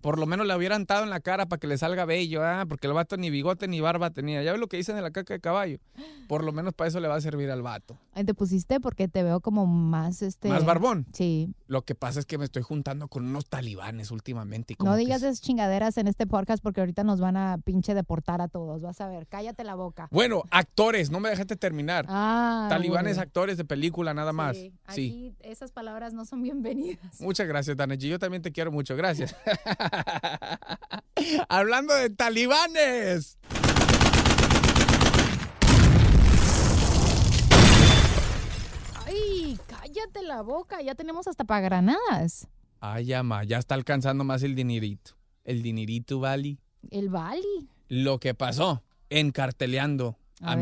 Por 0.01 0.19
lo 0.19 0.27
menos 0.27 0.47
le 0.47 0.57
hubieran 0.57 0.85
dado 0.87 1.05
en 1.05 1.11
la 1.11 1.21
cara 1.21 1.47
para 1.47 1.59
que 1.61 1.67
le 1.67 1.77
salga 1.79 2.05
bello, 2.05 2.43
¿ah? 2.45 2.65
porque 2.69 2.87
el 2.87 2.93
vato 2.93 3.17
ni 3.17 3.31
bigote 3.31 3.69
ni 3.69 3.81
barba 3.81 4.11
tenía. 4.11 4.43
Ya 4.43 4.53
ves 4.53 4.61
lo 4.61 4.69
que 4.69 4.77
dicen 4.77 4.97
de 4.97 5.03
la 5.03 5.11
caca 5.11 5.35
de 5.35 5.41
caballo. 5.41 5.79
Por 6.29 6.45
lo 6.45 6.53
menos 6.53 6.73
para 6.75 6.89
eso 6.89 7.01
le 7.01 7.09
va 7.09 7.17
a 7.17 7.21
servir 7.21 7.51
al 7.51 7.63
vato. 7.63 7.99
Te 8.15 8.35
pusiste 8.35 8.81
porque 8.81 9.09
te 9.09 9.23
veo 9.23 9.41
como 9.41 9.67
más 9.67 10.23
este. 10.23 10.49
Más 10.49 10.65
barbón. 10.65 11.07
Sí. 11.13 11.55
Lo 11.67 11.83
que 11.83 11.95
pasa 11.95 12.21
es 12.21 12.27
que 12.27 12.39
me 12.39 12.45
estoy 12.45 12.63
juntando 12.63 13.09
con 13.09 13.27
unos 13.27 13.47
talibanes 13.47 14.11
últimamente. 14.11 14.73
Y 14.75 14.77
como 14.77 14.91
No 14.93 14.97
que 14.97 15.01
digas 15.05 15.23
esas 15.23 15.41
chingaderas 15.41 15.97
en 15.99 16.07
este 16.09 16.27
podcast 16.27 16.63
porque 16.63 16.81
ahorita 16.81 17.05
nos 17.05 17.21
van 17.21 17.37
a 17.37 17.59
pinche 17.59 17.95
deportar 17.95 18.41
a 18.41 18.49
todos. 18.49 18.83
Vas 18.83 19.01
a 19.01 19.09
ver, 19.09 19.27
cállate 19.27 19.65
la 19.65 19.75
boca. 19.75 20.09
Bueno, 20.11 20.43
actores, 20.51 21.11
no 21.11 21.21
me 21.21 21.29
dejaste 21.31 21.57
terminar. 21.57 22.07
Ah, 22.09 22.67
Talibanes, 22.71 23.17
bueno. 23.17 23.23
actores 23.23 23.57
de 23.57 23.65
película, 23.65 24.15
nada 24.15 24.33
más. 24.33 24.57
Sí, 24.57 24.73
Sí. 24.89 25.35
Aquí 25.41 25.49
esas 25.51 25.73
palabras 25.73 26.13
no 26.13 26.25
son 26.25 26.43
bienvenidas. 26.43 27.21
Muchas 27.21 27.47
gracias, 27.47 27.77
Daneji. 27.77 28.09
Yo 28.09 28.19
también 28.19 28.43
te 28.43 28.53
quiero 28.53 28.71
mucho. 28.73 28.97
Gracias. 28.97 29.35
Hablando 31.49 31.95
de 31.95 32.11
talibanes. 32.11 33.39
Ay, 39.07 39.59
cállate 39.67 40.23
la 40.23 40.43
boca. 40.43 40.81
Ya 40.83 40.95
tenemos 40.95 41.27
hasta 41.27 41.45
para 41.45 41.61
granadas. 41.61 42.49
Ay, 42.81 43.13
ama, 43.13 43.45
ya 43.45 43.59
está 43.59 43.75
alcanzando 43.75 44.25
más 44.25 44.43
el 44.43 44.55
dinerito. 44.55 45.13
El 45.45 45.63
dinerito, 45.63 46.21
Vali. 46.21 46.59
El 46.91 47.09
Bali. 47.11 47.69
Lo 47.89 48.19
que 48.19 48.35
pasó 48.35 48.83
encarteleando 49.11 50.09
A 50.09 50.20
a. 50.41 50.57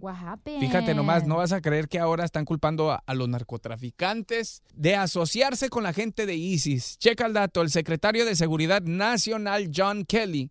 What 0.00 0.16
happened? 0.16 0.60
Fíjate 0.60 0.94
nomás, 0.94 1.26
no 1.26 1.36
vas 1.36 1.52
a 1.52 1.60
creer 1.60 1.88
que 1.88 1.98
ahora 1.98 2.24
están 2.24 2.44
culpando 2.44 2.90
a, 2.90 3.02
a 3.06 3.14
los 3.14 3.28
narcotraficantes 3.28 4.62
de 4.74 4.94
asociarse 4.94 5.68
con 5.68 5.82
la 5.82 5.92
gente 5.92 6.26
de 6.26 6.34
ISIS. 6.34 6.98
Checa 6.98 7.26
el 7.26 7.32
dato, 7.32 7.62
el 7.62 7.70
secretario 7.70 8.24
de 8.24 8.36
Seguridad 8.36 8.82
Nacional 8.82 9.70
John 9.74 10.04
Kelly 10.04 10.50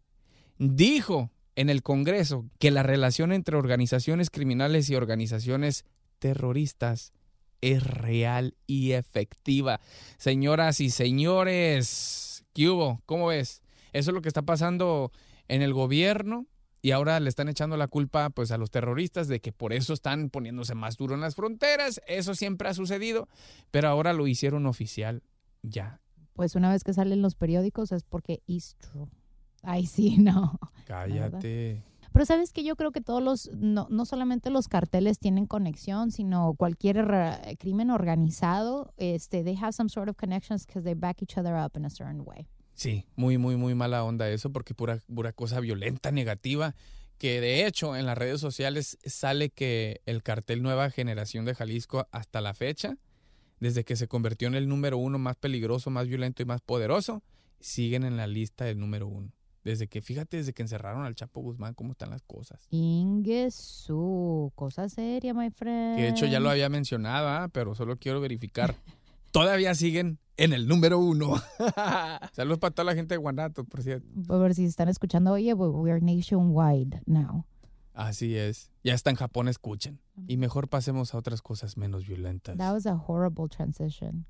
dijo 0.58 1.32
en 1.56 1.70
el 1.70 1.84
Congreso 1.84 2.46
que 2.60 2.72
la 2.72 2.84
relación 2.84 3.32
entre 3.32 3.58
organizaciones 3.58 4.30
criminales 4.30 4.90
y 4.90 4.96
organizaciones 4.96 5.86
terroristas 6.20 7.14
es 7.62 7.84
real 7.84 8.56
y 8.68 8.92
efectiva. 8.92 9.80
Señoras 10.18 10.82
y 10.82 10.90
señores, 10.90 12.44
¿qué 12.54 12.70
hubo? 12.70 13.02
¿Cómo 13.06 13.28
ves? 13.28 13.62
Eso 13.94 14.12
es 14.12 14.16
lo 14.16 14.22
que 14.22 14.28
está 14.28 14.42
pasando 14.42 15.12
en 15.48 15.62
el 15.62 15.74
gobierno 15.74 16.46
y 16.86 16.92
ahora 16.92 17.20
le 17.20 17.30
están 17.30 17.50
echando 17.50 17.78
la 17.78 17.88
culpa 17.88 18.30
pues 18.30 18.52
a 18.52 18.60
los 18.60 18.70
terroristas 18.70 19.28
de 19.28 19.40
que 19.40 19.52
por 19.52 19.74
eso 19.74 19.92
están 19.92 20.30
poniéndose 20.30 20.76
más 20.76 20.98
duro 20.98 21.16
en 21.16 21.22
las 21.22 21.34
fronteras. 21.34 22.00
Eso 22.06 22.36
siempre 22.36 22.70
ha 22.70 22.76
sucedido, 22.76 23.28
pero 23.72 23.88
ahora 23.88 24.14
lo 24.14 24.28
hicieron 24.28 24.68
oficial 24.68 25.24
ya. 25.64 26.00
Pues 26.34 26.54
una 26.54 26.70
vez 26.70 26.84
que 26.84 26.94
salen 26.94 27.24
los 27.24 27.34
periódicos 27.34 27.92
es 27.92 28.04
porque 28.04 28.44
it's 28.46 28.76
true. 28.76 29.08
Ay, 29.64 29.88
sí, 29.88 30.18
no. 30.20 30.60
Cállate. 30.86 31.84
Pero 32.14 32.24
sabes 32.28 32.54
que 32.54 32.64
yo 32.64 32.76
creo 32.76 32.92
que 32.92 33.02
todos 33.02 33.24
los, 33.24 33.50
no, 33.56 33.88
no 33.90 34.06
solamente 34.06 34.52
los 34.52 34.68
carteles 34.68 35.18
tienen 35.18 35.48
conexión, 35.48 36.12
sino 36.12 36.54
cualquier 36.54 37.58
crimen 37.58 37.90
organizado, 37.90 38.94
este, 38.98 39.44
they 39.44 39.58
have 39.58 39.74
some 39.74 39.90
sort 39.90 40.08
of 40.08 40.18
connections 40.18 40.68
because 40.68 40.84
they 40.84 40.94
back 40.94 41.24
each 41.24 41.36
other 41.36 41.56
up 41.56 41.76
in 41.76 41.84
a 41.84 41.90
certain 41.90 42.22
way. 42.22 42.48
Sí, 42.76 43.06
muy, 43.16 43.38
muy, 43.38 43.56
muy 43.56 43.74
mala 43.74 44.04
onda 44.04 44.30
eso, 44.30 44.52
porque 44.52 44.74
pura, 44.74 45.00
pura 45.14 45.32
cosa 45.32 45.62
violenta, 45.62 46.12
negativa, 46.12 46.76
que 47.18 47.40
de 47.40 47.66
hecho 47.66 47.96
en 47.96 48.06
las 48.06 48.18
redes 48.18 48.42
sociales 48.42 48.98
sale 49.06 49.50
que 49.50 50.02
el 50.06 50.22
cartel 50.22 50.62
Nueva 50.62 50.90
Generación 50.90 51.46
de 51.46 51.56
Jalisco 51.56 52.08
hasta 52.12 52.42
la 52.42 52.54
fecha, 52.54 52.98
desde 53.62 53.86
que 53.86 53.96
se 53.96 54.10
convirtió 54.10 54.50
en 54.50 54.56
el 54.56 54.68
número 54.68 54.98
uno 54.98 55.18
más 55.18 55.38
peligroso, 55.38 55.90
más 55.90 56.08
violento 56.08 56.44
y 56.44 56.46
más 56.46 56.60
poderoso, 56.60 57.24
siguen 57.62 58.04
en 58.04 58.18
la 58.18 58.28
lista 58.28 58.66
del 58.66 58.78
número 58.78 59.08
uno. 59.08 59.32
Desde 59.64 59.88
que, 59.88 60.02
fíjate, 60.02 60.38
desde 60.38 60.54
que 60.54 60.62
encerraron 60.62 61.06
al 61.06 61.16
Chapo 61.16 61.42
Guzmán, 61.42 61.74
cómo 61.74 61.94
están 61.94 62.12
las 62.12 62.22
cosas. 62.22 62.68
Ingesu, 62.70 64.52
cosa 64.54 64.90
seria, 64.90 65.34
my 65.34 65.50
friend. 65.50 65.96
Que 65.96 66.04
de 66.04 66.10
hecho 66.10 66.28
ya 66.28 66.40
lo 66.40 66.52
había 66.52 66.70
mencionado, 66.70 67.28
¿ah? 67.30 67.50
pero 67.52 67.74
solo 67.74 67.98
quiero 67.98 68.22
verificar. 68.22 68.76
Todavía 69.40 69.76
siguen 69.76 70.18
en 70.38 70.54
el 70.54 70.66
número 70.66 70.98
uno. 70.98 71.34
Saludos 72.32 72.60
para 72.60 72.74
toda 72.74 72.86
la 72.86 72.96
gente 72.96 73.16
de 73.16 73.18
Guanatos, 73.18 73.66
por 73.66 73.84
cierto. 73.84 74.08
Ver 74.40 74.56
si 74.56 74.64
están 74.64 74.88
escuchando, 74.88 75.34
oye, 75.34 75.54
we- 75.54 75.68
we're 75.68 76.00
nationwide 76.00 77.02
now. 77.06 77.46
Así 77.94 78.38
es. 78.38 78.72
Ya 78.84 78.94
está 78.94 79.10
en 79.10 79.18
Japón, 79.18 79.50
escuchen. 79.50 80.00
Y 80.28 80.38
mejor 80.38 80.70
pasemos 80.70 81.14
a 81.14 81.18
otras 81.18 81.42
cosas 81.42 81.76
menos 81.76 82.08
violentas. 82.08 82.58
That 82.58 82.72
was 82.74 82.86
a 82.86 82.96
horrible 82.96 83.50
transition. 83.50 84.26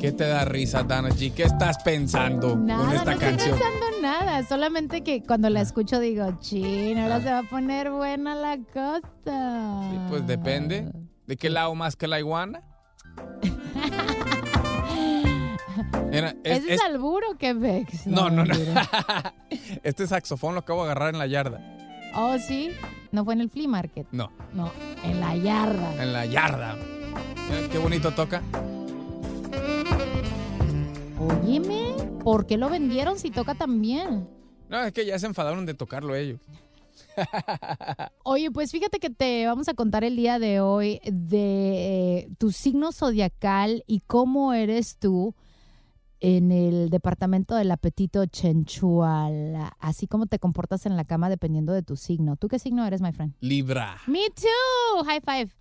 ¿Qué 0.00 0.12
te 0.12 0.24
da 0.26 0.44
risa, 0.44 0.82
Dana 0.84 1.08
G? 1.08 1.32
¿Qué 1.32 1.42
estás 1.44 1.78
pensando 1.82 2.50
con 2.50 2.66
Nada, 2.66 2.94
esta 2.94 3.04
no 3.06 3.10
estoy 3.12 3.28
canción? 3.30 3.58
pensando 3.58 3.86
nada. 4.02 4.42
Solamente 4.44 5.02
que 5.02 5.22
cuando 5.24 5.50
la 5.50 5.60
escucho 5.62 5.98
digo, 5.98 6.38
chin, 6.40 6.98
ahora 6.98 7.20
se 7.20 7.30
va 7.32 7.38
a 7.40 7.42
poner 7.50 7.90
buena 7.90 8.34
la 8.36 8.58
cosa. 8.72 10.06
Pues 10.08 10.26
depende. 10.26 10.90
¿De 11.28 11.36
qué 11.36 11.50
lado 11.50 11.74
más 11.74 11.94
que 11.94 12.08
la 12.08 12.18
iguana? 12.18 12.62
Mira, 16.10 16.30
es- 16.42 16.58
¿Ese 16.62 16.74
es, 16.74 16.80
es- 16.80 16.80
alburo 16.82 17.36
que 17.38 17.52
Vex? 17.52 18.06
No, 18.06 18.30
no, 18.30 18.44
no. 18.44 18.54
mentira. 18.54 18.88
Este 19.82 20.06
saxofón 20.06 20.54
lo 20.54 20.60
acabo 20.60 20.84
de 20.84 20.90
agarrar 20.90 21.12
en 21.12 21.18
la 21.18 21.26
yarda. 21.26 21.60
Oh, 22.14 22.36
sí. 22.38 22.70
No 23.12 23.24
fue 23.24 23.34
en 23.34 23.42
el 23.42 23.50
flea 23.50 23.68
market. 23.68 24.06
No, 24.10 24.32
No, 24.54 24.72
en 25.04 25.20
la 25.20 25.36
yarda. 25.36 26.02
en 26.02 26.12
la 26.14 26.24
yarda. 26.26 26.76
Mira 27.50 27.68
qué 27.70 27.78
bonito 27.78 28.10
toca. 28.12 28.42
Óyeme, 31.18 31.94
¿por 32.24 32.46
qué 32.46 32.56
lo 32.56 32.68
vendieron 32.70 33.18
si 33.18 33.30
toca 33.30 33.54
tan 33.54 33.80
bien? 33.80 34.28
No, 34.68 34.82
es 34.82 34.92
que 34.92 35.04
ya 35.04 35.18
se 35.18 35.26
enfadaron 35.26 35.66
de 35.66 35.74
tocarlo 35.74 36.14
ellos. 36.14 36.40
Oye, 38.24 38.50
pues 38.50 38.70
fíjate 38.70 38.98
que 38.98 39.10
te 39.10 39.46
vamos 39.46 39.68
a 39.68 39.74
contar 39.74 40.04
el 40.04 40.16
día 40.16 40.38
de 40.38 40.60
hoy 40.60 41.00
de 41.04 42.18
eh, 42.18 42.28
tu 42.38 42.52
signo 42.52 42.92
zodiacal 42.92 43.84
y 43.86 44.00
cómo 44.00 44.52
eres 44.52 44.98
tú 44.98 45.34
en 46.20 46.50
el 46.50 46.90
departamento 46.90 47.54
del 47.54 47.70
apetito 47.70 48.26
chenchual, 48.26 49.70
así 49.78 50.06
como 50.06 50.26
te 50.26 50.38
comportas 50.38 50.86
en 50.86 50.96
la 50.96 51.04
cama 51.04 51.28
dependiendo 51.28 51.72
de 51.72 51.82
tu 51.82 51.96
signo. 51.96 52.36
¿Tú 52.36 52.48
qué 52.48 52.58
signo 52.58 52.84
eres, 52.84 53.00
my 53.00 53.12
friend? 53.12 53.34
Libra. 53.40 53.98
Me 54.06 54.28
too. 54.30 55.04
High 55.04 55.20
five. 55.20 55.54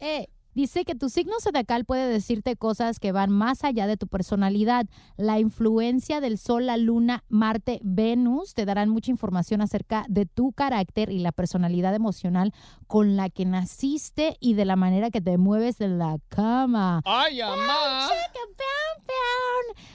Eh, 0.00 0.28
Dice 0.54 0.84
que 0.84 0.94
tu 0.94 1.08
signo 1.08 1.34
zodiacal 1.40 1.84
puede 1.84 2.08
decirte 2.08 2.56
cosas 2.56 2.98
que 2.98 3.12
van 3.12 3.30
más 3.30 3.64
allá 3.64 3.86
de 3.86 3.96
tu 3.96 4.06
personalidad. 4.06 4.86
La 5.16 5.38
influencia 5.38 6.20
del 6.20 6.38
Sol, 6.38 6.66
la 6.66 6.76
Luna, 6.76 7.24
Marte, 7.28 7.80
Venus 7.82 8.54
te 8.54 8.66
darán 8.66 8.90
mucha 8.90 9.10
información 9.10 9.62
acerca 9.62 10.04
de 10.08 10.26
tu 10.26 10.52
carácter 10.52 11.10
y 11.10 11.20
la 11.20 11.32
personalidad 11.32 11.94
emocional 11.94 12.52
con 12.86 13.16
la 13.16 13.30
que 13.30 13.46
naciste 13.46 14.36
y 14.40 14.54
de 14.54 14.64
la 14.64 14.76
manera 14.76 15.10
que 15.10 15.20
te 15.20 15.38
mueves 15.38 15.80
en 15.80 15.98
la 15.98 16.18
cama. 16.28 17.00
¡Ay, 17.04 17.40
mamá! 17.40 18.08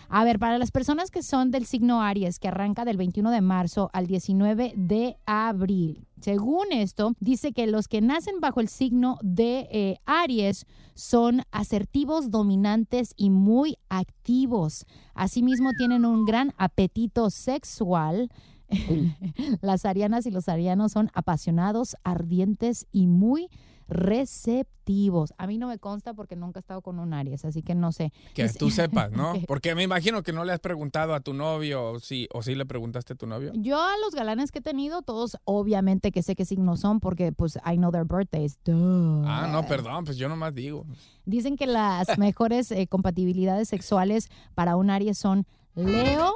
A 0.10 0.24
ver, 0.24 0.40
para 0.40 0.58
las 0.58 0.72
personas 0.72 1.12
que 1.12 1.22
son 1.22 1.52
del 1.52 1.66
signo 1.66 2.02
Aries, 2.02 2.40
que 2.40 2.48
arranca 2.48 2.86
del 2.86 2.98
21 2.98 3.30
de 3.30 3.42
marzo 3.42 3.90
al 3.94 4.08
19 4.08 4.74
de 4.76 5.18
abril, 5.26 6.08
según 6.22 6.72
esto, 6.72 7.14
dice 7.20 7.54
que 7.54 7.68
los 7.68 7.88
que 7.88 8.02
nacen 8.02 8.40
bajo 8.40 8.60
el 8.60 8.70
signo 8.70 9.20
de 9.22 9.68
eh, 9.72 9.98
Aries 10.06 10.66
son 10.96 11.44
asertivos, 11.52 12.32
dominantes 12.32 13.14
y 13.16 13.30
muy 13.30 13.78
activos. 13.90 14.86
Asimismo, 15.14 15.72
tienen 15.78 16.06
un 16.06 16.26
gran 16.26 16.54
apetito 16.58 17.30
sexual. 17.30 18.32
Las 19.62 19.86
arianas 19.86 20.26
y 20.26 20.32
los 20.32 20.50
arianos 20.50 20.92
son 20.92 21.10
apasionados, 21.14 21.96
ardientes 22.04 22.88
y 22.92 23.08
muy 23.08 23.50
receptivos. 23.88 25.34
A 25.38 25.48
mí 25.48 25.58
no 25.58 25.68
me 25.68 25.80
consta 25.80 26.14
porque 26.14 26.36
nunca 26.36 26.60
he 26.60 26.62
estado 26.62 26.82
con 26.82 27.00
un 27.00 27.14
Aries, 27.14 27.46
así 27.46 27.62
que 27.62 27.76
no 27.76 27.92
sé. 27.92 28.12
Que 28.34 28.48
tú 28.50 28.70
sepas, 28.70 29.12
¿no? 29.12 29.34
Porque 29.48 29.76
me 29.76 29.84
imagino 29.84 30.24
que 30.24 30.34
no 30.34 30.46
le 30.46 30.54
has 30.54 30.60
preguntado 30.60 31.14
a 31.14 31.20
tu 31.20 31.34
novio 31.34 31.92
o 31.92 32.00
sí, 32.00 32.28
o 32.34 32.42
sí 32.42 32.56
le 32.56 32.66
preguntaste 32.66 33.14
a 33.14 33.16
tu 33.16 33.28
novio. 33.28 33.52
Yo 33.56 33.82
a 33.82 33.98
los 34.04 34.14
galanes 34.14 34.52
que 34.52 34.60
he 34.60 34.62
tenido, 34.62 35.02
todos 35.02 35.38
obviamente 35.44 36.12
que 36.12 36.24
sé 36.24 36.36
qué 36.36 36.46
signos 36.46 36.80
son 36.80 37.00
porque 37.00 37.32
pues 37.32 37.58
I 37.66 37.76
know 37.76 37.92
their 37.92 38.06
birthdays. 38.06 38.58
Duh. 38.64 39.24
Ah, 39.26 39.48
no, 39.52 39.66
perdón, 39.66 40.06
pues 40.06 40.18
yo 40.18 40.30
nomás 40.30 40.54
digo. 40.54 40.86
Dicen 41.26 41.58
que 41.58 41.68
las 41.68 42.18
mejores 42.18 42.72
eh, 42.72 42.88
compatibilidades 42.88 43.68
sexuales 43.70 44.30
para 44.56 44.76
un 44.76 44.90
Aries 44.90 45.18
son 45.18 45.46
Leo, 45.76 46.34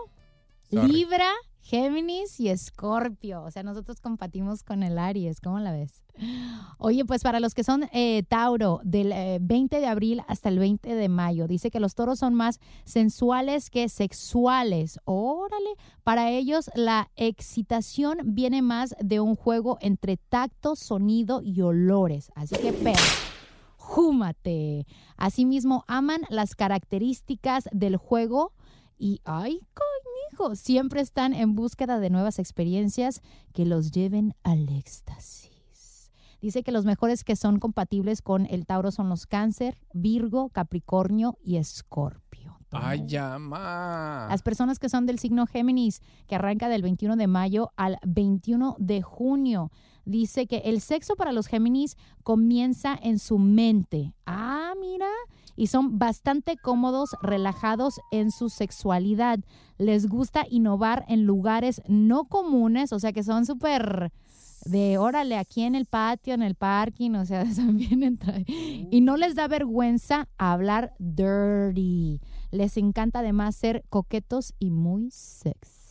Sorry. 0.69 0.91
Libra, 0.91 1.29
Géminis 1.62 2.39
y 2.39 2.50
Escorpio. 2.50 3.43
O 3.43 3.52
sea, 3.52 3.63
nosotros 3.63 4.02
compatimos 4.02 4.63
con 4.63 4.84
el 4.84 4.97
Aries. 4.97 5.39
¿Cómo 5.39 5.60
la 5.60 5.71
ves? 5.71 6.04
Oye, 6.78 7.06
pues 7.06 7.24
para 7.24 7.39
los 7.39 7.54
que 7.54 7.63
son 7.63 7.88
eh, 7.93 8.24
Tauro, 8.28 8.82
del 8.84 9.12
eh, 9.12 9.38
20 9.41 9.80
de 9.80 9.88
abril 9.88 10.21
hasta 10.28 10.50
el 10.50 10.60
20 10.60 10.95
de 10.95 11.10
mayo, 11.10 11.47
dice 11.47 11.71
que 11.71 11.80
los 11.80 11.95
toros 11.95 12.19
son 12.19 12.34
más 12.34 12.60
sensuales 12.84 13.69
que 13.69 13.89
sexuales. 13.89 15.00
Órale, 15.06 15.69
para 16.04 16.30
ellos 16.30 16.69
la 16.76 17.10
excitación 17.15 18.17
viene 18.24 18.62
más 18.62 18.95
de 19.00 19.19
un 19.19 19.36
juego 19.36 19.78
entre 19.82 20.17
tacto, 20.17 20.76
sonido 20.76 21.41
y 21.41 21.62
olores. 21.62 22.32
Así 22.36 22.56
que, 22.58 22.74
pero 22.74 23.00
júmate. 23.78 24.86
Asimismo, 25.17 25.84
aman 25.88 26.21
las 26.30 26.56
características 26.56 27.69
del 27.71 27.97
juego 27.97 28.54
y, 28.97 29.19
ay, 29.26 29.60
coño, 29.74 30.11
siempre 30.56 31.01
están 31.01 31.34
en 31.34 31.56
búsqueda 31.56 31.99
de 31.99 32.10
nuevas 32.10 32.39
experiencias 32.39 33.21
que 33.54 33.65
los 33.65 33.91
lleven 33.91 34.34
al 34.43 34.69
éxtasis. 34.69 36.12
Dice 36.41 36.63
que 36.63 36.71
los 36.71 36.86
mejores 36.86 37.23
que 37.23 37.36
son 37.36 37.60
compatibles 37.60 38.21
con 38.21 38.47
el 38.47 38.65
Tauro 38.65 38.91
son 38.91 39.10
los 39.10 39.27
Cáncer, 39.27 39.77
Virgo, 39.93 40.49
Capricornio 40.49 41.38
y 41.43 41.58
Escorpio. 41.58 42.58
Ay, 42.71 43.04
llama. 43.06 44.27
Las 44.30 44.41
personas 44.41 44.80
que 44.80 44.89
son 44.89 45.06
del 45.06 45.19
signo 45.19 45.45
Géminis, 45.45 46.01
que 46.27 46.36
arranca 46.36 46.69
del 46.69 46.82
21 46.82 47.15
de 47.17 47.27
mayo 47.27 47.71
al 47.75 47.97
21 48.04 48.75
de 48.80 49.01
junio, 49.01 49.71
dice 50.06 50.47
que 50.47 50.58
el 50.65 50.82
sexo 50.82 51.15
para 51.15 51.34
los 51.34 51.47
Géminis 51.47 51.97
comienza 52.23 52.97
en 53.01 53.19
su 53.19 53.38
mente. 53.38 54.13
Ah, 54.25 54.73
mira. 54.80 55.10
Y 55.55 55.67
son 55.67 55.99
bastante 55.99 56.57
cómodos, 56.57 57.15
relajados 57.21 57.99
en 58.11 58.31
su 58.31 58.49
sexualidad. 58.49 59.39
Les 59.77 60.07
gusta 60.07 60.45
innovar 60.49 61.05
en 61.07 61.25
lugares 61.25 61.81
no 61.87 62.25
comunes, 62.25 62.93
o 62.93 62.99
sea 62.99 63.13
que 63.13 63.23
son 63.23 63.45
súper 63.45 64.11
de 64.65 64.97
órale, 64.97 65.37
aquí 65.37 65.63
en 65.63 65.75
el 65.75 65.85
patio, 65.85 66.33
en 66.33 66.43
el 66.43 66.55
parking, 66.55 67.11
o 67.11 67.25
sea, 67.25 67.43
también 67.55 68.03
entra. 68.03 68.35
Y 68.47 69.01
no 69.01 69.17
les 69.17 69.35
da 69.35 69.47
vergüenza 69.47 70.27
hablar 70.37 70.93
dirty. 70.99 72.21
Les 72.51 72.77
encanta 72.77 73.19
además 73.19 73.55
ser 73.55 73.83
coquetos 73.89 74.53
y 74.59 74.71
muy 74.71 75.09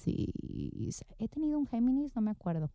He 0.06 1.28
tenido 1.28 1.58
un 1.58 1.66
Géminis, 1.66 2.14
no 2.14 2.22
me 2.22 2.30
acuerdo. 2.30 2.70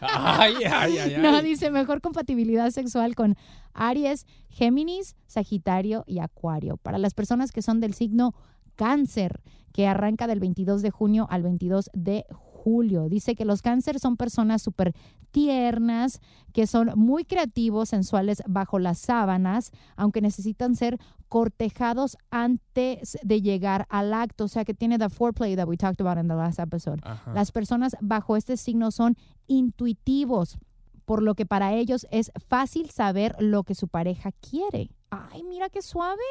Ay, 0.00 0.54
ay, 0.66 0.98
ay, 0.98 0.98
ay. 1.16 1.22
No, 1.22 1.40
dice 1.42 1.70
mejor 1.70 2.00
compatibilidad 2.00 2.70
sexual 2.70 3.14
con 3.14 3.36
Aries, 3.72 4.26
Géminis, 4.48 5.16
Sagitario 5.26 6.04
y 6.06 6.18
Acuario. 6.18 6.76
Para 6.76 6.98
las 6.98 7.14
personas 7.14 7.52
que 7.52 7.62
son 7.62 7.80
del 7.80 7.94
signo 7.94 8.34
Cáncer, 8.76 9.42
que 9.72 9.86
arranca 9.86 10.26
del 10.26 10.40
22 10.40 10.82
de 10.82 10.90
junio 10.90 11.26
al 11.30 11.42
22 11.42 11.90
de 11.94 12.26
julio. 12.64 13.08
Dice 13.10 13.34
que 13.34 13.44
los 13.44 13.60
cáncer 13.60 14.00
son 14.00 14.16
personas 14.16 14.62
súper 14.62 14.94
tiernas, 15.30 16.20
que 16.52 16.66
son 16.66 16.92
muy 16.96 17.24
creativos, 17.24 17.90
sensuales 17.90 18.42
bajo 18.46 18.78
las 18.78 18.98
sábanas, 18.98 19.70
aunque 19.96 20.22
necesitan 20.22 20.74
ser 20.74 20.98
cortejados 21.28 22.16
antes 22.30 23.18
de 23.22 23.42
llegar 23.42 23.86
al 23.90 24.14
acto. 24.14 24.44
O 24.44 24.48
sea, 24.48 24.64
que 24.64 24.72
tiene 24.72 24.98
the 24.98 25.10
foreplay 25.10 25.56
that 25.56 25.68
we 25.68 25.76
talked 25.76 26.00
about 26.00 26.18
in 26.18 26.28
the 26.28 26.34
last 26.34 26.58
episode. 26.58 27.00
Ajá. 27.02 27.34
Las 27.34 27.52
personas 27.52 27.96
bajo 28.00 28.36
este 28.36 28.56
signo 28.56 28.90
son 28.90 29.16
intuitivos, 29.46 30.58
por 31.04 31.22
lo 31.22 31.34
que 31.34 31.44
para 31.44 31.74
ellos 31.74 32.06
es 32.10 32.32
fácil 32.48 32.88
saber 32.88 33.36
lo 33.38 33.64
que 33.64 33.74
su 33.74 33.88
pareja 33.88 34.32
quiere. 34.32 34.90
Ay, 35.10 35.42
mira 35.42 35.68
qué 35.68 35.82
suave. 35.82 36.22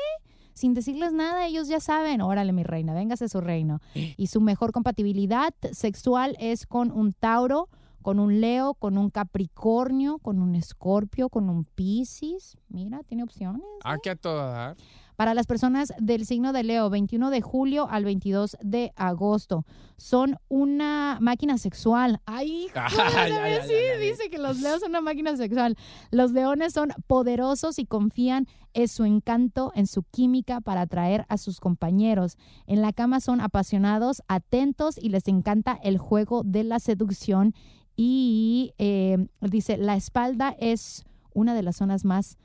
Sin 0.53 0.73
decirles 0.73 1.13
nada, 1.13 1.47
ellos 1.47 1.67
ya 1.67 1.79
saben, 1.79 2.21
órale 2.21 2.53
mi 2.53 2.63
reina, 2.63 2.93
véngase 2.93 3.29
su 3.29 3.41
reino. 3.41 3.81
Y 4.17 4.27
su 4.27 4.41
mejor 4.41 4.71
compatibilidad 4.71 5.53
sexual 5.71 6.35
es 6.39 6.65
con 6.65 6.91
un 6.91 7.13
Tauro, 7.13 7.69
con 8.01 8.19
un 8.19 8.41
Leo, 8.41 8.73
con 8.75 8.97
un 8.97 9.09
Capricornio, 9.09 10.19
con 10.19 10.39
un 10.41 10.55
Escorpio, 10.55 11.29
con 11.29 11.49
un 11.49 11.63
Piscis. 11.63 12.57
Mira, 12.67 13.01
tiene 13.03 13.23
opciones. 13.23 13.63
Aquí 13.83 14.09
a 14.09 14.15
todo 14.15 14.37
dar. 14.37 14.75
Para 15.23 15.36
las 15.36 15.47
personas 15.47 15.93
del 15.99 16.25
signo 16.25 16.51
de 16.51 16.63
Leo, 16.63 16.89
21 16.89 17.29
de 17.29 17.39
julio 17.39 17.88
al 17.89 18.03
22 18.03 18.57
de 18.62 18.91
agosto, 18.97 19.65
son 19.95 20.36
una 20.49 21.17
máquina 21.21 21.57
sexual. 21.57 22.19
Ay, 22.25 22.67
sí, 23.65 23.73
dice 24.01 24.29
que 24.29 24.38
los 24.38 24.59
leos 24.59 24.81
son 24.81 24.89
una 24.89 24.99
máquina 24.99 25.38
sexual. 25.38 25.77
Los 26.12 26.33
leones 26.33 26.73
son 26.73 26.89
poderosos 27.07 27.79
y 27.79 27.86
confían 27.86 28.47
en 28.73 28.89
su 28.89 29.05
encanto, 29.05 29.71
en 29.75 29.88
su 29.88 30.03
química 30.03 30.59
para 30.59 30.81
atraer 30.81 31.25
a 31.29 31.38
sus 31.38 31.62
compañeros. 31.62 32.36
En 32.67 32.81
la 32.81 32.91
cama 32.91 33.21
son 33.21 33.39
apasionados, 33.39 34.23
atentos 34.27 34.97
y 34.97 35.07
les 35.07 35.29
encanta 35.29 35.79
el 35.83 35.99
juego 35.99 36.43
de 36.43 36.65
la 36.65 36.79
seducción. 36.79 37.53
Y 37.95 38.73
eh, 38.77 39.29
dice, 39.39 39.77
la 39.77 39.95
espalda 39.95 40.53
es 40.59 41.05
una 41.33 41.55
de 41.55 41.63
las 41.63 41.77
zonas 41.77 42.03
más 42.03 42.38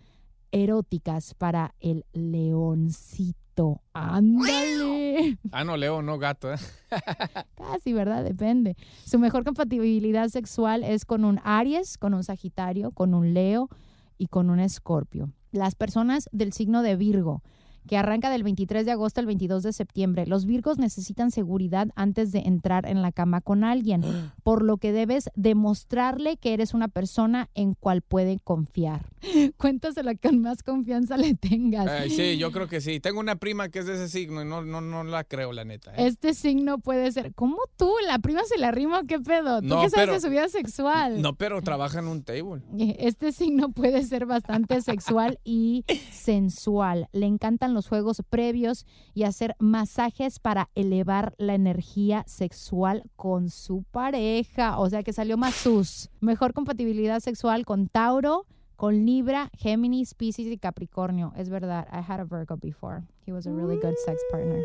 eróticas 0.53 1.35
para 1.35 1.75
el 1.81 2.05
leoncito. 2.13 3.83
¡Ándale! 3.93 5.39
Ah, 5.51 5.65
no, 5.65 5.77
Leo, 5.77 6.01
no 6.01 6.19
gato. 6.19 6.53
¿eh? 6.53 6.57
Casi, 7.57 7.93
¿verdad? 7.93 8.23
Depende. 8.23 8.77
Su 9.05 9.19
mejor 9.19 9.45
compatibilidad 9.45 10.29
sexual 10.29 10.85
es 10.85 11.05
con 11.05 11.25
un 11.25 11.41
Aries, 11.43 11.99
con 11.99 12.15
un 12.15 12.23
Sagitario, 12.23 12.93
con 12.93 13.15
un 13.15 13.35
Leo 13.35 13.69
y 14.17 14.29
con 14.29 14.49
un 14.49 14.61
Escorpio. 14.61 15.33
Las 15.51 15.75
personas 15.75 16.29
del 16.31 16.53
signo 16.53 16.83
de 16.83 16.95
Virgo, 16.95 17.43
que 17.88 17.96
arranca 17.96 18.31
del 18.31 18.44
23 18.44 18.87
de 18.87 18.92
agosto 18.92 19.20
al 19.20 19.27
22 19.27 19.64
de 19.64 19.72
septiembre. 19.72 20.27
Los 20.27 20.46
Virgos 20.46 20.79
necesitan 20.79 21.33
seguridad 21.33 21.88
antes 21.96 22.31
de 22.31 22.40
entrar 22.40 22.87
en 22.87 23.03
la 23.03 23.11
cama 23.11 23.40
con 23.40 23.64
alguien, 23.64 24.03
por 24.44 24.62
lo 24.62 24.77
que 24.77 24.92
debes 24.92 25.31
demostrarle 25.35 26.37
que 26.37 26.55
eres 26.55 26.74
una 26.74 26.88
persona 26.88 27.48
en 27.55 27.74
cual 27.74 28.03
puede 28.03 28.38
confiar. 28.38 29.07
Cuéntaselo 29.57 30.12
con 30.22 30.40
más 30.40 30.62
confianza 30.62 31.16
le 31.16 31.35
tengas. 31.35 31.90
Sí, 32.11 32.38
yo 32.38 32.53
creo 32.53 32.68
que 32.68 32.81
sí. 32.81 33.01
Tengo 33.09 33.18
una 33.20 33.37
prima 33.37 33.68
que 33.68 33.81
es 33.81 33.87
de 33.87 33.94
ese 33.94 34.09
signo 34.09 34.42
y 34.42 34.44
no, 34.44 34.62
no, 34.62 34.81
no 34.81 35.03
la 35.05 35.24
creo, 35.24 35.53
la 35.53 35.64
neta. 35.64 35.92
¿eh? 35.92 36.07
Este 36.07 36.35
signo 36.35 36.79
puede 36.79 37.11
ser. 37.12 37.35
¿Cómo 37.35 37.57
tú? 37.77 37.90
¿La 38.07 38.18
prima 38.18 38.40
se 38.44 38.59
la 38.59 38.70
rima 38.70 39.03
qué 39.07 39.18
pedo? 39.18 39.61
¿Tú 39.61 39.66
No, 39.68 39.83
qué 39.83 39.90
sabes 39.90 40.07
pero- 40.07 40.12
de 40.12 40.20
su 40.20 40.31
vida 40.31 40.48
sexual? 40.48 41.20
No, 41.22 41.35
pero 41.35 41.62
trabaja 41.62 41.98
en 42.01 42.09
un 42.09 42.22
table. 42.22 42.62
Este 42.98 43.33
signo 43.33 43.70
puede 43.70 44.03
ser 44.05 44.27
bastante 44.27 44.81
sexual 44.83 45.38
y 45.44 45.85
sensual. 46.11 47.09
Le 47.12 47.27
encantan 47.27 47.74
los 47.74 47.78
juegos 47.87 48.23
previos 48.29 48.87
y 49.14 49.23
hacer 49.23 49.55
masajes 49.59 50.41
para 50.41 50.71
elevar 50.75 51.35
la 51.38 51.55
energía 51.55 52.25
sexual 52.27 53.05
con 53.14 53.51
su 53.51 53.85
pareja. 53.91 54.79
O 54.79 54.91
sea 54.91 55.03
que 55.03 55.12
salió 55.12 55.37
más 55.37 55.55
sus. 55.55 56.09
Mejor 56.21 56.55
compatibilidad 56.55 57.21
sexual 57.21 57.64
con 57.64 57.88
Tauro, 57.88 58.47
con 58.75 59.05
Libra, 59.07 59.51
Géminis, 59.57 60.14
Pisces 60.14 60.47
y 60.47 60.59
Capricornio. 60.59 61.33
Es 61.37 61.51
verdad. 61.51 61.87
I 61.93 61.99
had 61.99 62.21
a 62.21 62.25
Virgo 62.25 62.57
before. 62.57 63.03
He 63.27 63.33
was 63.33 63.47
a 63.47 63.51
really 63.51 63.77
good 63.77 63.95
sex 64.05 64.21
partner. 64.31 64.62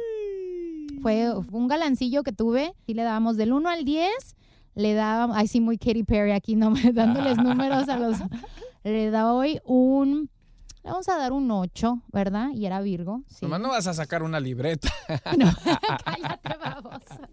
Fue, 1.02 1.32
fue 1.44 1.60
un 1.60 1.68
galancillo 1.68 2.24
que 2.24 2.32
tuve 2.32 2.74
y 2.88 2.94
le 2.94 3.04
dábamos 3.04 3.38
del 3.38 3.54
1 3.54 3.70
al 3.70 3.84
10. 3.84 4.36
Le 4.76 4.94
dábamos, 4.94 5.38
ay 5.38 5.48
sí, 5.48 5.62
muy 5.62 5.78
Katy 5.78 6.04
Perry 6.04 6.32
aquí, 6.32 6.56
no 6.56 6.74
dándoles 6.94 7.38
números 7.38 7.90
a 7.90 7.98
los... 7.98 8.18
Le 8.84 9.12
doy 9.12 9.60
un... 9.66 10.30
Le 10.84 10.90
vamos 10.92 11.08
a 11.10 11.18
dar 11.18 11.32
un 11.32 11.50
8, 11.50 12.02
¿verdad? 12.12 12.50
Y 12.54 12.66
era 12.66 12.82
Virgo. 12.82 13.22
Sí. 13.28 13.40
Nomás 13.46 13.62
no 13.62 13.70
vas 13.70 13.88
a 13.88 13.94
sacar 13.94 14.22
una 14.24 14.40
libreta. 14.40 14.90
Cállate, 15.08 16.58
babosa. 16.60 17.30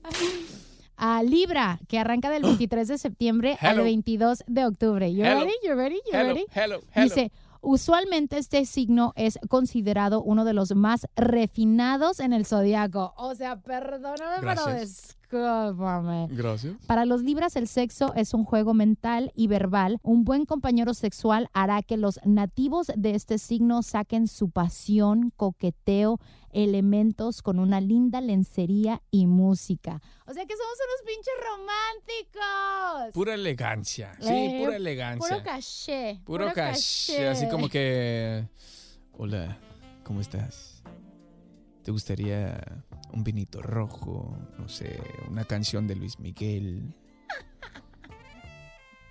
A 0.96 1.22
Libra, 1.22 1.80
que 1.88 1.98
arranca 1.98 2.30
del 2.30 2.42
23 2.42 2.86
de 2.86 2.98
septiembre 2.98 3.56
al 3.60 3.74
Hello. 3.76 3.84
22 3.84 4.44
de 4.46 4.66
octubre. 4.66 5.12
You 5.12 5.24
Hello. 5.24 5.40
ready? 5.40 5.52
You 5.66 5.74
ready? 5.74 5.96
You 5.96 6.12
Hello, 6.18 6.28
ready? 6.34 6.46
hello, 6.54 6.80
hello. 6.94 7.04
Dice, 7.04 7.32
usualmente 7.62 8.36
este 8.38 8.64
signo 8.66 9.12
es 9.16 9.38
considerado 9.48 10.22
uno 10.22 10.44
de 10.44 10.52
los 10.52 10.74
más 10.76 11.06
refinados 11.16 12.20
en 12.20 12.32
el 12.34 12.44
zodiaco. 12.46 13.14
O 13.16 13.34
sea, 13.34 13.56
perdóname, 13.60 14.36
pero 14.40 14.42
Gracias. 14.42 14.80
Discúlpame. 14.80 15.19
Gracias. 16.30 16.74
Para 16.86 17.04
los 17.04 17.22
libras 17.22 17.56
el 17.56 17.68
sexo 17.68 18.12
es 18.14 18.34
un 18.34 18.44
juego 18.44 18.74
mental 18.74 19.32
y 19.34 19.46
verbal. 19.46 19.98
Un 20.02 20.24
buen 20.24 20.44
compañero 20.44 20.94
sexual 20.94 21.48
hará 21.52 21.82
que 21.82 21.96
los 21.96 22.20
nativos 22.24 22.90
de 22.96 23.14
este 23.14 23.38
signo 23.38 23.82
saquen 23.82 24.26
su 24.26 24.50
pasión, 24.50 25.32
coqueteo, 25.36 26.18
elementos 26.50 27.42
con 27.42 27.58
una 27.58 27.80
linda 27.80 28.20
lencería 28.20 29.02
y 29.10 29.26
música. 29.26 30.00
O 30.26 30.32
sea 30.32 30.44
que 30.46 30.54
somos 30.56 30.74
unos 30.86 31.02
pinches 31.06 31.34
románticos. 31.50 33.14
Pura 33.14 33.34
elegancia. 33.34 34.12
Sí, 34.20 34.28
Eh, 34.28 34.60
pura 34.62 34.76
elegancia. 34.76 35.28
Puro 35.28 35.42
caché. 35.44 36.20
Puro 36.24 36.52
caché. 36.52 37.28
Así 37.28 37.48
como 37.48 37.68
que. 37.68 38.48
Hola, 39.12 39.58
¿cómo 40.04 40.20
estás? 40.20 40.82
¿Te 41.82 41.90
gustaría 41.92 42.60
un 43.12 43.24
vinito 43.24 43.62
rojo? 43.62 44.38
No 44.58 44.68
sé, 44.68 45.00
una 45.28 45.44
canción 45.44 45.86
de 45.86 45.96
Luis 45.96 46.18
Miguel. 46.18 46.94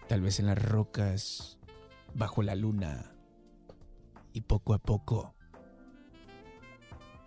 Tal 0.07 0.21
vez 0.21 0.39
en 0.39 0.47
las 0.47 0.61
rocas, 0.61 1.59
bajo 2.13 2.41
la 2.41 2.55
luna. 2.55 3.13
Y 4.33 4.41
poco 4.41 4.73
a 4.73 4.79
poco 4.79 5.35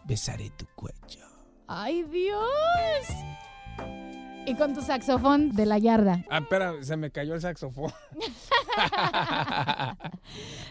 besaré 0.04 0.50
tu 0.50 0.66
cuello. 0.74 1.26
¡Ay, 1.66 2.02
Dios! 2.04 3.08
Y 4.46 4.54
con 4.56 4.74
tu 4.74 4.82
saxofón 4.82 5.50
de 5.54 5.66
la 5.66 5.78
yarda. 5.78 6.24
Ah, 6.28 6.38
espera, 6.38 6.82
se 6.82 6.96
me 6.96 7.10
cayó 7.10 7.34
el 7.34 7.40
saxofón. 7.40 7.92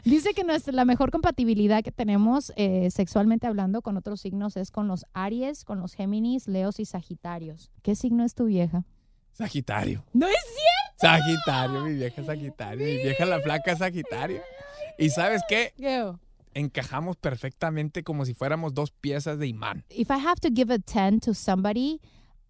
Dice 0.03 0.33
que 0.33 0.43
nuestra, 0.43 0.73
la 0.73 0.85
mejor 0.85 1.11
compatibilidad 1.11 1.83
que 1.83 1.91
tenemos 1.91 2.51
eh, 2.55 2.89
sexualmente 2.91 3.47
hablando 3.47 3.81
con 3.81 3.97
otros 3.97 4.21
signos 4.21 4.57
es 4.57 4.71
con 4.71 4.87
los 4.87 5.05
Aries, 5.13 5.63
con 5.63 5.79
los 5.79 5.93
Géminis, 5.93 6.47
Leos 6.47 6.79
y 6.79 6.85
Sagitarios. 6.85 7.71
¿Qué 7.81 7.95
signo 7.95 8.23
es 8.23 8.33
tu 8.33 8.45
vieja? 8.45 8.85
Sagitario. 9.33 10.03
¡No 10.13 10.27
es 10.27 10.35
cierto! 10.35 10.97
Sagitario, 10.97 11.85
mi 11.85 11.93
vieja 11.93 12.23
Sagitario. 12.23 12.85
Mi 12.85 12.97
vieja 12.97 13.25
la 13.25 13.39
flaca 13.39 13.75
Sagitario. 13.75 14.41
¿Y 14.97 15.09
sabes 15.09 15.41
qué? 15.47 15.73
¿Qué? 15.77 16.11
Encajamos 16.53 17.15
perfectamente 17.15 18.03
como 18.03 18.25
si 18.25 18.33
fuéramos 18.33 18.73
dos 18.73 18.91
piezas 18.91 19.39
de 19.39 19.47
imán. 19.47 19.85
If 19.89 20.09
I 20.09 20.19
have 20.19 20.41
to 20.41 20.49
give 20.53 20.73
a 20.73 20.77
10 20.77 21.21
to 21.21 21.33
somebody, 21.33 22.01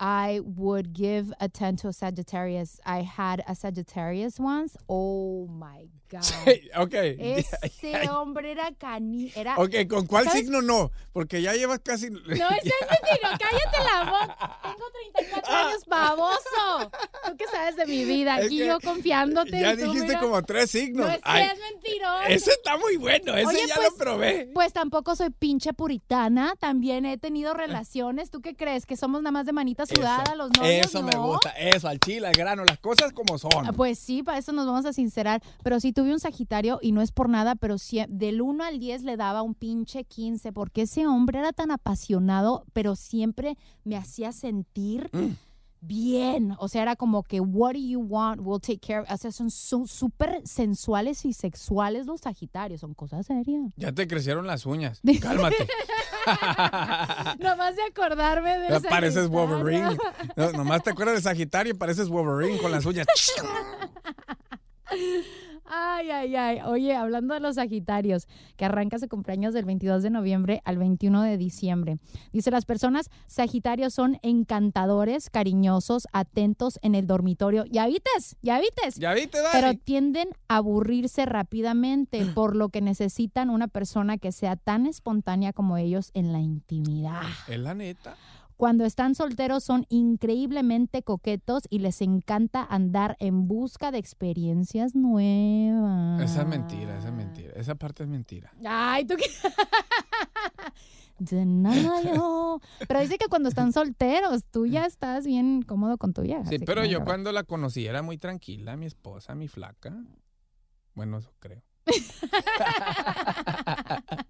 I 0.04 0.40
would 0.44 0.94
give 0.94 1.32
a 1.40 1.48
10 1.48 1.76
to 1.78 1.88
a 1.90 1.94
Sagittarius. 1.94 2.80
I 2.84 3.04
had 3.04 3.44
a 3.48 3.54
Sagittarius 3.54 4.40
once. 4.40 4.76
Oh 4.90 5.46
my 5.48 5.90
God. 6.10 6.26
ok. 6.76 6.94
Ese 7.20 8.10
hombre 8.10 8.52
era 8.52 8.72
cani. 8.80 9.32
Era, 9.36 9.56
Ok, 9.58 9.88
¿con 9.88 10.08
cuál 10.08 10.26
¿Sabes? 10.26 10.42
signo 10.42 10.62
no? 10.64 10.90
Porque 11.14 11.42
ya 11.44 11.54
llevas 11.54 11.80
casi... 11.84 12.10
No, 12.10 12.20
ese 12.20 12.34
es 12.40 12.88
mentira. 12.90 13.38
Cállate 13.40 13.78
la 13.84 14.12
boca. 14.12 14.60
Tengo 14.64 14.90
34 15.14 15.54
años, 15.54 15.86
baboso. 15.86 16.92
Tú 17.28 17.38
qué 17.38 17.46
sabes 17.52 17.76
de 17.76 17.86
mi 17.86 18.04
vida. 18.04 18.40
Es 18.40 18.48
Aquí 18.48 18.58
que 18.58 18.66
yo 18.66 18.80
confiándote. 18.80 19.62
Ya 19.62 19.76
dijiste 19.76 20.08
mira. 20.08 20.20
como 20.20 20.42
tres 20.42 20.72
signos. 20.72 21.06
No 21.06 21.14
es, 21.14 21.20
Ay, 21.24 21.44
es 21.54 21.60
mentiroso. 21.60 22.24
ese 22.28 22.52
está 22.52 22.76
muy 22.78 22.98
bueno, 22.98 23.36
ese 23.36 23.46
Oye, 23.46 23.68
ya 23.68 23.76
pues, 23.76 23.92
lo 23.92 23.98
probé. 23.98 24.50
Pues 24.52 24.74
tampoco 24.74 25.16
soy 25.16 25.30
pinche 25.30 25.74
puritana. 25.74 26.56
También 26.60 27.06
he 27.06 27.20
tenido 27.20 27.54
relaciones. 27.54 28.32
¿Tú 28.32 28.42
qué 28.42 28.56
crees? 28.56 28.88
¿Que 28.88 28.98
somos 28.98 29.22
nada 29.22 29.32
más 29.32 29.46
de 29.46 29.54
manita 29.54 29.86
sudada 29.96 30.24
Eso, 30.24 30.36
los 30.36 30.50
novios? 30.58 30.86
Eso 30.86 31.04
me 31.04 31.16
gusta, 31.16 31.50
eso, 31.52 31.88
al 31.88 32.00
chile, 32.00 32.28
al 32.28 32.34
grano, 32.34 32.64
las 32.66 32.80
cosas 32.80 33.14
como 33.14 33.38
son. 33.38 33.52
Ah, 33.68 33.74
Pues 33.74 34.00
sí, 34.00 34.24
para 34.24 34.38
eso 34.38 34.52
nos 34.52 34.66
vamos 34.66 34.86
a 34.86 34.94
sincerar. 34.94 35.42
Pero 35.64 35.80
sí 35.80 35.94
tuve 35.94 36.12
un 36.14 36.20
Sagitario 36.20 36.80
y 36.82 36.92
no 36.92 37.02
es 37.02 37.12
por 37.12 37.30
nada, 37.30 37.56
pero 37.56 37.78
sí, 37.78 38.04
del 38.08 38.42
1 38.42 38.64
al 38.64 38.80
10 38.80 39.04
le 39.04 39.18
daba 39.18 39.42
un 39.42 39.54
pinche 39.56 40.04
15, 40.04 40.52
porque 40.54 40.84
ese 40.84 41.08
hombre 41.08 41.40
era 41.40 41.54
tan 41.54 41.72
apasionado, 41.72 42.66
pero 42.74 42.96
siempre 42.96 43.58
me 43.84 43.98
hacía 43.98 44.32
sentir 44.32 45.10
Mm. 45.14 45.36
Bien. 45.82 46.56
O 46.60 46.68
sea, 46.68 46.84
era 46.84 46.96
como 46.96 47.24
que, 47.24 47.42
what 47.42 47.74
do 47.74 47.80
you 47.80 48.00
want? 48.00 48.40
We'll 48.42 48.62
take 48.62 48.80
care. 48.80 49.04
O 49.10 49.18
sea, 49.18 49.32
son 49.32 49.52
súper 49.52 50.42
sensuales 50.46 51.26
y 51.26 51.34
sexuales 51.34 52.06
los 52.06 52.22
Sagitarios, 52.22 52.82
son 52.82 52.94
cosas 52.94 53.26
serias. 53.26 53.74
Ya 53.76 53.92
te 53.92 54.08
crecieron 54.08 54.48
las 54.48 54.66
uñas. 54.66 55.02
Cálmate. 55.22 55.68
Nomás 57.40 57.76
de 57.76 57.84
acordarme 57.84 58.60
de 58.60 58.70
Ya 58.70 58.80
pareces 58.80 59.28
Wolverine. 59.28 59.98
No, 60.36 60.52
nomás 60.52 60.84
te 60.84 60.92
acuerdas 60.92 61.16
de 61.16 61.22
Sagitario 61.22 61.74
y 61.74 61.76
pareces 61.76 62.10
Wolverine 62.10 62.60
con 62.60 62.72
las 62.72 62.86
uñas. 62.86 63.08
Ay, 65.74 66.12
ay, 66.12 66.36
ay. 66.36 66.60
Oye, 66.66 66.94
hablando 66.94 67.34
de 67.34 67.40
los 67.40 67.56
Sagitarios, 67.56 68.28
que 68.58 68.66
arranca 68.66 69.00
su 69.00 69.08
cumpleaños 69.08 69.54
del 69.54 69.64
22 69.64 70.04
de 70.04 70.10
noviembre 70.10 70.62
al 70.66 70.78
21 70.78 71.22
de 71.22 71.38
diciembre. 71.38 71.98
Dice, 72.34 72.52
las 72.52 72.66
personas 72.66 73.10
Sagitarios 73.28 73.94
son 73.94 74.20
encantadores, 74.22 75.30
cariñosos, 75.30 76.10
atentos 76.12 76.78
en 76.82 76.94
el 76.94 77.08
dormitorio. 77.08 77.64
¿Ya 77.72 77.88
vites? 77.88 78.36
¿Ya 78.42 78.60
vites? 78.60 78.96
¿Ya 78.98 79.14
viste, 79.14 79.42
Dani? 79.42 79.50
Pero 79.54 79.74
tienden 79.76 80.28
a 80.50 80.58
aburrirse 80.58 81.26
rápidamente, 81.26 82.26
por 82.36 82.58
lo 82.58 82.68
que 82.68 82.82
necesitan 82.82 83.50
una 83.50 83.70
persona 83.70 84.18
que 84.18 84.34
sea 84.34 84.58
tan 84.58 84.86
espontánea 84.86 85.54
como 85.54 85.78
ellos 85.78 86.12
en 86.14 86.34
la 86.34 86.42
intimidad. 86.42 87.22
Es 87.48 87.60
la 87.60 87.74
neta. 87.74 88.18
Cuando 88.62 88.86
están 88.86 89.16
solteros 89.16 89.64
son 89.64 89.88
increíblemente 89.90 91.02
coquetos 91.02 91.64
y 91.72 91.80
les 91.80 92.00
encanta 92.00 92.64
andar 92.64 93.18
en 93.20 93.48
busca 93.48 93.90
de 93.90 93.98
experiencias 93.98 94.94
nuevas. 94.94 96.22
Esa 96.22 96.42
es 96.42 96.48
mentira, 96.48 96.96
esa 96.96 97.08
es 97.08 97.14
mentira. 97.16 97.54
Esa 97.56 97.74
parte 97.74 98.04
es 98.04 98.10
mentira. 98.10 98.54
Ay, 98.64 99.06
tú 99.06 99.16
qué. 99.18 99.26
Pero 102.88 103.00
dice 103.00 103.18
que 103.18 103.30
cuando 103.30 103.50
están 103.50 103.74
solteros, 103.74 104.44
tú 104.52 104.68
ya 104.68 104.86
estás 104.86 105.26
bien 105.26 105.64
cómodo 105.64 105.98
con 105.98 106.14
tu 106.14 106.22
vieja. 106.22 106.46
Sí, 106.46 106.60
pero 106.60 106.86
yo 106.86 107.04
cuando 107.04 107.32
la 107.32 107.44
conocí 107.44 107.88
era 107.88 108.04
muy 108.04 108.20
tranquila, 108.20 108.78
mi 108.78 108.86
esposa, 108.86 109.34
mi 109.34 109.48
flaca. 109.48 109.92
Bueno, 110.94 111.18
eso 111.18 111.34
creo. 111.40 111.64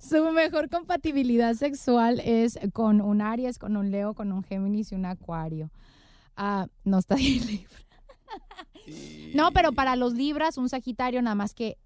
Su 0.00 0.30
mejor 0.32 0.68
compatibilidad 0.68 1.54
sexual 1.54 2.20
es 2.24 2.58
con 2.72 3.00
un 3.00 3.22
Aries, 3.22 3.58
con 3.58 3.76
un 3.76 3.90
Leo, 3.90 4.14
con 4.14 4.32
un 4.32 4.42
Géminis 4.42 4.92
y 4.92 4.94
un 4.94 5.04
Acuario. 5.04 5.70
Ah, 6.36 6.66
no 6.84 6.98
está 6.98 7.14
bien 7.16 7.46
Libra. 7.46 7.76
No, 9.34 9.52
pero 9.52 9.72
para 9.72 9.94
los 9.96 10.14
Libras, 10.14 10.58
un 10.58 10.68
Sagitario, 10.68 11.22
nada 11.22 11.34
más 11.34 11.54
que 11.54 11.76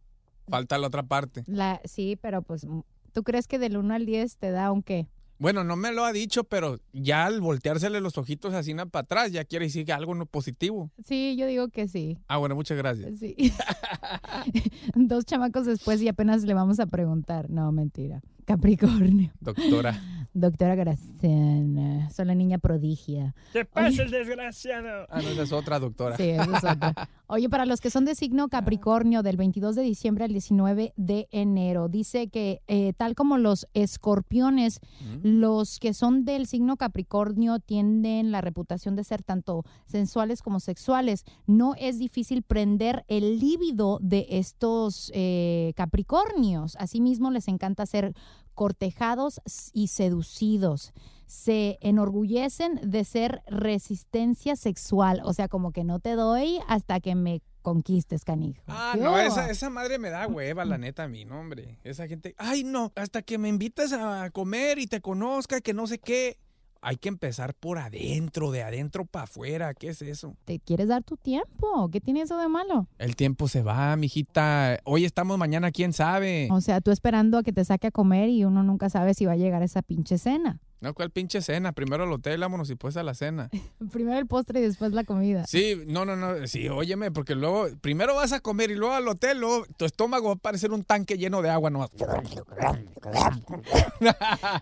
Falta 0.49 0.79
la 0.79 0.87
otra 0.87 1.03
parte. 1.03 1.43
la. 1.47 1.81
Sí, 1.85 2.17
pero 2.21 2.43
pues, 2.43 2.67
¿tú 3.13 3.23
crees 3.23 3.49
que 3.49 3.59
del 3.59 3.77
1 3.77 3.95
al 3.95 4.07
10 4.07 4.37
te 4.37 4.51
da 4.51 4.71
un 4.73 4.83
qué? 4.83 5.09
Bueno, 5.39 5.65
no 5.65 5.77
me 5.77 5.93
lo 5.93 6.05
ha 6.05 6.13
dicho, 6.13 6.45
pero 6.45 6.81
ya 6.93 7.27
al 7.27 7.41
volteársele 7.41 8.01
los 8.01 8.17
ojitos 8.19 8.55
así 8.55 8.75
para 8.75 9.03
atrás, 9.03 9.33
ya 9.33 9.45
quiere 9.45 9.67
decir 9.67 9.85
que 9.85 9.93
algo 9.93 10.15
no 10.15 10.27
positivo. 10.27 10.91
Sí, 11.05 11.37
yo 11.37 11.47
digo 11.47 11.69
que 11.69 11.89
sí. 11.89 12.19
Ah, 12.29 12.37
bueno, 12.37 12.55
muchas 12.55 12.79
gracias. 12.79 13.19
Sí. 13.19 13.35
Dos 14.95 15.25
chamacos 15.25 15.67
después 15.67 16.01
y 16.03 16.09
apenas 16.09 16.45
le 16.45 16.55
vamos 16.55 16.81
a 16.81 16.87
preguntar. 16.87 17.51
No, 17.51 17.73
mentira. 17.73 18.23
Capricornio. 18.45 19.33
Doctora. 19.41 20.01
Doctora 20.35 20.75
Graciana. 20.75 22.11
Soy 22.11 22.25
la 22.25 22.35
niña 22.35 22.59
prodigia. 22.59 23.37
¿Qué 23.53 23.65
pasa, 23.65 24.03
el 24.03 24.11
desgraciado? 24.11 25.07
Ah, 25.09 25.23
no, 25.23 25.29
esa 25.29 25.43
es 25.43 25.53
otra 25.53 25.79
doctora. 25.79 26.17
Sí, 26.17 26.31
esa 26.31 26.59
es 26.59 26.65
otra. 26.65 27.09
Oye, 27.29 27.49
para 27.49 27.67
los 27.67 27.81
que 27.81 27.89
son 27.89 28.05
de 28.05 28.17
signo 28.17 28.49
Capricornio, 28.49 29.23
del 29.23 29.37
22 29.37 29.77
de 29.77 29.83
diciembre 29.83 30.25
al 30.25 30.33
19 30.33 30.93
de 30.97 31.29
enero, 31.31 31.89
dice 31.89 32.29
que 32.29 32.63
eh, 32.67 32.93
tal 32.97 33.15
como 33.15 33.39
los 33.39 33.69
escorpiones, 33.75 34.81
los 35.23 35.79
que 35.79 35.95
son 35.95 36.25
del 36.25 36.47
signo 36.47 36.77
Capricornio 36.77 37.61
tienden 37.61 38.33
la 38.33 38.41
reputación 38.41 38.97
de 38.97 39.05
ser 39.05 39.23
tanto 39.23 39.65
sensuales 39.87 40.43
como 40.43 40.59
sexuales. 40.59 41.25
No 41.47 41.75
es 41.79 41.99
difícil 41.99 42.43
prender 42.43 43.05
el 43.07 43.39
líbido 43.39 43.99
de 44.03 44.27
estos 44.31 45.13
eh, 45.15 45.73
Capricornios. 45.77 46.77
Asimismo, 46.81 47.31
les 47.31 47.49
encanta 47.49 47.87
ser 47.87 48.15
cortejados 48.55 49.41
y 49.73 49.89
seducidos. 49.89 50.93
Se 51.27 51.79
enorgullecen 51.81 52.81
de 52.83 53.05
ser 53.05 53.43
resistencia 53.47 54.57
sexual, 54.57 55.21
o 55.25 55.33
sea, 55.33 55.49
como 55.49 55.73
que 55.73 55.85
no 55.85 55.99
te 55.99 56.13
doy 56.13 56.61
hasta 56.69 57.01
que 57.01 57.15
me 57.15 57.43
conquistes, 57.63 58.25
canijo. 58.25 58.63
Ah, 58.69 58.93
¿Qué 58.95 59.01
no, 59.01 59.19
esa, 59.19 59.51
esa 59.51 59.71
madre 59.71 59.99
me 59.99 60.11
da 60.11 60.27
hueva, 60.27 60.65
la 60.67 60.77
neta, 60.77 61.05
a 61.05 61.09
mí, 61.09 61.25
no, 61.25 61.41
hombre. 61.41 61.79
Esa 61.83 62.07
gente, 62.07 62.35
ay, 62.37 62.63
no, 62.63 62.93
hasta 62.95 63.23
que 63.23 63.39
me 63.39 63.49
invitas 63.49 63.93
a 63.93 64.31
comer 64.31 64.79
y 64.79 64.87
te 64.87 65.01
conozca, 65.01 65.61
que 65.61 65.73
no 65.73 65.87
sé 65.87 65.99
qué. 65.99 66.39
Hay 66.87 66.97
que 66.97 67.09
empezar 67.09 67.55
por 67.55 67.79
adentro, 67.79 68.51
de 68.51 68.63
adentro 68.63 69.07
para 69.07 69.25
afuera. 69.25 69.73
¿Qué 69.73 69.89
es 69.89 70.03
eso? 70.03 70.37
¿Te 70.45 70.59
quieres 70.59 70.89
dar 70.89 71.03
tu 71.03 71.17
tiempo? 71.17 71.89
¿Qué 71.91 71.99
tiene 72.03 72.21
eso 72.21 72.37
de 72.37 72.47
malo? 72.47 72.89
El 72.99 73.17
tiempo 73.17 73.49
se 73.49 73.63
va, 73.63 73.97
mijita. 73.97 74.79
Hoy 74.85 75.07
estamos, 75.07 75.39
mañana, 75.39 75.73
quién 75.73 75.95
sabe. 75.95 76.47
O 76.51 76.61
sea, 76.61 76.83
tú 76.83 76.91
esperando 76.91 77.39
a 77.39 77.43
que 77.43 77.55
te 77.55 77.65
saque 77.65 77.87
a 77.87 77.91
comer 77.91 78.29
y 78.29 78.45
uno 78.45 78.63
nunca 78.63 78.91
sabe 78.91 79.15
si 79.15 79.25
va 79.25 79.33
a 79.33 79.37
llegar 79.37 79.63
esa 79.63 79.81
pinche 79.81 80.19
cena. 80.19 80.61
No, 80.85 80.93
¿cuál 80.93 81.11
pinche 81.11 81.41
cena? 81.41 81.73
Primero 81.73 82.05
al 82.05 82.13
hotel, 82.13 82.41
vámonos 82.41 82.69
y 82.69 82.73
después 82.73 82.95
a 82.99 83.03
la 83.03 83.15
cena. 83.15 83.49
Primero 83.91 84.19
el 84.19 84.27
postre 84.27 84.61
y 84.61 84.63
después 84.65 84.93
la 84.93 85.05
comida. 85.05 85.47
Sí, 85.47 85.81
no, 85.87 86.05
no, 86.05 86.15
no. 86.15 86.47
Sí, 86.47 86.69
óyeme, 86.69 87.11
porque 87.11 87.35
luego, 87.35 87.69
primero 87.81 88.15
vas 88.15 88.33
a 88.33 88.41
comer 88.41 88.71
y 88.71 88.75
luego 88.75 88.93
al 88.93 89.09
hotel, 89.09 89.41
luego 89.41 89.65
tu 89.79 89.87
estómago 89.87 90.27
va 90.27 90.35
a 90.35 90.37
parecer 90.37 90.73
un 90.73 90.85
tanque 90.85 91.17
lleno 91.17 91.41
de 91.41 91.49
agua 91.49 91.71
nomás. 91.71 91.89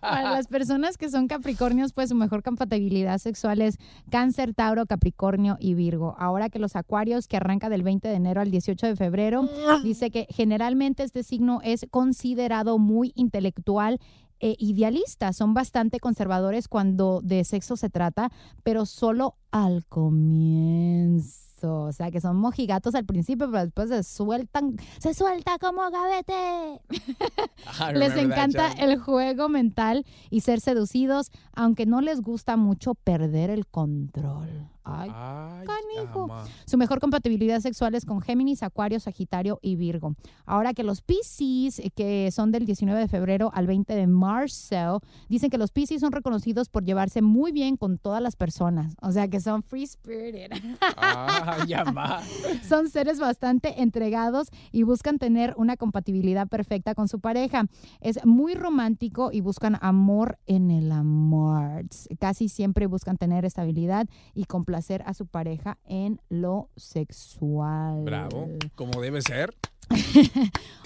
Para 0.01 0.31
las 0.31 0.47
personas 0.47 0.97
que 0.97 1.11
son 1.11 1.27
Capricornios, 1.27 1.93
pues 1.93 2.11
su 2.11 2.15
mejor 2.15 2.45
compatibilidad 2.45 3.19
sexual 3.19 3.61
es 3.61 3.79
Cáncer, 4.09 4.55
Tauro, 4.55 4.87
Capricornio 4.87 5.57
y 5.59 5.75
Virgo. 5.75 6.15
Ahora 6.21 6.51
que 6.51 6.61
los 6.61 6.77
Acuarios, 6.77 7.27
que 7.27 7.37
arranca 7.37 7.69
del 7.69 7.83
20 7.83 8.07
de 8.07 8.15
enero 8.15 8.41
al 8.41 8.53
18 8.53 8.87
de 8.87 8.95
febrero, 8.95 9.49
dice 9.83 10.13
que 10.13 10.29
generalmente 10.31 11.03
este 11.03 11.25
signo 11.25 11.59
es 11.65 11.85
considerado 11.91 12.79
muy 12.79 13.11
intelectual 13.17 13.99
e 14.43 14.57
idealista. 14.59 15.33
Son 15.33 15.55
bastante 15.55 16.01
conservadores 16.01 16.69
cuando 16.69 17.21
de 17.23 17.45
sexo 17.45 17.77
se 17.77 17.89
trata, 17.89 18.31
pero 18.63 18.85
solo 18.85 19.37
al 19.51 19.87
comienzo. 19.87 21.41
O 21.85 21.93
sea, 21.93 22.11
que 22.11 22.21
son 22.21 22.37
mojigatos 22.39 22.97
al 22.97 23.05
principio, 23.05 23.49
pero 23.49 23.65
después 23.65 23.89
se 23.89 24.03
sueltan, 24.03 24.77
se 24.99 25.15
suelta 25.15 25.59
como 25.61 25.89
gavete. 25.91 26.81
I 26.91 27.95
Les 27.95 28.17
encanta 28.17 28.73
el 28.73 28.99
juego 28.99 29.49
mental 29.49 30.05
y 30.29 30.41
ser 30.41 30.61
seducidos, 30.61 31.31
aunque 31.55 31.87
no 31.87 32.01
les 32.01 32.21
gusta 32.21 32.57
mucho 32.57 32.95
perder 32.95 33.49
el 33.49 33.69
control. 33.69 34.69
Ay, 34.85 35.11
Ay, 35.15 35.67
canijo. 35.67 36.25
ama. 36.25 36.45
Su 36.67 36.77
mejor 36.79 37.01
compatibilidad 37.01 37.61
sexual 37.61 37.95
es 37.95 38.05
con 38.05 38.21
Géminis, 38.21 38.63
Acuario, 38.63 38.99
Sagitario 39.01 39.59
y 39.63 39.77
Virgo. 39.77 40.15
Ahora 40.45 40.75
que 40.75 40.83
los 40.83 41.03
Pisces, 41.03 41.79
eh, 41.79 41.91
que 41.95 42.31
son 42.33 42.53
del 42.53 42.67
19 42.67 42.99
de 43.01 43.09
febrero 43.09 43.51
al 43.55 43.67
20 43.67 43.95
de 43.95 44.07
marzo, 44.07 45.01
dicen 45.29 45.51
que 45.51 45.59
los 45.59 45.71
Pisces 45.73 46.01
son 46.01 46.13
reconocidos 46.13 46.69
por 46.69 46.85
llevarse 46.85 47.23
muy 47.23 47.53
bien 47.53 47.77
con 47.77 47.99
todas 47.99 48.23
las 48.23 48.37
personas. 48.37 48.95
O 49.01 49.13
sea, 49.13 49.29
que 49.29 49.41
son 49.41 49.63
free 49.63 49.87
spirited. 49.87 50.51
Ay, 50.97 51.73
ama. 51.75 52.21
Son 52.69 52.89
seres 52.89 53.19
bastante 53.19 53.83
entregados 53.83 54.49
y 54.71 54.83
buscan 54.83 55.19
tener 55.19 55.55
una 55.57 55.77
compatibilidad 55.77 56.49
perfecta 56.49 56.95
con 56.95 57.09
su 57.09 57.21
pareja. 57.21 57.67
Es 58.01 58.25
muy 58.25 58.55
romántico 58.55 59.31
y 59.33 59.41
buscan 59.41 59.77
amor 59.81 60.39
en 60.47 60.71
el 60.71 60.93
amor. 60.93 61.85
Casi 62.19 62.49
siempre 62.49 62.87
buscan 62.87 63.17
tener 63.17 63.45
estabilidad 63.45 64.07
y 64.35 64.45
complacer 64.73 65.03
a 65.05 65.13
su 65.13 65.27
pareja 65.27 65.77
en 65.85 66.19
lo 66.31 66.71
sexual. 66.77 68.05
Bravo, 68.05 68.49
como 68.75 69.03
debe 69.03 69.21
ser. 69.21 69.55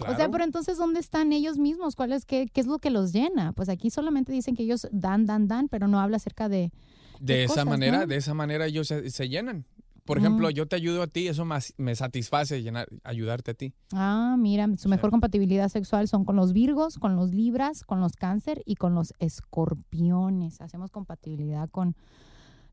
O 0.08 0.14
sea, 0.14 0.28
pero 0.30 0.44
entonces, 0.44 0.76
¿dónde 0.76 1.00
están 1.00 1.32
ellos 1.32 1.56
mismos? 1.56 1.94
¿Cuál 1.96 2.12
es, 2.12 2.26
qué, 2.26 2.46
qué 2.52 2.60
es 2.60 2.66
lo 2.66 2.78
que 2.78 2.90
los 2.90 3.12
llena? 3.12 3.52
Pues 3.52 3.68
aquí 3.70 3.88
solamente 3.90 4.30
dicen 4.30 4.54
que 4.54 4.62
ellos 4.64 4.86
dan, 4.92 5.24
dan, 5.24 5.48
dan, 5.48 5.68
pero 5.68 5.88
no 5.88 6.00
habla 6.00 6.16
acerca 6.18 6.48
de... 6.50 6.70
De 7.18 7.44
esa 7.44 7.54
cosas, 7.54 7.66
manera, 7.66 8.00
¿no? 8.00 8.06
de 8.06 8.16
esa 8.16 8.34
manera 8.34 8.66
ellos 8.66 8.88
se, 8.88 9.08
se 9.10 9.28
llenan. 9.28 9.64
Por 10.04 10.18
ejemplo, 10.18 10.50
yo 10.50 10.66
te 10.68 10.76
ayudo 10.76 11.02
a 11.02 11.06
ti, 11.06 11.28
eso 11.28 11.44
más- 11.46 11.72
me 11.78 11.94
satisface 11.96 12.62
llenar, 12.62 12.88
ayudarte 13.04 13.52
a 13.52 13.54
ti. 13.54 13.72
Ah, 13.92 14.36
mira, 14.38 14.68
su 14.76 14.88
mejor 14.90 15.10
compatibilidad 15.10 15.68
sexual 15.70 16.08
son 16.08 16.24
con 16.24 16.36
los 16.36 16.52
Virgos, 16.52 16.98
con 16.98 17.16
los 17.16 17.30
Libras, 17.32 17.84
con 17.84 18.00
los 18.00 18.12
Cáncer 18.16 18.62
y 18.66 18.74
con 18.76 18.94
los 18.94 19.14
Escorpiones. 19.18 20.60
Hacemos 20.60 20.90
compatibilidad 20.90 21.70
con 21.70 21.96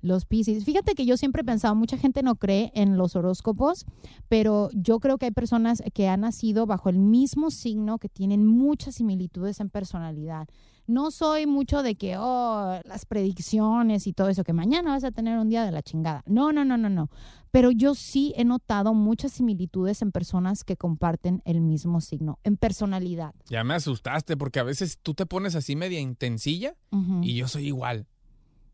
los 0.03 0.25
Pisces. 0.25 0.65
Fíjate 0.65 0.93
que 0.93 1.05
yo 1.05 1.17
siempre 1.17 1.41
he 1.41 1.45
pensado, 1.45 1.73
mucha 1.73 1.97
gente 1.97 2.21
no 2.21 2.35
cree 2.35 2.71
en 2.75 2.97
los 2.97 3.15
horóscopos, 3.15 3.85
pero 4.27 4.69
yo 4.73 4.99
creo 4.99 5.17
que 5.17 5.25
hay 5.25 5.31
personas 5.31 5.81
que 5.93 6.09
han 6.09 6.21
nacido 6.21 6.67
bajo 6.67 6.89
el 6.89 6.99
mismo 6.99 7.49
signo 7.49 7.97
que 7.97 8.09
tienen 8.09 8.45
muchas 8.45 8.95
similitudes 8.95 9.59
en 9.59 9.69
personalidad. 9.69 10.47
No 10.85 11.11
soy 11.11 11.47
mucho 11.47 11.81
de 11.81 11.95
que, 11.95 12.17
oh, 12.17 12.81
las 12.83 13.05
predicciones 13.05 14.05
y 14.05 14.11
todo 14.11 14.27
eso, 14.27 14.43
que 14.43 14.51
mañana 14.51 14.91
vas 14.91 15.05
a 15.05 15.11
tener 15.11 15.39
un 15.39 15.47
día 15.47 15.63
de 15.63 15.71
la 15.71 15.81
chingada. 15.81 16.23
No, 16.25 16.51
no, 16.51 16.65
no, 16.65 16.77
no, 16.77 16.89
no. 16.89 17.09
Pero 17.51 17.71
yo 17.71 17.95
sí 17.95 18.33
he 18.35 18.43
notado 18.43 18.93
muchas 18.93 19.31
similitudes 19.31 20.01
en 20.01 20.11
personas 20.11 20.65
que 20.65 20.75
comparten 20.75 21.41
el 21.45 21.61
mismo 21.61 22.01
signo, 22.01 22.39
en 22.43 22.57
personalidad. 22.57 23.33
Ya 23.49 23.63
me 23.63 23.75
asustaste 23.75 24.35
porque 24.35 24.59
a 24.59 24.63
veces 24.63 24.99
tú 25.01 25.13
te 25.13 25.25
pones 25.25 25.55
así 25.55 25.77
media 25.77 26.01
intensilla 26.01 26.75
y 27.21 27.35
yo 27.35 27.47
soy 27.47 27.67
igual. 27.67 28.07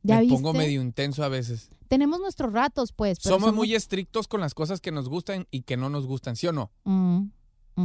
¿Ya 0.03 0.19
me 0.19 0.27
pongo 0.27 0.53
medio 0.53 0.81
intenso 0.81 1.23
a 1.23 1.29
veces. 1.29 1.69
Tenemos 1.87 2.19
nuestros 2.19 2.53
ratos, 2.53 2.93
pues. 2.93 3.19
pero 3.23 3.39
somos, 3.39 3.53
muy 3.53 3.73
estrictos 3.73 4.27
con 4.27 4.41
las 4.41 4.53
cosas 4.53 4.79
que 4.79 4.91
nos 4.91 5.09
gustan 5.09 5.47
y 5.51 5.63
que 5.63 5.75
no 5.75 5.89
nos 5.89 6.05
gustan, 6.05 6.35
¿sí 6.35 6.47
o 6.47 6.51
no? 6.51 6.71
Mm. 6.83 7.29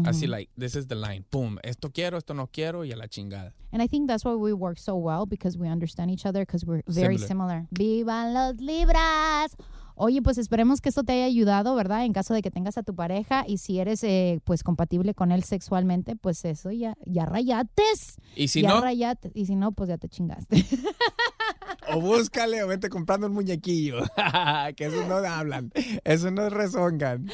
Así, 0.04 0.26
like, 0.26 0.50
this 0.58 0.74
is 0.74 0.88
the 0.88 0.96
line. 0.96 1.24
Pum, 1.30 1.56
esto 1.62 1.90
quiero, 1.90 2.18
esto 2.18 2.34
no 2.34 2.48
quiero 2.48 2.84
y 2.84 2.92
a 2.92 2.96
la 2.96 3.08
chingada. 3.08 3.54
And 3.72 3.80
I 3.80 3.86
think 3.86 4.08
that's 4.08 4.24
why 4.24 4.34
we 4.34 4.52
work 4.52 4.78
so 4.78 4.96
well 4.96 5.24
because 5.24 5.56
we 5.56 5.68
understand 5.68 6.10
each 6.10 6.26
other 6.26 6.44
because 6.44 6.66
we're 6.66 6.82
very 6.86 7.16
Similar. 7.18 7.28
similar. 7.28 7.66
¡Vivan 7.70 8.34
los 8.34 8.60
Libras! 8.60 9.56
Oye, 9.96 10.20
pues 10.22 10.38
esperemos 10.38 10.80
que 10.80 10.88
esto 10.88 11.04
te 11.04 11.12
haya 11.12 11.26
ayudado, 11.26 11.76
¿verdad? 11.76 12.04
En 12.04 12.12
caso 12.12 12.34
de 12.34 12.42
que 12.42 12.50
tengas 12.50 12.76
a 12.76 12.82
tu 12.82 12.96
pareja 12.96 13.44
y 13.46 13.58
si 13.58 13.78
eres 13.78 14.02
eh, 14.02 14.40
pues 14.42 14.64
compatible 14.64 15.14
con 15.14 15.30
él 15.30 15.44
sexualmente, 15.44 16.16
pues 16.16 16.44
eso 16.44 16.72
ya, 16.72 16.96
ya 17.06 17.26
rayates. 17.26 18.16
Y 18.34 18.48
si 18.48 18.62
ya 18.62 18.70
no, 18.70 18.80
rayates. 18.80 19.30
Y 19.36 19.46
si 19.46 19.54
no, 19.54 19.70
pues 19.70 19.88
ya 19.88 19.98
te 19.98 20.08
chingaste. 20.08 20.56
o 21.92 22.00
búscale 22.00 22.62
o 22.62 22.68
vete 22.68 22.88
comprando 22.88 23.26
un 23.26 23.34
muñequillo. 23.34 23.98
que 24.76 24.86
eso 24.86 25.06
no 25.06 25.16
hablan, 25.16 25.72
eso 26.04 26.30
no 26.30 26.48
rezongan. 26.50 27.28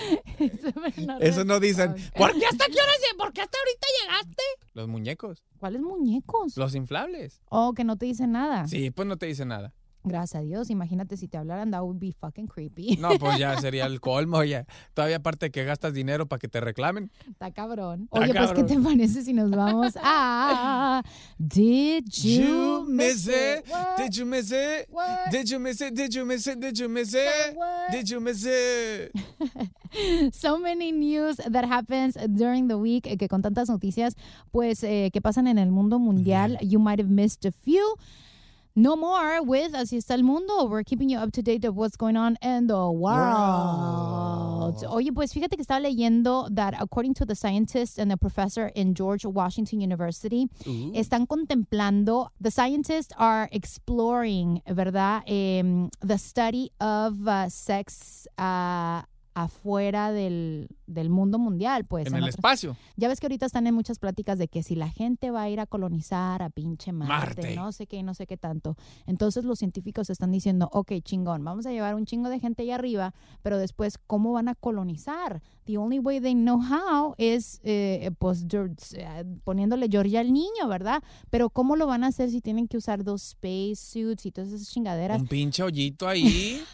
Eso 1.20 1.44
no 1.44 1.61
dicen, 1.61 1.94
¿por 2.16 2.32
qué 2.38 2.46
hasta 2.46 2.66
qué 2.66 2.72
hora? 2.74 2.90
¿Por 3.18 3.32
qué 3.32 3.42
hasta 3.42 3.59
ahorita 3.59 3.86
llegaste? 4.03 4.42
Los 4.74 4.88
muñecos, 4.88 5.42
¿Cuáles 5.59 5.82
muñecos? 5.82 6.57
los 6.57 6.74
inflables. 6.74 7.42
Oh, 7.51 7.74
que 7.74 7.84
no 7.84 7.96
te 7.96 8.07
dicen 8.07 8.32
nada. 8.32 8.66
Sí, 8.66 8.90
pues 8.90 9.07
no 9.07 9.16
te 9.18 9.26
dicen 9.26 9.48
nada. 9.48 9.74
Gracias 10.03 10.40
a 10.40 10.44
Dios. 10.44 10.70
Imagínate 10.70 11.16
si 11.16 11.28
te 11.28 11.36
hablaran, 11.36 11.70
that 11.70 11.82
would 11.82 11.98
be 11.98 12.12
fucking 12.12 12.46
creepy. 12.46 12.96
No, 12.96 13.11
pues 13.18 13.38
ya 13.38 13.57
sería 13.61 13.84
el 13.86 14.01
colmo, 14.01 14.42
ya. 14.44 14.64
Todavía 14.94 15.16
aparte 15.16 15.51
que 15.51 15.64
gastas 15.64 15.92
dinero 15.92 16.26
para 16.26 16.38
que 16.38 16.48
te 16.48 16.61
reclamen. 16.61 17.11
Está 17.28 17.51
cabrón. 17.51 18.05
Está 18.05 18.20
Oye, 18.20 18.34
pues, 18.34 18.48
¿qué 18.53 18.62
cabrón. 18.62 18.66
te 18.66 18.78
parece 18.80 19.22
si 19.22 19.32
nos 19.34 19.51
vamos 19.51 19.94
a 20.03 21.03
Did 21.38 22.05
You 22.11 22.86
Miss 22.88 23.26
It? 23.26 23.64
Did 23.98 24.12
you 24.12 24.24
miss 24.26 24.51
it? 24.51 24.88
Did 25.30 25.44
you 25.51 25.59
miss 25.61 25.80
it? 25.80 25.94
Did 25.94 26.14
you 26.14 26.24
miss 26.24 26.46
it? 26.46 26.59
Did 26.59 26.78
you 26.78 26.88
miss 26.88 27.14
it? 27.14 27.57
Did 27.90 28.09
you 28.09 28.20
miss 28.20 28.44
it? 28.46 29.12
So 30.32 30.59
many 30.59 30.92
news 30.92 31.36
that 31.36 31.64
happens 31.64 32.14
during 32.14 32.68
the 32.68 32.76
week, 32.78 33.07
eh, 33.07 33.16
que 33.16 33.28
con 33.28 33.42
tantas 33.42 33.68
noticias, 33.68 34.14
pues, 34.53 34.82
eh, 34.84 35.11
que 35.12 35.20
pasan 35.20 35.46
en 35.48 35.59
el 35.59 35.70
mundo 35.70 35.98
mundial, 35.98 36.57
you 36.62 36.78
might 36.78 37.01
have 37.01 37.11
missed 37.11 37.44
a 37.44 37.51
few. 37.53 37.96
No 38.77 38.97
more 38.97 39.41
with 39.43 39.73
Así 39.75 39.97
está 39.97 40.14
el 40.14 40.23
mundo. 40.23 40.66
We're 40.66 40.85
keeping 40.85 41.09
you 41.09 41.18
up 41.18 41.33
to 41.33 41.43
date 41.43 41.64
of 41.64 41.77
what's 41.77 41.97
going 41.97 42.16
on 42.16 42.37
in 42.43 42.66
the 42.68 42.91
world. 42.91 44.85
Oye, 44.89 45.11
pues 45.12 45.33
fíjate 45.33 45.57
que 45.57 45.64
estaba 45.64 45.81
leyendo 45.81 46.49
that 46.55 46.75
according 46.81 47.14
to 47.14 47.25
the 47.25 47.35
scientist 47.35 47.99
and 47.99 48.11
the 48.11 48.16
professor 48.16 48.68
in 48.75 48.95
George 48.95 49.25
Washington 49.25 49.81
University, 49.81 50.47
Ooh. 50.66 50.93
están 50.95 51.27
contemplando, 51.27 52.29
the 52.41 52.51
scientists 52.51 53.12
are 53.18 53.49
exploring, 53.53 54.62
¿verdad? 54.68 55.23
Em, 55.27 55.91
the 56.01 56.18
study 56.18 56.71
of 56.81 57.27
uh, 57.27 57.49
sex 57.49 58.29
uh, 58.39 59.03
afuera 59.43 60.12
del, 60.12 60.68
del 60.86 61.11
mundo 61.11 61.38
mundial, 61.38 61.84
pues. 61.84 62.07
En 62.07 62.14
el 62.14 62.28
espacio. 62.28 62.76
ya 62.97 63.09
ves 63.09 63.20
que 63.20 63.26
ahorita 63.26 63.47
están 63.47 63.66
en 63.66 63.74
muchas 63.74 63.99
pláticas 63.99 64.38
de 64.38 64.49
que 64.49 64.62
si 64.62 64.74
la 64.74 64.88
gente 64.88 65.30
va 65.30 65.43
a 65.43 65.51
ir 65.51 65.61
a 65.61 65.66
colonizar 65.66 66.43
a 66.43 66.51
pinche 66.51 66.93
Marte, 66.93 67.12
Marte. 67.43 67.57
no 67.57 67.72
sé 67.72 67.86
qué, 67.86 68.03
no 68.03 68.14
sé 68.14 68.26
qué 68.26 68.36
tanto. 68.36 68.76
Entonces 69.07 69.45
los 69.45 69.59
científicos 69.59 70.11
están 70.11 70.32
diciendo, 70.32 70.68
ok, 70.72 70.93
chingón, 71.03 71.45
vamos 71.45 71.66
a 71.66 71.70
llevar 71.70 71.95
un 71.95 72.07
chingo 72.07 72.28
de 72.28 72.41
gente 72.41 72.62
allá 72.62 72.74
arriba, 72.76 73.14
pero 73.43 73.59
después, 73.59 73.99
¿cómo 74.07 74.32
van 74.32 74.49
a 74.49 74.55
colonizar? 74.55 75.43
The 75.64 75.78
only 75.78 75.99
way 75.99 76.20
they 76.20 76.34
know 76.34 76.61
how 76.61 77.14
is, 77.18 77.61
eh, 77.62 78.11
pues, 78.18 78.45
eh, 78.95 79.24
poniéndole 79.45 79.88
Georgia 79.88 80.20
al 80.20 80.32
niño, 80.32 80.66
¿verdad? 80.68 81.03
Pero 81.30 81.51
¿cómo 81.51 81.76
lo 81.76 81.86
van 81.86 82.05
a 82.05 82.09
hacer 82.09 82.30
si 82.30 82.41
tienen 82.41 82.66
que 82.66 82.76
usar 82.76 83.05
dos 83.05 83.28
space 83.28 83.76
suits 83.76 84.26
y 84.26 84.32
todas 84.32 84.51
esas 84.53 84.68
chingaderas? 84.70 85.20
Un 85.20 85.26
pinche 85.28 85.62
hoyito 85.62 86.09
ahí. 86.09 86.62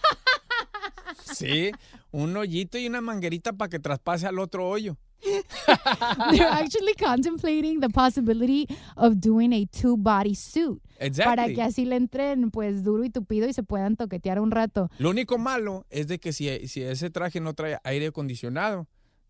Sí, 1.34 1.70
un 2.16 2.34
hoyito 2.34 2.78
y 2.78 2.86
una 2.86 3.02
manguerita 3.02 3.52
para 3.52 3.68
que 3.68 3.78
traspase 3.78 4.26
al 4.26 4.38
otro 4.38 4.68
hoyo. 4.68 4.96
They're 6.30 6.46
actually 6.46 6.94
contemplating 6.94 7.80
the 7.80 7.88
possibility 7.88 8.66
of 8.96 9.20
doing 9.20 9.52
a 9.52 9.66
two-body 9.66 10.34
suit. 10.34 10.80
Exactly. 10.98 11.24
Para 11.24 11.52
que 11.52 11.62
así 11.62 11.84
le 11.84 11.96
entren 11.96 12.50
pues 12.50 12.82
duro 12.84 13.04
y 13.04 13.10
tupido 13.10 13.48
y 13.48 13.52
se 13.52 13.62
puedan 13.62 13.96
toquetear 13.96 14.40
un 14.40 14.50
rato. 14.50 14.90
Lo 14.98 15.10
único 15.10 15.36
malo 15.36 15.84
es 15.90 16.06
de 16.06 16.18
que 16.18 16.32
si, 16.32 16.68
si 16.68 16.82
ese 16.82 17.10
traje 17.10 17.40
no 17.40 17.54
trae 17.54 17.78
aire 17.84 18.06
acondicionado, 18.06 18.86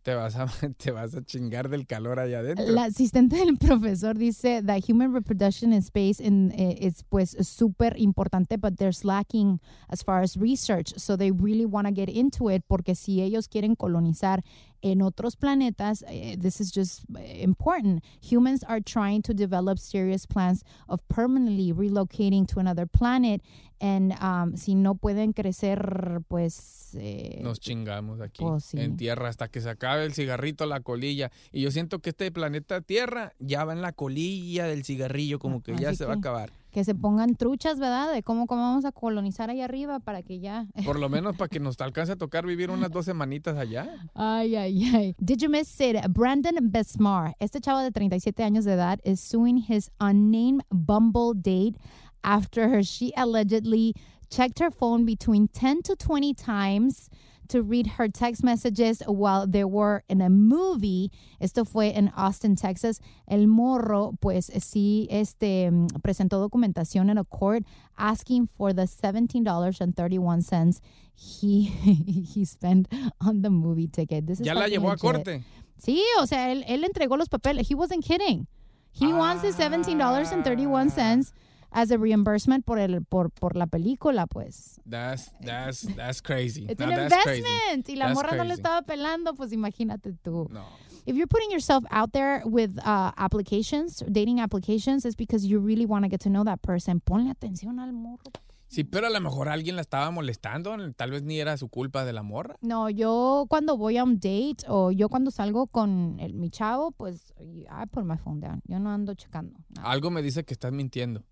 te 0.07 0.15
vas 0.15 0.37
a, 0.37 0.47
te 0.79 0.93
vas 0.93 1.17
a 1.17 1.25
chingar 1.25 1.69
del 1.69 1.85
calor 1.85 2.21
allá 2.21 2.39
adentro. 2.39 2.65
La 2.69 2.85
asistente 2.85 3.39
del 3.39 3.57
profesor 3.57 4.17
dice 4.17 4.63
that 4.63 4.89
human 4.89 5.13
reproduction 5.13 5.73
in 5.73 5.83
space 5.83 6.21
in, 6.21 6.53
eh, 6.53 6.79
is 6.81 7.03
pues 7.03 7.37
súper 7.41 7.97
importante, 7.99 8.57
but 8.57 8.77
there's 8.77 9.05
lacking 9.05 9.61
as 9.89 10.05
far 10.05 10.23
as 10.23 10.37
research. 10.37 10.95
So 10.97 11.17
they 11.17 11.33
really 11.33 11.67
want 11.67 11.89
to 11.89 11.93
get 11.93 12.09
into 12.09 12.51
it 12.51 12.63
porque 12.69 12.95
si 12.95 13.21
ellos 13.21 13.49
quieren 13.49 13.75
colonizar 13.75 14.45
en 14.93 15.03
otros 15.03 15.37
planetas, 15.37 16.05
eh, 16.09 16.37
this 16.41 16.61
is 16.61 16.71
just 16.73 17.05
eh, 17.19 17.43
important. 17.43 18.03
Humans 18.23 18.63
are 18.65 18.81
trying 18.81 19.23
to 19.23 19.35
develop 19.35 19.79
serious 19.79 20.27
plans 20.27 20.63
of 20.89 21.01
permanently 21.09 21.73
relocating 21.73 22.47
to 22.47 22.61
another 22.61 22.87
planet. 22.87 23.43
And 23.79 24.13
um, 24.23 24.57
si 24.57 24.75
no 24.75 24.95
pueden 24.95 25.33
crecer, 25.35 26.23
pues. 26.29 26.95
eh, 26.99 27.41
Nos 27.43 27.61
chingamos 27.61 28.21
aquí 28.23 28.43
Pues 28.43 28.65
sí. 28.65 28.81
en 28.81 28.97
tierra 28.97 29.29
hasta 29.29 29.49
que 29.49 29.61
se 29.61 29.69
acabe 29.69 30.05
el 30.07 30.15
cigarrito, 30.15 30.65
la 30.65 30.81
colilla. 30.81 31.31
Y 31.53 31.61
yo 31.63 31.71
siento 31.71 31.99
que 31.99 32.11
este 32.11 32.31
planeta 32.31 32.81
Tierra 32.81 33.35
ya 33.39 33.65
va 33.65 33.75
en 33.75 33.83
la 33.83 33.93
colilla 33.93 34.65
del 34.67 34.83
cigarrillo, 34.85 35.39
como 35.39 35.63
que 35.63 35.77
ya 35.77 35.95
se 35.95 36.07
va 36.07 36.15
a 36.15 36.17
acabar. 36.17 36.51
Que 36.77 36.85
se 36.85 36.95
pongan 36.95 37.37
truchas, 37.37 37.79
¿verdad? 37.79 38.13
De 38.13 38.23
cómo, 38.23 38.47
cómo 38.47 38.61
vamos 38.61 38.85
a 38.85 38.93
colonizar 38.93 39.49
ahí 39.49 39.63
arriba 39.63 39.99
para 39.99 40.23
que 40.23 40.41
ya. 40.41 40.67
Por 40.85 40.99
lo 40.99 41.09
menos 41.09 41.35
para 41.35 41.49
que 41.49 41.59
nos 41.59 41.81
alcance 41.81 42.13
a 42.13 42.17
tocar 42.17 42.45
vivir 42.45 42.71
unas 42.71 42.91
dos 42.91 43.07
semanitas 43.07 43.57
allá. 43.57 43.89
Ay, 44.13 44.57
ay, 44.57 44.85
ay. 44.95 45.17
Did 45.19 45.39
you 45.39 45.49
miss 45.49 45.81
it? 45.81 45.97
Brandon 46.11 46.59
Besmar, 46.61 47.35
este 47.41 47.63
chavo 47.63 47.81
de 47.81 47.91
37 47.91 48.45
años 48.45 48.67
de 48.67 48.75
edad, 48.75 49.01
is 49.05 49.21
suing 49.21 49.57
his 49.57 49.91
unnamed 50.01 50.65
Bumble 50.71 51.33
date 51.33 51.79
after 52.23 52.83
she 52.83 53.11
allegedly 53.17 53.95
checked 54.29 54.59
her 54.59 54.71
phone 54.71 55.07
between 55.07 55.49
10 55.49 55.81
to 55.81 55.97
20 55.97 56.35
times 56.35 57.09
to 57.49 57.63
read 57.63 57.87
her 57.99 58.09
text 58.09 58.43
messages 58.45 59.03
while 59.07 59.47
they 59.47 59.65
were 59.65 60.03
in 60.09 60.21
a 60.21 60.29
movie. 60.29 61.11
Esto 61.41 61.65
fue 61.65 61.93
en 61.95 62.11
Austin, 62.17 62.57
Texas. 62.57 63.01
El 63.29 63.47
morro, 63.47 64.13
pues 64.21 64.51
sí, 64.61 65.07
este, 65.11 65.71
mm, 65.71 65.87
presentó 66.03 66.39
documentación 66.41 67.11
en 67.11 67.19
a 67.19 67.25
court 67.25 67.65
asking 67.97 68.47
for 68.47 68.73
the 68.73 68.87
$17.31 68.87 70.81
he, 71.15 71.63
he 72.35 72.45
spent 72.45 72.89
on 73.21 73.43
the 73.43 73.51
movie 73.51 73.89
ticket. 73.89 74.27
This 74.27 74.41
is 74.41 74.47
Ya 74.47 74.55
la 74.55 74.67
llevó 74.69 74.89
a 74.89 74.93
legit. 74.93 75.01
corte. 75.01 75.43
Sí, 75.79 76.03
o 76.21 76.27
sea, 76.27 76.51
él, 76.53 76.65
él 76.69 76.85
entregó 76.85 77.17
los 77.17 77.29
papeles. 77.29 77.69
He 77.69 77.75
wasn't 77.75 78.05
kidding. 78.05 78.47
He 78.93 79.13
wants 79.13 79.43
his 79.43 79.57
$17.31 79.57 81.33
as 81.73 81.91
a 81.91 81.99
reimbursement 81.99 82.65
por, 82.65 82.79
el, 82.79 83.03
por, 83.05 83.31
por 83.31 83.55
la 83.57 83.67
película, 83.67 84.27
pues. 84.27 84.81
That's, 84.87 85.31
that's, 85.41 85.83
that's 85.95 86.21
crazy. 86.21 86.67
It's 86.69 86.81
Now, 86.81 86.91
an 86.91 87.09
that's 87.09 87.25
crazy. 87.25 87.39
investment. 87.41 87.89
Y 87.89 87.95
la 87.97 88.07
That's 88.07 88.17
morra 88.17 88.37
no 88.37 88.45
le 88.45 88.55
estaba 88.55 88.83
pelando, 88.83 89.35
pues 89.35 89.53
imagínate 89.53 90.13
tú. 90.23 90.49
No. 90.51 90.65
If 91.07 91.15
you're 91.15 91.29
putting 91.29 91.53
yourself 91.53 91.85
out 91.93 92.13
there 92.13 92.43
with 92.45 92.79
uh, 92.85 93.13
applications, 93.17 94.03
dating 94.11 94.41
applications, 94.41 95.05
it's 95.05 95.15
because 95.15 95.47
you 95.47 95.61
really 95.61 95.87
want 95.87 96.05
to 96.05 96.09
get 96.09 96.21
to 96.23 96.29
know 96.31 96.43
that 96.45 96.63
person. 96.63 97.01
Ponle 97.01 97.31
atención 97.33 97.79
al 97.81 97.93
morro. 97.93 98.33
Sí, 98.69 98.83
pero 98.85 99.07
a 99.07 99.11
lo 99.11 99.21
mejor 99.21 99.49
alguien 99.49 99.77
la 99.77 99.83
estaba 99.83 100.11
molestando, 100.11 100.77
tal 100.95 101.11
vez 101.13 101.23
ni 101.23 101.39
era 101.39 101.57
su 101.57 101.69
culpa 101.69 102.05
de 102.05 102.13
la 102.13 102.23
morra. 102.23 102.57
No, 102.61 102.91
yo 102.91 103.47
cuando 103.49 103.77
voy 103.77 103.97
a 103.97 104.05
un 104.05 104.17
date 104.17 104.57
o 104.69 104.91
yo 104.91 105.09
cuando 105.09 105.31
salgo 105.31 105.69
con 105.69 106.17
el- 106.19 106.35
mi 106.35 106.51
chavo, 106.51 106.91
pues 106.91 107.33
I 107.39 107.87
put 107.91 108.05
my 108.05 108.17
phone 108.19 108.41
down. 108.41 108.61
Yo 108.67 108.79
no 108.81 108.91
ando 108.91 109.15
checando. 109.15 109.59
Algo 109.83 110.11
me 110.11 110.21
dice 110.21 110.45
que 110.45 110.53
estás 110.53 110.73
mintiendo. 110.73 111.23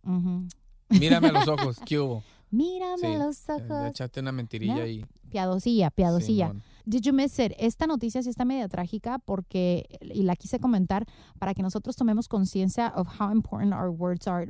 Mírame 0.89 1.29
a 1.29 1.33
los 1.33 1.49
ojos, 1.49 1.81
¿qué 1.85 1.99
hubo? 1.99 2.23
Mírame 2.51 3.13
Sí, 3.15 3.19
los 3.19 3.49
eh, 3.49 3.53
ojos. 3.53 3.87
Echaste 3.91 4.21
una 4.21 4.31
mentirilla 4.33 4.77
¿No? 4.77 4.83
ahí. 4.83 5.05
Piadosilla, 5.31 5.91
piadosilla. 5.91 6.47
Simón. 6.49 6.63
Did 6.87 7.07
you 7.07 7.15
miss 7.15 7.39
it? 7.39 7.55
Esta 7.59 7.87
noticia 7.87 8.23
sí 8.23 8.29
está 8.29 8.45
media 8.45 8.69
trágica 8.69 9.19
porque, 9.19 9.87
y 10.03 10.23
la 10.23 10.37
quise 10.37 10.59
comentar 10.59 11.07
para 11.39 11.55
que 11.55 11.63
nosotros 11.63 11.97
tomemos 11.97 12.29
conciencia 12.29 12.93
of 12.95 13.09
how 13.19 13.31
important 13.31 13.73
our 13.73 13.91
words 13.91 14.27
are 14.27 14.47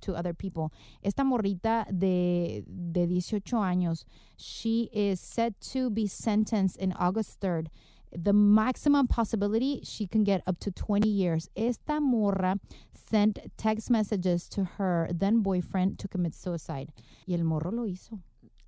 to, 0.00 0.14
other 0.14 0.34
people. 0.34 0.72
Esta 1.02 1.24
morrita 1.24 1.86
de, 1.90 2.64
de 2.66 3.06
18 3.06 3.62
años, 3.62 4.04
she 4.36 4.90
is 4.92 5.20
set 5.20 5.58
to 5.72 5.88
be 5.88 6.06
sentenced 6.06 6.76
in 6.76 6.92
August 6.98 7.40
3rd. 7.40 7.68
The 8.12 8.34
maximum 8.34 9.06
possibility 9.06 9.80
she 9.82 10.06
can 10.06 10.22
get 10.22 10.42
up 10.46 10.58
to 10.60 10.70
20 10.70 11.08
years. 11.08 11.48
Esta 11.56 12.00
morra 12.00 12.58
sent 12.92 13.38
text 13.56 13.88
messages 13.90 14.48
to 14.50 14.64
her 14.76 15.08
then 15.12 15.42
boyfriend 15.42 15.98
to 16.00 16.08
commit 16.08 16.34
suicide. 16.34 16.92
Y 17.26 17.34
el 17.34 17.44
morro 17.44 17.70
lo 17.70 17.84
hizo. 17.84 18.20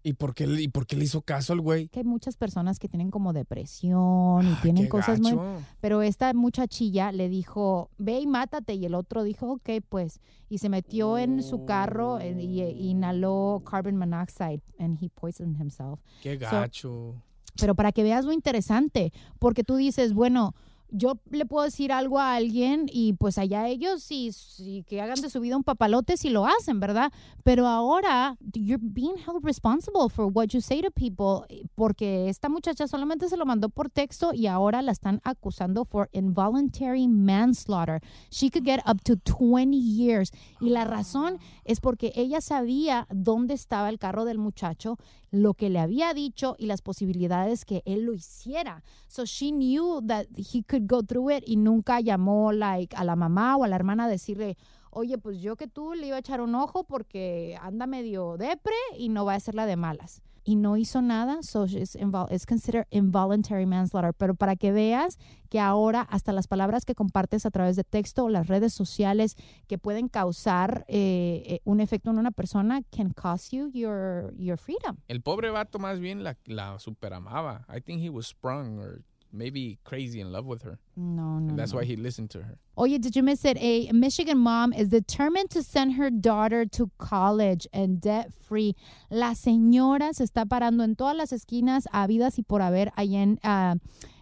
¿Y 0.04 0.14
por 0.14 0.34
qué, 0.34 0.46
le- 0.48 0.62
y 0.62 0.68
por 0.68 0.86
qué 0.86 0.96
le 0.96 1.04
hizo 1.04 1.22
caso 1.22 1.52
al 1.52 1.60
güey? 1.60 1.88
que 1.88 2.00
hay 2.00 2.04
muchas 2.04 2.36
personas 2.36 2.78
que 2.80 2.88
tienen 2.88 3.10
como 3.10 3.32
depresión 3.32 4.46
y 4.50 4.54
tienen 4.62 4.84
qué 4.84 4.88
cosas 4.88 5.20
muy... 5.20 5.38
Pero 5.80 6.02
esta 6.02 6.32
muchachilla 6.34 7.12
le 7.12 7.28
dijo, 7.28 7.90
ve 7.98 8.20
y 8.20 8.26
mátate. 8.26 8.74
Y 8.74 8.84
el 8.84 8.94
otro 8.94 9.22
dijo, 9.22 9.52
ok, 9.52 9.70
pues. 9.88 10.20
Y 10.48 10.58
se 10.58 10.68
metió 10.68 11.18
en 11.18 11.42
su 11.42 11.64
carro 11.64 12.18
eh, 12.18 12.36
y, 12.42 12.62
y 12.62 12.90
inhaló 12.90 13.62
carbon 13.64 13.96
monoxide 13.96 14.60
and 14.78 14.98
he 15.02 15.08
poisoned 15.08 15.60
himself. 15.60 16.00
Qué 16.22 16.34
So, 16.38 16.40
gacho. 16.50 17.14
pero 17.60 17.74
para 17.74 17.92
que 17.92 18.02
veas 18.02 18.24
lo 18.24 18.32
interesante, 18.32 19.12
porque 19.38 19.62
tú 19.64 19.76
dices, 19.76 20.12
bueno, 20.14 20.54
yo 20.92 21.18
le 21.30 21.46
puedo 21.46 21.64
decir 21.64 21.90
algo 21.90 22.18
a 22.18 22.34
alguien 22.34 22.86
y 22.92 23.14
pues 23.14 23.38
allá 23.38 23.66
ellos 23.66 24.10
y, 24.10 24.30
y 24.58 24.82
que 24.84 25.00
hagan 25.00 25.20
de 25.20 25.30
su 25.30 25.40
vida 25.40 25.56
un 25.56 25.64
papalote 25.64 26.16
si 26.16 26.28
lo 26.28 26.46
hacen, 26.46 26.80
¿verdad? 26.80 27.10
Pero 27.42 27.66
ahora 27.66 28.36
you're 28.52 28.78
being 28.80 29.16
held 29.16 29.42
responsible 29.42 30.08
for 30.10 30.26
what 30.26 30.48
you 30.48 30.60
say 30.60 30.82
to 30.82 30.90
people 30.90 31.46
eh, 31.48 31.64
porque 31.74 32.28
esta 32.28 32.48
muchacha 32.48 32.86
solamente 32.86 33.28
se 33.28 33.36
lo 33.36 33.46
mandó 33.46 33.70
por 33.70 33.88
texto 33.88 34.32
y 34.34 34.46
ahora 34.46 34.82
la 34.82 34.92
están 34.92 35.20
acusando 35.24 35.84
for 35.84 36.10
involuntary 36.12 37.08
manslaughter. 37.08 38.00
She 38.30 38.50
could 38.50 38.64
get 38.64 38.80
up 38.86 39.02
to 39.04 39.16
20 39.16 39.76
years 39.76 40.30
y 40.60 40.70
la 40.70 40.84
razón 40.84 41.38
es 41.64 41.80
porque 41.80 42.12
ella 42.14 42.40
sabía 42.40 43.06
dónde 43.10 43.54
estaba 43.54 43.88
el 43.88 43.98
carro 43.98 44.24
del 44.24 44.38
muchacho, 44.38 44.98
lo 45.30 45.54
que 45.54 45.70
le 45.70 45.78
había 45.78 46.12
dicho 46.12 46.54
y 46.58 46.66
las 46.66 46.82
posibilidades 46.82 47.64
que 47.64 47.82
él 47.86 48.02
lo 48.02 48.12
hiciera. 48.12 48.82
So 49.08 49.24
she 49.24 49.50
knew 49.50 50.02
that 50.06 50.26
he 50.36 50.62
could 50.62 50.81
go 50.86 51.02
through 51.02 51.30
it 51.30 51.44
y 51.46 51.56
nunca 51.56 52.00
llamó 52.00 52.52
like 52.52 52.94
a 52.96 53.04
la 53.04 53.16
mamá 53.16 53.56
o 53.56 53.64
a 53.64 53.68
la 53.68 53.76
hermana 53.76 54.04
a 54.04 54.08
decirle, 54.08 54.56
oye, 54.90 55.18
pues 55.18 55.40
yo 55.40 55.56
que 55.56 55.66
tú 55.66 55.94
le 55.94 56.08
iba 56.08 56.16
a 56.16 56.20
echar 56.20 56.40
un 56.40 56.54
ojo 56.54 56.84
porque 56.84 57.58
anda 57.60 57.86
medio 57.86 58.36
depre 58.36 58.74
y 58.96 59.08
no 59.08 59.24
va 59.24 59.34
a 59.34 59.40
ser 59.40 59.54
la 59.54 59.66
de 59.66 59.76
malas. 59.76 60.22
Y 60.44 60.56
no 60.56 60.76
hizo 60.76 61.00
nada, 61.02 61.40
so 61.44 61.66
it's, 61.66 61.96
it's 62.30 62.46
considered 62.46 62.86
involuntary 62.90 63.64
manslaughter. 63.64 64.12
Pero 64.12 64.34
para 64.34 64.56
que 64.56 64.72
veas 64.72 65.16
que 65.48 65.60
ahora 65.60 66.00
hasta 66.00 66.32
las 66.32 66.48
palabras 66.48 66.84
que 66.84 66.96
compartes 66.96 67.46
a 67.46 67.52
través 67.52 67.76
de 67.76 67.84
texto 67.84 68.24
o 68.24 68.28
las 68.28 68.48
redes 68.48 68.74
sociales 68.74 69.36
que 69.68 69.78
pueden 69.78 70.08
causar 70.08 70.84
eh, 70.88 71.44
eh, 71.46 71.60
un 71.64 71.80
efecto 71.80 72.10
en 72.10 72.18
una 72.18 72.32
persona 72.32 72.82
can 72.90 73.10
cost 73.10 73.52
you 73.52 73.70
your, 73.72 74.34
your 74.36 74.58
freedom. 74.58 74.96
El 75.06 75.22
pobre 75.22 75.50
vato 75.50 75.78
más 75.78 76.00
bien 76.00 76.24
la, 76.24 76.36
la 76.46 76.76
superamaba. 76.80 77.64
I 77.68 77.80
think 77.80 78.02
he 78.02 78.10
was 78.10 78.26
sprung 78.26 78.80
or 78.80 79.04
maybe 79.32 79.78
crazy 79.84 80.20
in 80.20 80.30
love 80.30 80.46
with 80.46 80.62
her. 80.62 80.78
No, 80.96 81.38
no. 81.38 81.50
And 81.50 81.58
that's 81.58 81.72
no. 81.72 81.78
why 81.78 81.84
he 81.84 81.96
listened 81.96 82.30
to 82.30 82.42
her. 82.42 82.58
Oye, 82.76 82.98
did 82.98 83.16
you 83.16 83.22
miss 83.22 83.44
it? 83.44 83.56
A 83.60 83.90
Michigan 83.92 84.38
mom 84.38 84.72
is 84.72 84.88
determined 84.88 85.50
to 85.50 85.62
send 85.62 85.94
her 85.94 86.10
daughter 86.10 86.64
to 86.66 86.90
college 86.98 87.66
and 87.72 88.00
debt 88.00 88.32
free. 88.32 88.74
La 89.10 89.34
señora 89.34 90.14
se 90.14 90.24
está 90.24 90.46
parando 90.46 90.82
en 90.82 90.96
todas 90.96 91.16
las 91.16 91.32
esquinas 91.32 91.86
habidas 91.92 92.38
y 92.38 92.44
por 92.46 92.60
haber 92.60 92.90
allá 92.96 93.22
en 93.22 93.38
ah, 93.44 93.74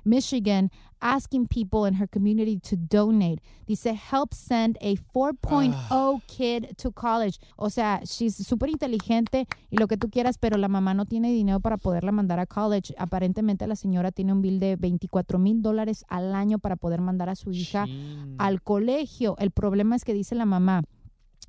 Michigan, 0.04 0.70
asking 1.00 1.46
people 1.46 1.86
in 1.86 1.94
her 1.94 2.08
community 2.08 2.58
to 2.58 2.76
donate. 2.76 3.40
Dice, 3.66 3.94
help 3.94 4.34
send 4.34 4.76
a 4.80 4.96
4.0 4.96 6.22
kid 6.26 6.76
to 6.76 6.92
college. 6.92 7.38
O 7.56 7.70
sea, 7.70 8.00
she's 8.04 8.36
súper 8.36 8.68
inteligente 8.68 9.46
y 9.70 9.76
lo 9.76 9.86
que 9.86 9.96
tú 9.96 10.10
quieras, 10.10 10.38
pero 10.38 10.56
la 10.58 10.68
mamá 10.68 10.94
no 10.94 11.06
tiene 11.06 11.32
dinero 11.32 11.60
para 11.60 11.76
poderla 11.76 12.12
mandar 12.12 12.38
a 12.40 12.46
college. 12.46 12.94
Aparentemente 12.98 13.66
la 13.66 13.76
señora 13.76 14.12
tiene 14.12 14.32
un 14.32 14.42
bill 14.42 14.60
de 14.60 14.76
24 14.76 15.38
mil 15.38 15.62
dólares 15.62 16.04
al 16.08 16.34
año 16.34 16.58
para 16.58 16.76
poder 16.76 17.00
mandar 17.00 17.28
a 17.28 17.36
su 17.36 17.52
hija 17.52 17.86
al 18.38 18.62
colegio. 18.62 19.36
El 19.38 19.50
problema 19.50 19.96
es 19.96 20.04
que 20.04 20.14
dice 20.14 20.34
la 20.34 20.46
mamá, 20.46 20.82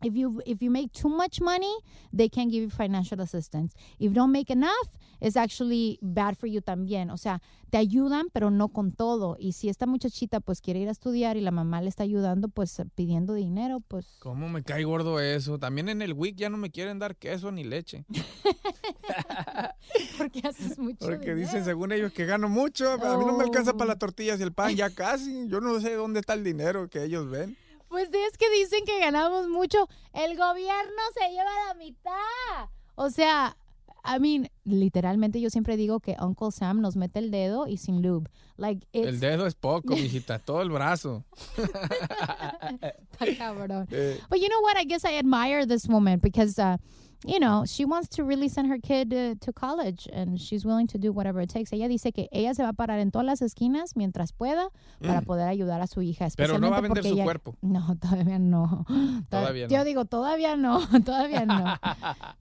if 0.04 0.14
you 0.16 0.42
if 0.46 0.62
you 0.62 0.72
make 0.72 0.92
too 0.92 1.10
much 1.10 1.42
money, 1.42 1.72
they 2.12 2.30
can 2.30 2.50
give 2.50 2.64
you 2.64 2.70
financial 2.70 3.20
assistance. 3.22 3.74
If 4.00 4.10
you 4.10 4.14
don't 4.14 4.32
make 4.32 4.50
enough, 4.52 4.90
it's 5.20 5.38
actually 5.38 6.00
bad 6.02 6.38
for 6.38 6.48
you 6.48 6.62
también. 6.62 7.12
O 7.12 7.18
sea, 7.18 7.42
te 7.70 7.78
ayudan, 7.78 8.28
pero 8.34 8.50
no 8.50 8.70
con 8.70 8.92
todo. 8.92 9.38
Y 9.40 9.54
si 9.54 9.70
esta 9.70 9.86
muchachita 9.86 10.40
pues 10.40 10.62
quiere 10.62 10.80
ir 10.80 10.88
a 10.88 10.92
estudiar 10.92 11.38
y 11.38 11.42
la 11.42 11.52
mamá 11.52 11.82
le 11.82 11.90
está 11.90 12.04
ayudando 12.04 12.50
pues 12.50 12.82
pidiendo 12.96 13.34
dinero, 13.34 13.82
pues 13.88 14.08
¿Cómo 14.20 14.50
me 14.50 14.64
cae 14.64 14.84
gordo 14.84 15.20
eso? 15.20 15.60
También 15.60 15.90
en 15.90 16.02
el 16.02 16.14
WIC 16.14 16.36
ya 16.38 16.50
no 16.50 16.58
me 16.58 16.72
quieren 16.72 17.00
dar 17.00 17.16
queso 17.16 17.52
ni 17.52 17.64
leche. 17.64 18.06
porque 20.18 20.42
haces 20.48 20.78
mucho 20.78 20.98
Porque 21.00 21.34
dinero. 21.34 21.38
dicen, 21.38 21.66
según 21.66 21.92
ellos, 21.92 22.12
que 22.14 22.26
gano 22.26 22.50
mucho. 22.50 22.96
pero 23.00 23.14
A 23.14 23.18
mí 23.18 23.26
no 23.26 23.38
me 23.38 23.44
alcanza 23.44 23.74
para 23.74 23.90
las 23.90 24.00
tortillas 24.00 24.40
y 24.40 24.44
el 24.44 24.54
pan, 24.54 24.76
ya 24.76 24.90
casi. 24.90 25.48
Yo 25.48 25.62
no 25.62 25.80
sé 25.80 25.94
dónde 25.96 26.20
está 26.20 26.34
el 26.34 26.44
dinero 26.44 26.90
que 26.90 27.04
ellos 27.04 27.30
ven. 27.30 27.58
Pues 27.92 28.08
es 28.08 28.38
que 28.38 28.50
dicen 28.52 28.86
que 28.86 29.00
ganamos 29.00 29.50
mucho. 29.50 29.88
El 30.14 30.38
gobierno 30.38 31.02
se 31.14 31.30
lleva 31.30 31.50
la 31.68 31.74
mitad. 31.76 32.70
O 32.96 33.10
sea, 33.10 33.58
I 34.06 34.18
mean, 34.20 34.50
literalmente 34.64 35.42
yo 35.42 35.50
siempre 35.50 35.76
digo 35.76 36.00
que 36.00 36.16
Uncle 36.20 36.52
Sam 36.52 36.80
nos 36.80 36.96
mete 36.96 37.20
el 37.20 37.32
dedo 37.32 37.68
y 37.68 37.76
sin 37.76 38.02
lube. 38.02 38.30
Like, 38.56 38.88
it's, 38.94 39.08
El 39.08 39.20
dedo 39.20 39.46
es 39.46 39.56
poco, 39.56 39.94
mijita, 39.96 40.40
todo 40.40 40.62
el 40.62 40.70
brazo. 40.70 41.26
Está 41.58 43.36
cabrón. 43.38 43.88
Eh, 43.92 44.20
But 44.30 44.40
you 44.40 44.48
know 44.48 44.62
what? 44.62 44.78
I 44.78 44.86
guess 44.86 45.04
I 45.04 45.18
admire 45.18 45.66
this 45.68 45.88
woman 45.88 46.20
because 46.20 46.58
uh, 46.60 46.78
you 47.26 47.40
know, 47.40 47.64
she 47.66 47.86
wants 47.86 48.08
to 48.10 48.24
really 48.24 48.50
send 48.50 48.68
her 48.72 48.80
kid 48.80 49.14
uh, 49.14 49.36
to 49.40 49.54
college 49.54 50.08
and 50.12 50.40
she's 50.40 50.66
willing 50.66 50.88
to 50.88 50.98
do 50.98 51.12
whatever 51.12 51.40
it 51.42 51.50
takes. 51.52 51.72
Ella 51.72 51.88
dice 51.88 52.12
que 52.12 52.28
ella 52.32 52.54
se 52.56 52.64
va 52.64 52.70
a 52.70 52.74
parar 52.74 53.00
en 53.00 53.12
todas 53.12 53.26
las 53.26 53.42
esquinas 53.42 53.96
mientras 53.96 54.32
pueda 54.34 54.70
para 55.02 55.22
Mm. 55.22 55.26
poder 55.26 55.48
ayudar 55.48 55.82
a 55.82 55.88
su 55.88 56.02
hija. 56.02 56.28
Pero 56.36 56.58
no 56.58 56.72
va 56.72 56.78
a 56.78 56.82
vender 56.82 57.04
su 57.04 57.14
ella- 57.14 57.24
cuerpo. 57.24 57.56
No, 57.62 57.96
todavía 58.02 58.40
no. 58.40 58.86
Todavía 59.30 59.68
Yo 59.68 59.78
no. 59.80 59.84
digo, 59.84 60.06
todavía 60.06 60.56
no, 60.56 60.80
todavía 61.06 61.46
no. 61.46 61.76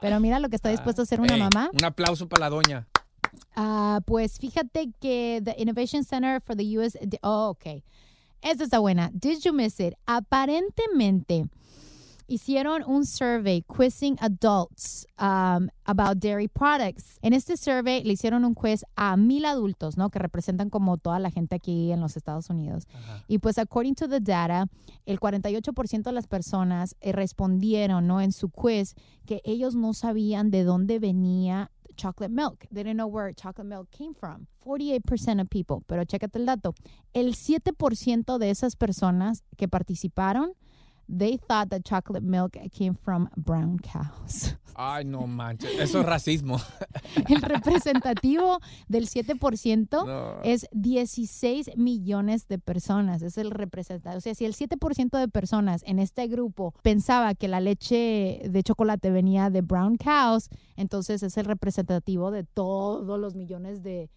Pero 0.00 0.18
mira 0.20 0.38
lo 0.38 0.48
que 0.48 0.56
está 0.56 0.70
dispuesto 0.70 1.02
a 1.02 1.04
hacer 1.04 1.20
una 1.20 1.36
mamá. 1.36 1.70
Un 1.72 1.84
aplauso 1.84 2.28
para 2.28 2.46
la 2.46 2.50
doña. 2.50 2.86
Ah, 3.54 4.00
pues 4.06 4.38
fíjate 4.38 4.92
que 5.00 5.42
the 5.44 5.54
Innovation 5.58 6.04
Center 6.04 6.40
for 6.40 6.56
the 6.56 6.78
US. 6.78 6.96
Oh, 7.22 7.50
ok. 7.50 7.82
Esta 8.42 8.64
está 8.64 8.78
buena. 8.78 9.10
Did 9.12 9.40
you 9.44 9.52
miss 9.52 9.78
it? 9.80 9.94
Aparentemente 10.06 11.48
hicieron 12.30 12.84
un 12.86 13.04
survey 13.04 13.62
quizzing 13.62 14.16
adults 14.20 15.04
um, 15.18 15.68
about 15.84 16.18
dairy 16.18 16.46
products. 16.46 17.18
En 17.22 17.32
este 17.32 17.56
survey 17.56 18.04
le 18.04 18.12
hicieron 18.12 18.44
un 18.44 18.54
quiz 18.54 18.84
a 18.94 19.16
mil 19.16 19.44
adultos, 19.44 19.96
¿no? 19.96 20.10
Que 20.10 20.20
representan 20.20 20.70
como 20.70 20.96
toda 20.96 21.18
la 21.18 21.30
gente 21.30 21.56
aquí 21.56 21.90
en 21.90 22.00
los 22.00 22.16
Estados 22.16 22.48
Unidos. 22.48 22.86
Y 23.26 23.38
pues, 23.38 23.58
according 23.58 23.96
to 23.96 24.08
the 24.08 24.20
data, 24.20 24.68
el 25.06 25.18
48% 25.18 26.02
de 26.04 26.12
las 26.12 26.28
personas 26.28 26.94
eh, 27.00 27.10
respondieron, 27.10 28.06
¿no? 28.06 28.20
En 28.20 28.30
su 28.30 28.48
quiz 28.48 28.94
que 29.26 29.42
ellos 29.44 29.74
no 29.74 29.92
sabían 29.92 30.52
de 30.52 30.62
dónde 30.62 31.00
venía 31.00 31.72
chocolate 31.96 32.32
milk. 32.32 32.66
They 32.72 32.84
didn't 32.84 32.96
know 32.96 33.08
where 33.08 33.32
chocolate 33.34 33.68
milk 33.68 33.90
came 33.90 34.14
from. 34.14 34.46
48% 34.64 35.42
of 35.42 35.48
people. 35.48 35.82
Pero 35.86 36.04
chécate 36.04 36.38
el 36.38 36.46
dato. 36.46 36.74
El 37.12 37.34
7% 37.34 38.38
de 38.38 38.50
esas 38.50 38.76
personas 38.76 39.42
que 39.56 39.66
participaron, 39.66 40.52
they 41.10 41.38
thought 41.38 41.68
that 41.70 41.82
chocolate 41.82 42.22
milk 42.24 42.52
came 42.72 42.94
from 42.94 43.28
brown 43.36 43.78
cows. 43.78 44.56
Ay, 44.76 45.04
no 45.04 45.26
manches. 45.26 45.70
Eso 45.78 46.00
es 46.00 46.06
racismo. 46.06 46.58
El 47.28 47.42
representativo 47.42 48.60
del 48.88 49.08
7% 49.08 50.06
No. 50.06 50.40
es 50.42 50.66
16 50.72 51.72
millones 51.76 52.46
de 52.48 52.58
personas. 52.58 53.20
Es 53.22 53.36
el 53.36 53.50
representante. 53.50 54.16
O 54.16 54.20
sea, 54.20 54.34
si 54.34 54.44
el 54.46 54.54
7% 54.54 55.18
de 55.18 55.28
personas 55.28 55.82
en 55.86 55.98
este 55.98 56.28
grupo 56.28 56.72
pensaba 56.82 57.34
que 57.34 57.48
la 57.48 57.60
leche 57.60 58.40
de 58.48 58.62
chocolate 58.62 59.10
venía 59.10 59.50
de 59.50 59.60
brown 59.60 59.96
cows, 59.96 60.48
entonces 60.76 61.22
es 61.22 61.36
el 61.36 61.44
representativo 61.44 62.30
de 62.30 62.44
todos 62.44 63.18
los 63.18 63.34
millones 63.34 63.82
de, 63.82 64.08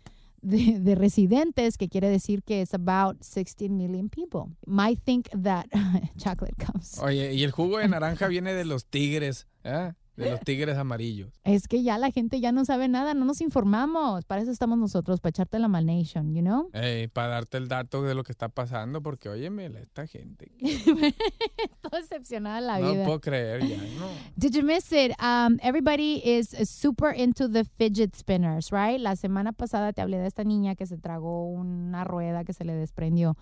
de, 0.43 0.79
de 0.79 0.95
residentes, 0.95 1.77
que 1.77 1.89
quiere 1.89 2.09
decir 2.09 2.43
que 2.43 2.61
es 2.61 2.73
about 2.73 3.21
16 3.23 3.75
million 3.75 4.09
people. 4.09 4.55
Might 4.65 4.99
think 5.03 5.29
that 5.41 5.65
chocolate 6.17 6.55
comes. 6.63 6.99
Oye, 6.99 7.33
y 7.33 7.43
el 7.43 7.51
jugo 7.51 7.79
de 7.79 7.87
naranja 7.89 8.27
viene 8.27 8.53
de 8.53 8.65
los 8.65 8.85
tigres, 8.85 9.47
¿eh? 9.63 9.93
De 10.15 10.29
los 10.29 10.39
tigres 10.41 10.77
amarillos. 10.77 11.31
Es 11.43 11.67
que 11.67 11.81
ya 11.81 11.97
la 11.97 12.11
gente 12.11 12.39
ya 12.39 12.51
no 12.51 12.65
sabe 12.65 12.87
nada, 12.87 13.13
no 13.13 13.25
nos 13.25 13.41
informamos. 13.41 14.25
Para 14.25 14.41
eso 14.41 14.51
estamos 14.51 14.77
nosotros, 14.77 15.19
para 15.19 15.31
echarte 15.31 15.57
la 15.57 15.67
malnation, 15.67 16.33
you 16.35 16.41
know? 16.41 16.69
Ey, 16.73 17.07
para 17.07 17.29
darte 17.29 17.57
el 17.57 17.67
dato 17.67 18.03
de 18.03 18.13
lo 18.13 18.23
que 18.23 18.31
está 18.31 18.49
pasando, 18.49 19.01
porque 19.01 19.29
óyeme, 19.29 19.65
esta 19.65 20.05
gente. 20.05 20.51
Todo 21.81 21.99
decepcionada 21.99 22.61
la 22.61 22.79
no 22.79 22.91
vida. 22.91 23.05
puedo 23.05 23.19
creer 23.21 23.67
ya, 23.67 23.77
no. 23.77 24.07
Did 24.35 24.51
you 24.55 24.63
miss 24.63 24.91
it? 24.91 25.11
Um, 25.19 25.57
everybody 25.61 26.21
is 26.23 26.49
super 26.69 27.11
into 27.15 27.47
the 27.49 27.63
fidget 27.65 28.15
spinners, 28.15 28.71
right? 28.71 28.99
La 28.99 29.15
semana 29.15 29.51
pasada 29.51 29.93
te 29.93 30.01
hablé 30.01 30.17
de 30.17 30.27
esta 30.27 30.43
niña 30.43 30.75
que 30.75 30.85
se 30.85 30.97
tragó 30.97 31.47
una 31.49 32.03
rueda 32.03 32.43
que 32.43 32.53
se 32.53 32.65
le 32.65 32.73
desprendió. 32.73 33.35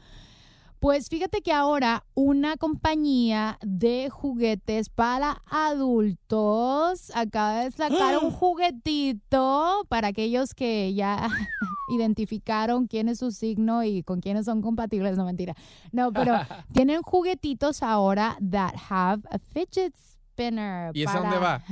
Pues 0.81 1.09
fíjate 1.09 1.41
que 1.43 1.53
ahora 1.53 2.03
una 2.15 2.57
compañía 2.57 3.59
de 3.61 4.09
juguetes 4.09 4.89
para 4.89 5.43
adultos 5.45 7.11
acaba 7.13 7.65
de 7.65 7.69
sacar 7.69 8.17
un 8.17 8.31
juguetito 8.31 9.85
para 9.89 10.07
aquellos 10.07 10.55
que 10.55 10.91
ya 10.95 11.29
identificaron 11.95 12.87
quién 12.87 13.09
es 13.09 13.19
su 13.19 13.29
signo 13.29 13.83
y 13.83 14.01
con 14.01 14.21
quiénes 14.21 14.45
son 14.45 14.63
compatibles. 14.63 15.17
No, 15.17 15.25
mentira. 15.25 15.53
No, 15.91 16.11
pero 16.11 16.33
tienen 16.73 17.03
juguetitos 17.03 17.83
ahora 17.83 18.35
that 18.49 18.73
have 18.89 19.21
a 19.29 19.37
fidget 19.37 19.93
spinner. 19.95 20.89
¿Y 20.95 21.03
esa 21.03 21.21
para- 21.21 21.29
dónde 21.29 21.37
va? 21.37 21.63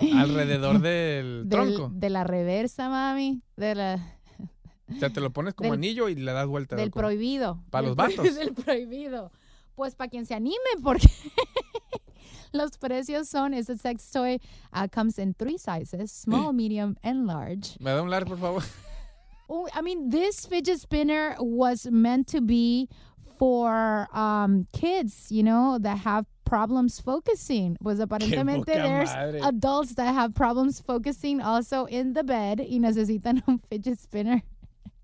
Alrededor 0.22 0.80
del 0.80 1.46
Del- 1.46 1.48
tronco. 1.50 1.90
de 1.94 2.08
la 2.08 2.24
reversa, 2.24 2.88
mami. 2.88 3.42
De 3.56 3.74
la, 3.74 4.18
O 4.90 4.98
sea, 4.98 5.10
te 5.10 5.20
lo 5.20 5.30
pones 5.32 5.54
como 5.54 5.70
del- 5.70 5.78
anillo 5.78 6.08
y 6.08 6.14
le 6.14 6.32
das 6.32 6.46
vuelta. 6.46 6.76
del 6.76 6.90
como- 6.90 7.02
prohibido. 7.02 7.62
Para 7.70 7.86
los 7.88 7.96
vatos. 7.96 8.22
Del 8.36 8.52
prohibido. 8.54 9.30
Pues 9.74 9.94
para 9.96 10.08
quien 10.10 10.24
se 10.26 10.34
anime, 10.34 10.56
porque 10.82 11.08
los 12.52 12.78
precios 12.78 13.28
son, 13.28 13.54
ese 13.54 13.76
sex 13.76 14.10
toy 14.10 14.40
uh, 14.72 14.86
comes 14.92 15.18
in 15.18 15.34
three 15.34 15.58
sizes, 15.58 16.12
small, 16.12 16.52
medium, 16.54 16.96
and 17.02 17.26
large. 17.26 17.76
¿Me 17.80 17.90
da 17.90 18.02
un 18.02 18.10
lar, 18.10 18.24
por 18.24 18.38
favor? 18.38 18.62
Oh, 19.46 19.68
I 19.74 19.82
mean, 19.82 20.08
this 20.08 20.46
fidget 20.46 20.80
spinner 20.80 21.36
was 21.38 21.86
meant 21.90 22.26
to 22.28 22.40
be 22.40 22.88
for 23.38 24.08
um, 24.16 24.66
kids, 24.72 25.30
you 25.30 25.42
know, 25.42 25.76
that 25.82 25.98
have 25.98 26.24
problems 26.46 26.98
focusing. 26.98 27.76
Pues 27.82 27.98
aparentemente 28.00 28.64
there's 28.64 29.10
madre. 29.12 29.40
adults 29.42 29.96
that 29.96 30.14
have 30.14 30.32
problems 30.34 30.80
focusing 30.80 31.42
also 31.42 31.84
in 31.84 32.14
the 32.14 32.24
bed 32.24 32.58
y 32.60 32.78
necesitan 32.78 33.42
un 33.46 33.58
fidget 33.68 33.98
spinner. 34.00 34.42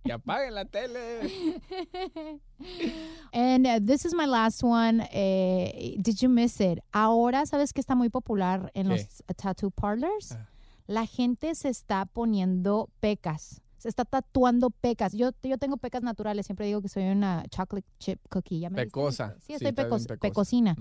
Que 0.05 0.13
apaguen 0.13 0.55
la 0.55 0.65
tele. 0.65 1.31
And 3.33 3.67
uh, 3.67 3.81
this 3.81 4.05
is 4.05 4.15
my 4.15 4.27
last 4.27 4.63
one. 4.63 5.01
Eh, 5.13 5.97
did 6.01 6.21
you 6.23 6.29
miss 6.29 6.61
it? 6.61 6.79
Ahora, 6.93 7.45
¿sabes 7.47 7.73
que 7.73 7.81
está 7.81 7.95
muy 7.95 8.09
popular 8.09 8.71
en 8.75 8.89
¿Qué? 8.89 8.97
los 8.97 9.07
tattoo 9.37 9.71
parlors? 9.71 10.33
Ah. 10.33 10.49
La 10.87 11.07
gente 11.07 11.55
se 11.55 11.69
está 11.69 12.07
poniendo 12.07 12.89
pecas. 13.01 13.61
Se 13.79 13.89
está 13.89 14.05
tatuando 14.05 14.71
pecas. 14.71 15.13
Yo, 15.13 15.31
yo 15.43 15.57
tengo 15.59 15.77
pecas 15.77 16.03
naturales. 16.03 16.47
Siempre 16.47 16.67
digo 16.67 16.83
que 16.83 16.89
soy 16.89 17.05
una 17.05 17.45
chocolate 17.49 17.87
chip 17.99 18.21
cookie. 18.29 18.61
¿Ya 18.61 18.71
me 18.71 18.77
viste? 18.77 18.87
Pecosa. 18.91 19.37
Sí, 19.47 19.55
estoy 19.55 19.73
pecos- 19.73 20.07
pecosina. 20.21 20.77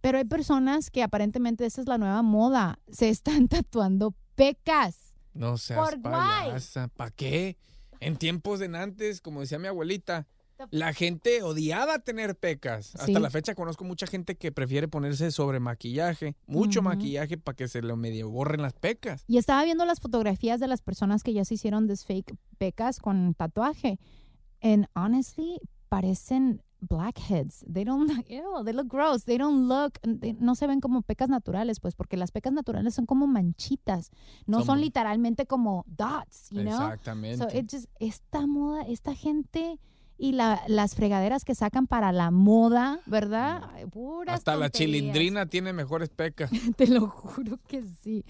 Pero 0.00 0.18
hay 0.18 0.24
personas 0.24 0.90
que 0.90 1.02
aparentemente 1.02 1.66
esa 1.66 1.80
es 1.80 1.88
la 1.88 1.98
nueva 1.98 2.22
moda. 2.22 2.78
Se 2.90 3.08
están 3.08 3.48
tatuando 3.48 4.14
pecas. 4.34 5.14
No 5.34 5.56
seas 5.58 5.80
¿Por. 5.80 6.00
¿Para 6.02 7.10
qué? 7.16 7.56
En 8.02 8.16
tiempos 8.16 8.58
de 8.58 8.66
antes, 8.76 9.20
como 9.20 9.40
decía 9.40 9.58
mi 9.58 9.68
abuelita, 9.68 10.26
la 10.70 10.92
gente 10.92 11.42
odiaba 11.42 11.98
tener 12.00 12.36
pecas. 12.36 12.94
Hasta 12.96 13.18
la 13.18 13.30
fecha 13.30 13.54
conozco 13.54 13.84
mucha 13.84 14.06
gente 14.06 14.36
que 14.36 14.52
prefiere 14.52 14.88
ponerse 14.88 15.30
sobre 15.30 15.60
maquillaje, 15.60 16.36
mucho 16.46 16.82
maquillaje 16.82 17.38
para 17.38 17.56
que 17.56 17.68
se 17.68 17.82
lo 17.82 17.96
medio 17.96 18.30
borren 18.30 18.62
las 18.62 18.74
pecas. 18.74 19.24
Y 19.26 19.38
estaba 19.38 19.64
viendo 19.64 19.84
las 19.84 20.00
fotografías 20.00 20.60
de 20.60 20.68
las 20.68 20.82
personas 20.82 21.22
que 21.22 21.32
ya 21.32 21.44
se 21.44 21.54
hicieron 21.54 21.86
de 21.86 21.96
fake 21.96 22.36
pecas 22.58 22.98
con 22.98 23.34
tatuaje. 23.34 23.98
And 24.60 24.86
honestly, 24.94 25.58
parecen 25.88 26.62
blackheads. 26.82 27.64
They 27.66 27.84
don't 27.84 28.06
look, 28.08 28.28
ew, 28.28 28.62
they 28.64 28.72
look 28.72 28.88
gross. 28.88 29.24
They 29.24 29.38
don't 29.38 29.68
look, 29.68 29.98
they- 30.02 30.34
no 30.38 30.54
se 30.54 30.66
ven 30.66 30.80
como 30.80 31.02
pecas 31.02 31.28
naturales, 31.28 31.80
pues, 31.80 31.94
porque 31.94 32.16
las 32.16 32.30
pecas 32.32 32.52
naturales 32.52 32.94
son 32.94 33.06
como 33.06 33.26
manchitas. 33.26 34.10
No 34.46 34.58
son, 34.58 34.66
Son- 34.66 34.80
literalmente 34.80 35.46
como 35.46 35.84
dots, 35.86 36.50
you 36.50 36.62
know? 36.62 36.72
Exactamente. 36.74 37.38
So 37.38 37.48
it 37.56 37.70
just, 37.70 37.86
esta 38.00 38.46
moda, 38.46 38.82
esta 38.82 39.14
gente 39.14 39.78
y 40.22 40.30
la- 40.30 40.62
las 40.68 40.94
fregaderas 40.94 41.44
que 41.44 41.56
sacan 41.56 41.88
para 41.88 42.12
la 42.12 42.30
moda, 42.30 43.00
¿verdad? 43.06 43.62
Ay, 43.74 43.86
Puras 43.86 44.36
Hasta 44.36 44.54
la 44.54 44.70
chilindrina 44.70 45.46
tiene 45.46 45.72
mejores 45.72 46.10
pecas. 46.10 46.48
Te 46.76 46.86
lo 46.86 47.08
juro 47.08 47.58
que 47.66 47.82
sí. 48.04 48.24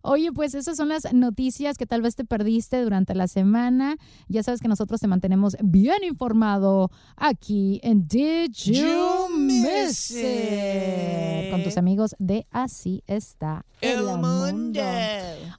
Oye, 0.00 0.32
pues 0.32 0.54
esas 0.54 0.78
son 0.78 0.88
las 0.88 1.12
noticias 1.12 1.76
que 1.76 1.84
tal 1.84 2.00
vez 2.00 2.16
te 2.16 2.24
perdiste 2.24 2.80
durante 2.82 3.14
la 3.14 3.28
semana. 3.28 3.96
Ya 4.28 4.42
sabes 4.42 4.60
que 4.62 4.68
nosotros 4.68 4.98
te 4.98 5.08
mantenemos 5.08 5.58
bien 5.62 6.04
informado 6.04 6.90
aquí 7.16 7.80
en 7.82 8.08
Did 8.08 8.52
You 8.52 9.28
Miss 9.36 10.12
It? 10.12 11.50
Con 11.50 11.62
tus 11.62 11.76
amigos 11.76 12.16
de 12.18 12.46
Así 12.50 13.02
está 13.06 13.66
el, 13.82 14.04
mundo. 14.04 14.80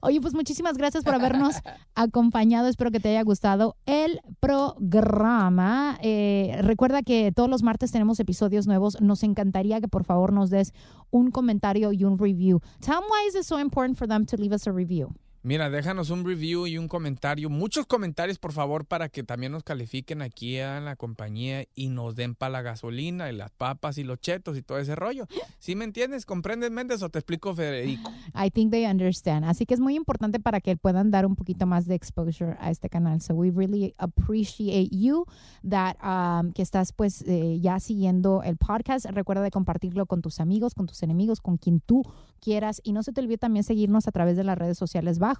Oye, 0.02 0.20
pues 0.22 0.34
muchísimas 0.34 0.76
gracias 0.76 1.04
por 1.04 1.14
habernos 1.14 1.56
acompañado. 1.96 2.68
Espero 2.68 2.90
que 2.90 3.00
te 3.00 3.10
haya 3.10 3.22
gustado 3.22 3.76
el 3.86 4.22
programa. 4.40 5.67
Eh, 6.02 6.60
recuerda 6.62 7.04
que 7.04 7.32
todos 7.32 7.50
los 7.50 7.64
martes 7.64 7.92
tenemos 7.92 8.20
episodios 8.20 8.68
nuevos. 8.68 9.02
Nos 9.02 9.24
encantaría 9.24 9.82
que 9.82 9.88
por 9.88 10.04
favor 10.04 10.34
nos 10.34 10.50
des 10.50 10.74
un 11.12 11.32
comentario 11.32 11.92
y 11.92 12.04
un 12.04 12.18
review. 12.18 12.62
Tell 12.80 12.96
them 12.96 13.04
why 13.04 13.28
is 13.28 13.36
it 13.36 13.44
so 13.44 13.60
important 13.60 13.98
for 13.98 14.08
them 14.08 14.26
to 14.26 14.38
leave 14.38 14.54
us 14.54 14.68
a 14.68 14.72
review. 14.72 15.14
Mira, 15.44 15.70
déjanos 15.70 16.10
un 16.10 16.26
review 16.26 16.68
y 16.68 16.78
un 16.78 16.88
comentario. 16.88 17.50
Muchos 17.50 17.86
comentarios, 17.86 18.38
por 18.38 18.52
favor, 18.52 18.86
para 18.86 19.08
que 19.08 19.24
también 19.24 19.52
nos 19.52 19.64
califiquen 19.64 20.22
aquí 20.22 20.58
en 20.58 20.84
la 20.84 20.96
compañía 20.96 21.66
y 21.74 21.90
nos 21.90 22.16
den 22.16 22.36
para 22.36 22.52
la 22.52 22.62
gasolina 22.64 23.30
y 23.32 23.36
las 23.36 23.52
papas 23.52 23.98
y 23.98 24.04
los 24.04 24.20
chetos 24.20 24.58
y 24.58 24.62
todo 24.62 24.80
ese 24.80 24.96
rollo. 24.96 25.26
¿Sí 25.60 25.76
me 25.76 25.86
entiendes? 25.86 26.26
¿Comprendes, 26.26 26.72
Méndez, 26.72 27.02
o 27.02 27.10
te 27.10 27.20
explico, 27.20 27.54
Federico? 27.56 28.12
I 28.36 28.50
think 28.50 28.72
they 28.72 28.86
understand. 28.86 29.46
Así 29.46 29.66
que 29.66 29.74
es 29.74 29.80
muy 29.80 29.96
importante 29.96 30.40
para 30.40 30.60
que 30.60 30.76
puedan 30.76 31.12
dar 31.12 31.26
un 31.26 31.36
poquito 31.36 31.66
más 31.66 31.86
de 31.86 31.96
exposure 31.96 32.58
a 32.60 32.70
este 32.70 32.90
canal. 32.90 33.22
So 33.22 33.34
we 33.34 33.52
really 33.52 33.94
appreciate 33.98 34.90
you 34.92 35.26
that 35.68 35.96
um, 36.04 36.52
que 36.52 36.62
estás 36.62 36.92
pues 36.92 37.22
eh, 37.28 37.60
ya 37.62 37.80
siguiendo 37.80 38.44
el 38.44 38.58
podcast. 38.58 39.06
Recuerda 39.06 39.44
de 39.44 39.52
compartirlo 39.52 40.08
con 40.08 40.22
tus 40.22 40.40
amigos, 40.40 40.74
con 40.74 40.88
tus 40.88 41.04
enemigos, 41.04 41.40
con 41.40 41.58
quien 41.58 41.80
tú 41.80 42.04
quieras 42.42 42.82
y 42.84 42.92
no 42.92 43.04
se 43.04 43.14
te 43.14 43.22
olvide 43.22 43.38
también 43.38 43.64
seguirnos 43.64 44.08
a 44.08 44.12
través 44.12 44.36
de 44.38 44.44
las 44.44 44.58
redes 44.58 44.78
sociales 44.78 45.20
bajo. 45.20 45.37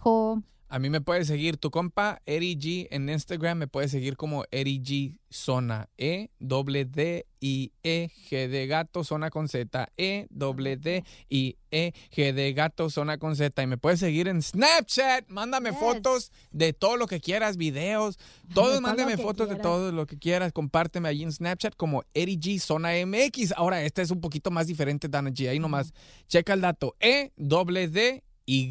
A 0.70 0.80
mí 0.80 0.90
me 0.90 1.00
puede 1.00 1.24
seguir 1.24 1.56
tu 1.56 1.72
compa 1.72 2.22
Eddie 2.26 2.58
G 2.58 2.88
en 2.92 3.08
Instagram, 3.10 3.58
me 3.58 3.68
puede 3.68 3.88
seguir 3.88 4.18
como 4.18 4.44
Eddie 4.52 4.82
G 4.82 5.18
Zona 5.30 5.88
E 5.98 6.30
doble 6.40 6.84
D 6.84 7.26
I 7.40 7.72
E 7.84 8.10
G 8.30 8.50
de 8.50 8.68
gato 8.68 9.06
zona 9.06 9.30
con 9.30 9.48
Z 9.48 9.88
E 9.96 10.28
doble 10.30 10.76
D 10.76 11.06
I 11.30 11.56
E 11.72 11.94
G 12.14 12.34
de 12.34 12.52
gato 12.52 12.90
zona 12.90 13.18
con 13.18 13.38
Z 13.38 13.64
y 13.64 13.68
me 13.68 13.78
puedes 13.78 14.02
seguir 14.02 14.28
en 14.28 14.42
Snapchat, 14.42 15.30
mándame 15.30 15.72
fotos 15.72 16.34
de 16.52 16.74
todo 16.74 16.98
lo 16.98 17.08
que 17.08 17.22
quieras, 17.22 17.56
videos, 17.56 18.18
todo, 18.54 18.72
todo 18.72 18.82
mándame 18.82 19.16
fotos 19.16 19.48
de 19.48 19.56
todo 19.56 19.94
lo 19.94 20.06
que 20.06 20.20
quieras, 20.20 20.52
compárteme 20.52 21.08
allí 21.08 21.24
en 21.24 21.32
Snapchat 21.32 21.78
como 21.78 22.04
Eddie 22.14 22.40
G 22.40 22.60
Zona 22.60 22.90
MX. 23.06 23.54
Ahora 23.56 23.82
este 23.84 24.02
es 24.02 24.12
un 24.12 24.20
poquito 24.20 24.52
más 24.52 24.68
diferente, 24.68 25.08
Dana 25.08 25.30
G, 25.30 25.48
ahí 25.48 25.60
nomás. 25.60 25.94
Checa 26.28 26.52
el 26.52 26.60
dato 26.60 26.98
E 27.00 27.32
doble 27.38 27.88
D 27.88 28.26
Y 28.46 28.70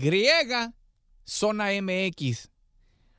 Zona 1.27 1.69
MX. 1.81 2.51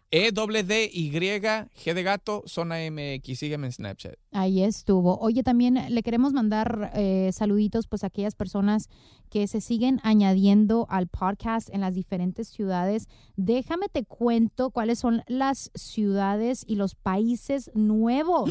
E 0.09 0.31
doble 0.31 0.63
D 0.63 0.89
Y 0.93 1.11
G 1.11 1.93
de 1.93 2.03
gato 2.03 2.41
Zona 2.47 2.77
MX. 2.89 3.37
Sígueme 3.37 3.67
en 3.67 3.73
Snapchat. 3.73 4.15
Ahí 4.31 4.63
estuvo. 4.63 5.19
Oye, 5.19 5.43
también 5.43 5.77
le 5.89 6.01
queremos 6.01 6.31
mandar 6.31 6.91
eh, 6.95 7.29
saluditos 7.33 7.87
pues 7.87 8.05
a 8.05 8.07
aquellas 8.07 8.33
personas 8.33 8.87
que 9.29 9.47
se 9.47 9.59
siguen 9.59 9.99
añadiendo 10.03 10.87
al 10.89 11.07
podcast 11.07 11.69
en 11.73 11.81
las 11.81 11.93
diferentes 11.93 12.47
ciudades. 12.47 13.07
Déjame 13.35 13.89
te 13.89 14.05
cuento 14.05 14.69
cuáles 14.71 14.99
son 14.99 15.23
las 15.27 15.71
ciudades 15.75 16.63
y 16.65 16.75
los 16.75 16.95
países 16.95 17.69
nuevos. 17.73 18.49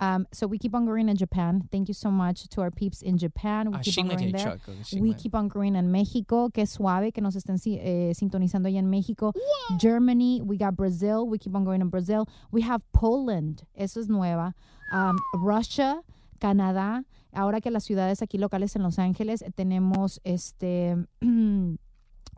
Um, 0.00 0.26
so 0.32 0.46
we 0.48 0.58
keep 0.58 0.74
on 0.74 0.84
growing 0.84 1.08
in 1.08 1.16
Japan. 1.16 1.68
Thank 1.70 1.88
you 1.88 1.94
so 1.94 2.10
much 2.10 2.48
to 2.48 2.60
our 2.60 2.70
peeps 2.70 3.00
in 3.00 3.16
Japan. 3.16 3.70
We 3.70 3.76
Ah, 3.76 3.80
keep 3.82 3.98
on 3.98 4.04
shingmate, 4.06 4.16
growing 4.16 4.32
there. 4.32 4.44
Chuck, 4.44 4.60
oh, 4.68 5.00
We 5.00 5.14
keep 5.14 5.34
on 5.34 5.48
growing 5.48 5.76
in 5.76 5.92
México. 5.92 6.50
Qué 6.52 6.66
suave 6.66 7.12
que 7.12 7.22
nos 7.22 7.36
estén 7.36 7.56
eh, 7.66 8.12
sintonizando 8.14 8.68
allá 8.68 8.80
en 8.80 8.90
México. 8.90 9.32
Germany, 9.78 10.40
we 10.42 10.56
got 10.56 10.74
Brazil. 10.76 11.26
We 11.28 11.38
keep 11.38 11.54
on 11.54 11.64
going 11.64 11.80
in 11.80 11.90
Brazil. 11.90 12.26
We 12.50 12.62
have 12.62 12.82
Poland. 12.92 13.62
Eso 13.74 14.00
es 14.00 14.08
nueva. 14.08 14.54
Um, 14.92 15.16
Russia, 15.34 16.02
Canadá. 16.40 17.04
Ahora 17.32 17.60
que 17.60 17.70
las 17.70 17.84
ciudades 17.84 18.20
aquí 18.22 18.38
locales 18.38 18.76
en 18.76 18.82
Los 18.82 18.98
Ángeles 18.98 19.42
eh, 19.42 19.50
tenemos 19.54 20.20
este 20.24 20.96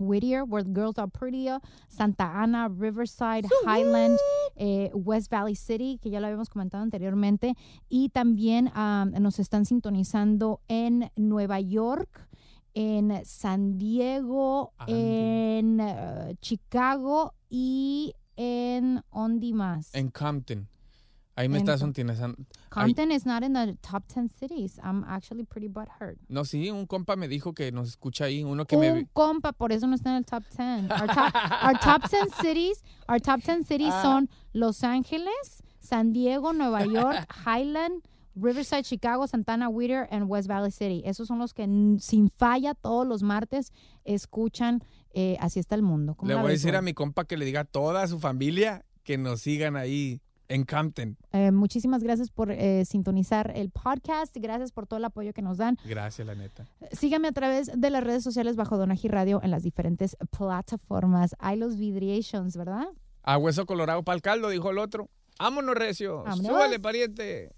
Whittier, 0.00 0.44
where 0.44 0.62
the 0.62 0.70
girls 0.70 0.98
are 0.98 1.08
prettier, 1.08 1.60
Santa 1.88 2.24
Ana, 2.24 2.68
Riverside, 2.68 3.46
Highland, 3.64 4.18
eh, 4.56 4.90
West 4.92 5.30
Valley 5.30 5.54
City, 5.54 5.98
que 6.02 6.10
ya 6.10 6.20
lo 6.20 6.26
habíamos 6.26 6.48
comentado 6.48 6.82
anteriormente, 6.82 7.54
y 7.88 8.10
también 8.10 8.72
um, 8.76 9.10
nos 9.22 9.38
están 9.38 9.64
sintonizando 9.64 10.60
en 10.68 11.10
Nueva 11.16 11.60
York, 11.60 12.28
en 12.74 13.24
San 13.24 13.78
Diego, 13.78 14.72
en 14.86 15.80
uh, 15.80 16.34
Chicago 16.40 17.32
y 17.48 18.14
en 18.36 19.02
¿dónde 19.12 19.52
más? 19.54 19.94
En 19.94 20.10
Compton. 20.10 20.68
Ahí 21.36 21.48
me 21.50 21.58
estás. 21.58 21.82
Ahí- 21.82 22.34
Compton 22.70 23.12
is 23.12 23.26
not 23.26 23.42
in 23.42 23.52
the 23.52 23.74
top 23.82 24.04
10 24.08 24.30
cities. 24.30 24.78
I'm 24.82 25.04
actually 25.04 25.44
pretty 25.44 25.68
butthurt. 25.68 26.16
No, 26.28 26.44
sí, 26.44 26.70
un 26.70 26.86
compa 26.86 27.14
me 27.14 27.28
dijo 27.28 27.54
que 27.54 27.70
nos 27.72 27.88
escucha 27.88 28.24
ahí. 28.24 28.42
Uno 28.42 28.64
que 28.64 28.76
me. 28.76 28.90
Un 28.90 29.04
compa, 29.12 29.52
por 29.52 29.70
eso 29.70 29.86
no 29.86 29.94
está 29.94 30.10
en 30.10 30.16
el 30.16 30.24
top 30.24 30.42
10. 30.56 30.90
Our 30.90 31.06
top, 31.08 31.34
our 31.62 31.78
top 31.78 32.08
10 32.10 32.30
cities, 32.40 32.82
our 33.08 33.20
top 33.20 33.42
10 33.42 33.64
cities 33.66 33.92
Ah. 33.92 34.02
son 34.02 34.30
Los 34.54 34.82
Ángeles, 34.82 35.62
San 35.78 36.12
Diego, 36.14 36.52
Nueva 36.54 36.86
York, 36.86 37.26
Highland, 37.46 38.02
Riverside, 38.34 38.84
Chicago, 38.84 39.26
Santana, 39.26 39.68
Whittier, 39.68 40.08
and 40.10 40.28
West 40.30 40.48
Valley 40.48 40.70
City. 40.70 41.02
Esos 41.04 41.28
son 41.28 41.38
los 41.38 41.52
que 41.52 41.64
sin 42.00 42.30
falla 42.30 42.74
todos 42.74 43.06
los 43.06 43.22
martes 43.22 43.72
escuchan 44.04 44.82
eh, 45.18 45.36
Así 45.40 45.58
está 45.60 45.74
el 45.74 45.82
mundo. 45.82 46.14
¿Cómo 46.14 46.28
Le 46.30 46.34
voy 46.36 46.46
a 46.46 46.48
decir 46.50 46.76
a 46.76 46.82
mi 46.82 46.92
compa 46.92 47.24
que 47.24 47.36
le 47.38 47.44
diga 47.46 47.60
a 47.60 47.64
toda 47.64 48.06
su 48.06 48.18
familia 48.20 48.84
que 49.02 49.16
nos 49.16 49.40
sigan 49.40 49.76
ahí 49.76 50.20
en 50.48 50.64
Compton. 50.64 51.16
Eh, 51.32 51.50
muchísimas 51.50 52.02
gracias 52.02 52.30
por 52.30 52.50
eh, 52.50 52.84
sintonizar 52.84 53.52
el 53.54 53.70
podcast. 53.70 54.36
Gracias 54.36 54.72
por 54.72 54.86
todo 54.86 54.98
el 54.98 55.04
apoyo 55.04 55.32
que 55.32 55.42
nos 55.42 55.58
dan. 55.58 55.78
Gracias, 55.84 56.26
la 56.26 56.34
neta. 56.34 56.66
Síganme 56.92 57.28
a 57.28 57.32
través 57.32 57.70
de 57.74 57.90
las 57.90 58.02
redes 58.02 58.22
sociales 58.22 58.56
bajo 58.56 58.76
Donaji 58.76 59.08
Radio 59.08 59.40
en 59.42 59.50
las 59.50 59.62
diferentes 59.62 60.16
plataformas. 60.30 61.34
Hay 61.38 61.56
los 61.56 61.76
vidriations, 61.76 62.56
¿verdad? 62.56 62.86
A 63.22 63.38
hueso 63.38 63.66
colorado 63.66 64.02
para 64.02 64.16
el 64.16 64.22
caldo, 64.22 64.48
dijo 64.48 64.70
el 64.70 64.78
otro. 64.78 65.08
Vámonos, 65.38 65.74
recio. 65.74 66.22
Vámonos. 66.24 66.46
Súbale, 66.46 66.80
pariente. 66.80 67.50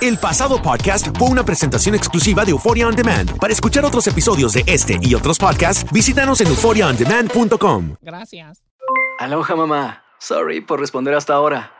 El 0.00 0.16
pasado 0.16 0.62
podcast 0.62 1.08
fue 1.18 1.28
una 1.28 1.44
presentación 1.44 1.94
exclusiva 1.94 2.44
de 2.44 2.52
Euphoria 2.52 2.86
On 2.88 2.96
Demand. 2.96 3.36
Para 3.38 3.52
escuchar 3.52 3.84
otros 3.84 4.06
episodios 4.06 4.54
de 4.54 4.64
este 4.66 4.98
y 5.02 5.14
otros 5.14 5.38
podcasts, 5.38 5.84
visítanos 5.92 6.40
en 6.40 6.46
euphoriaondemand.com. 6.46 7.96
Gracias. 8.00 8.62
Aloha 9.18 9.54
mamá. 9.54 10.02
Sorry 10.18 10.62
por 10.62 10.80
responder 10.80 11.14
hasta 11.14 11.34
ahora. 11.34 11.79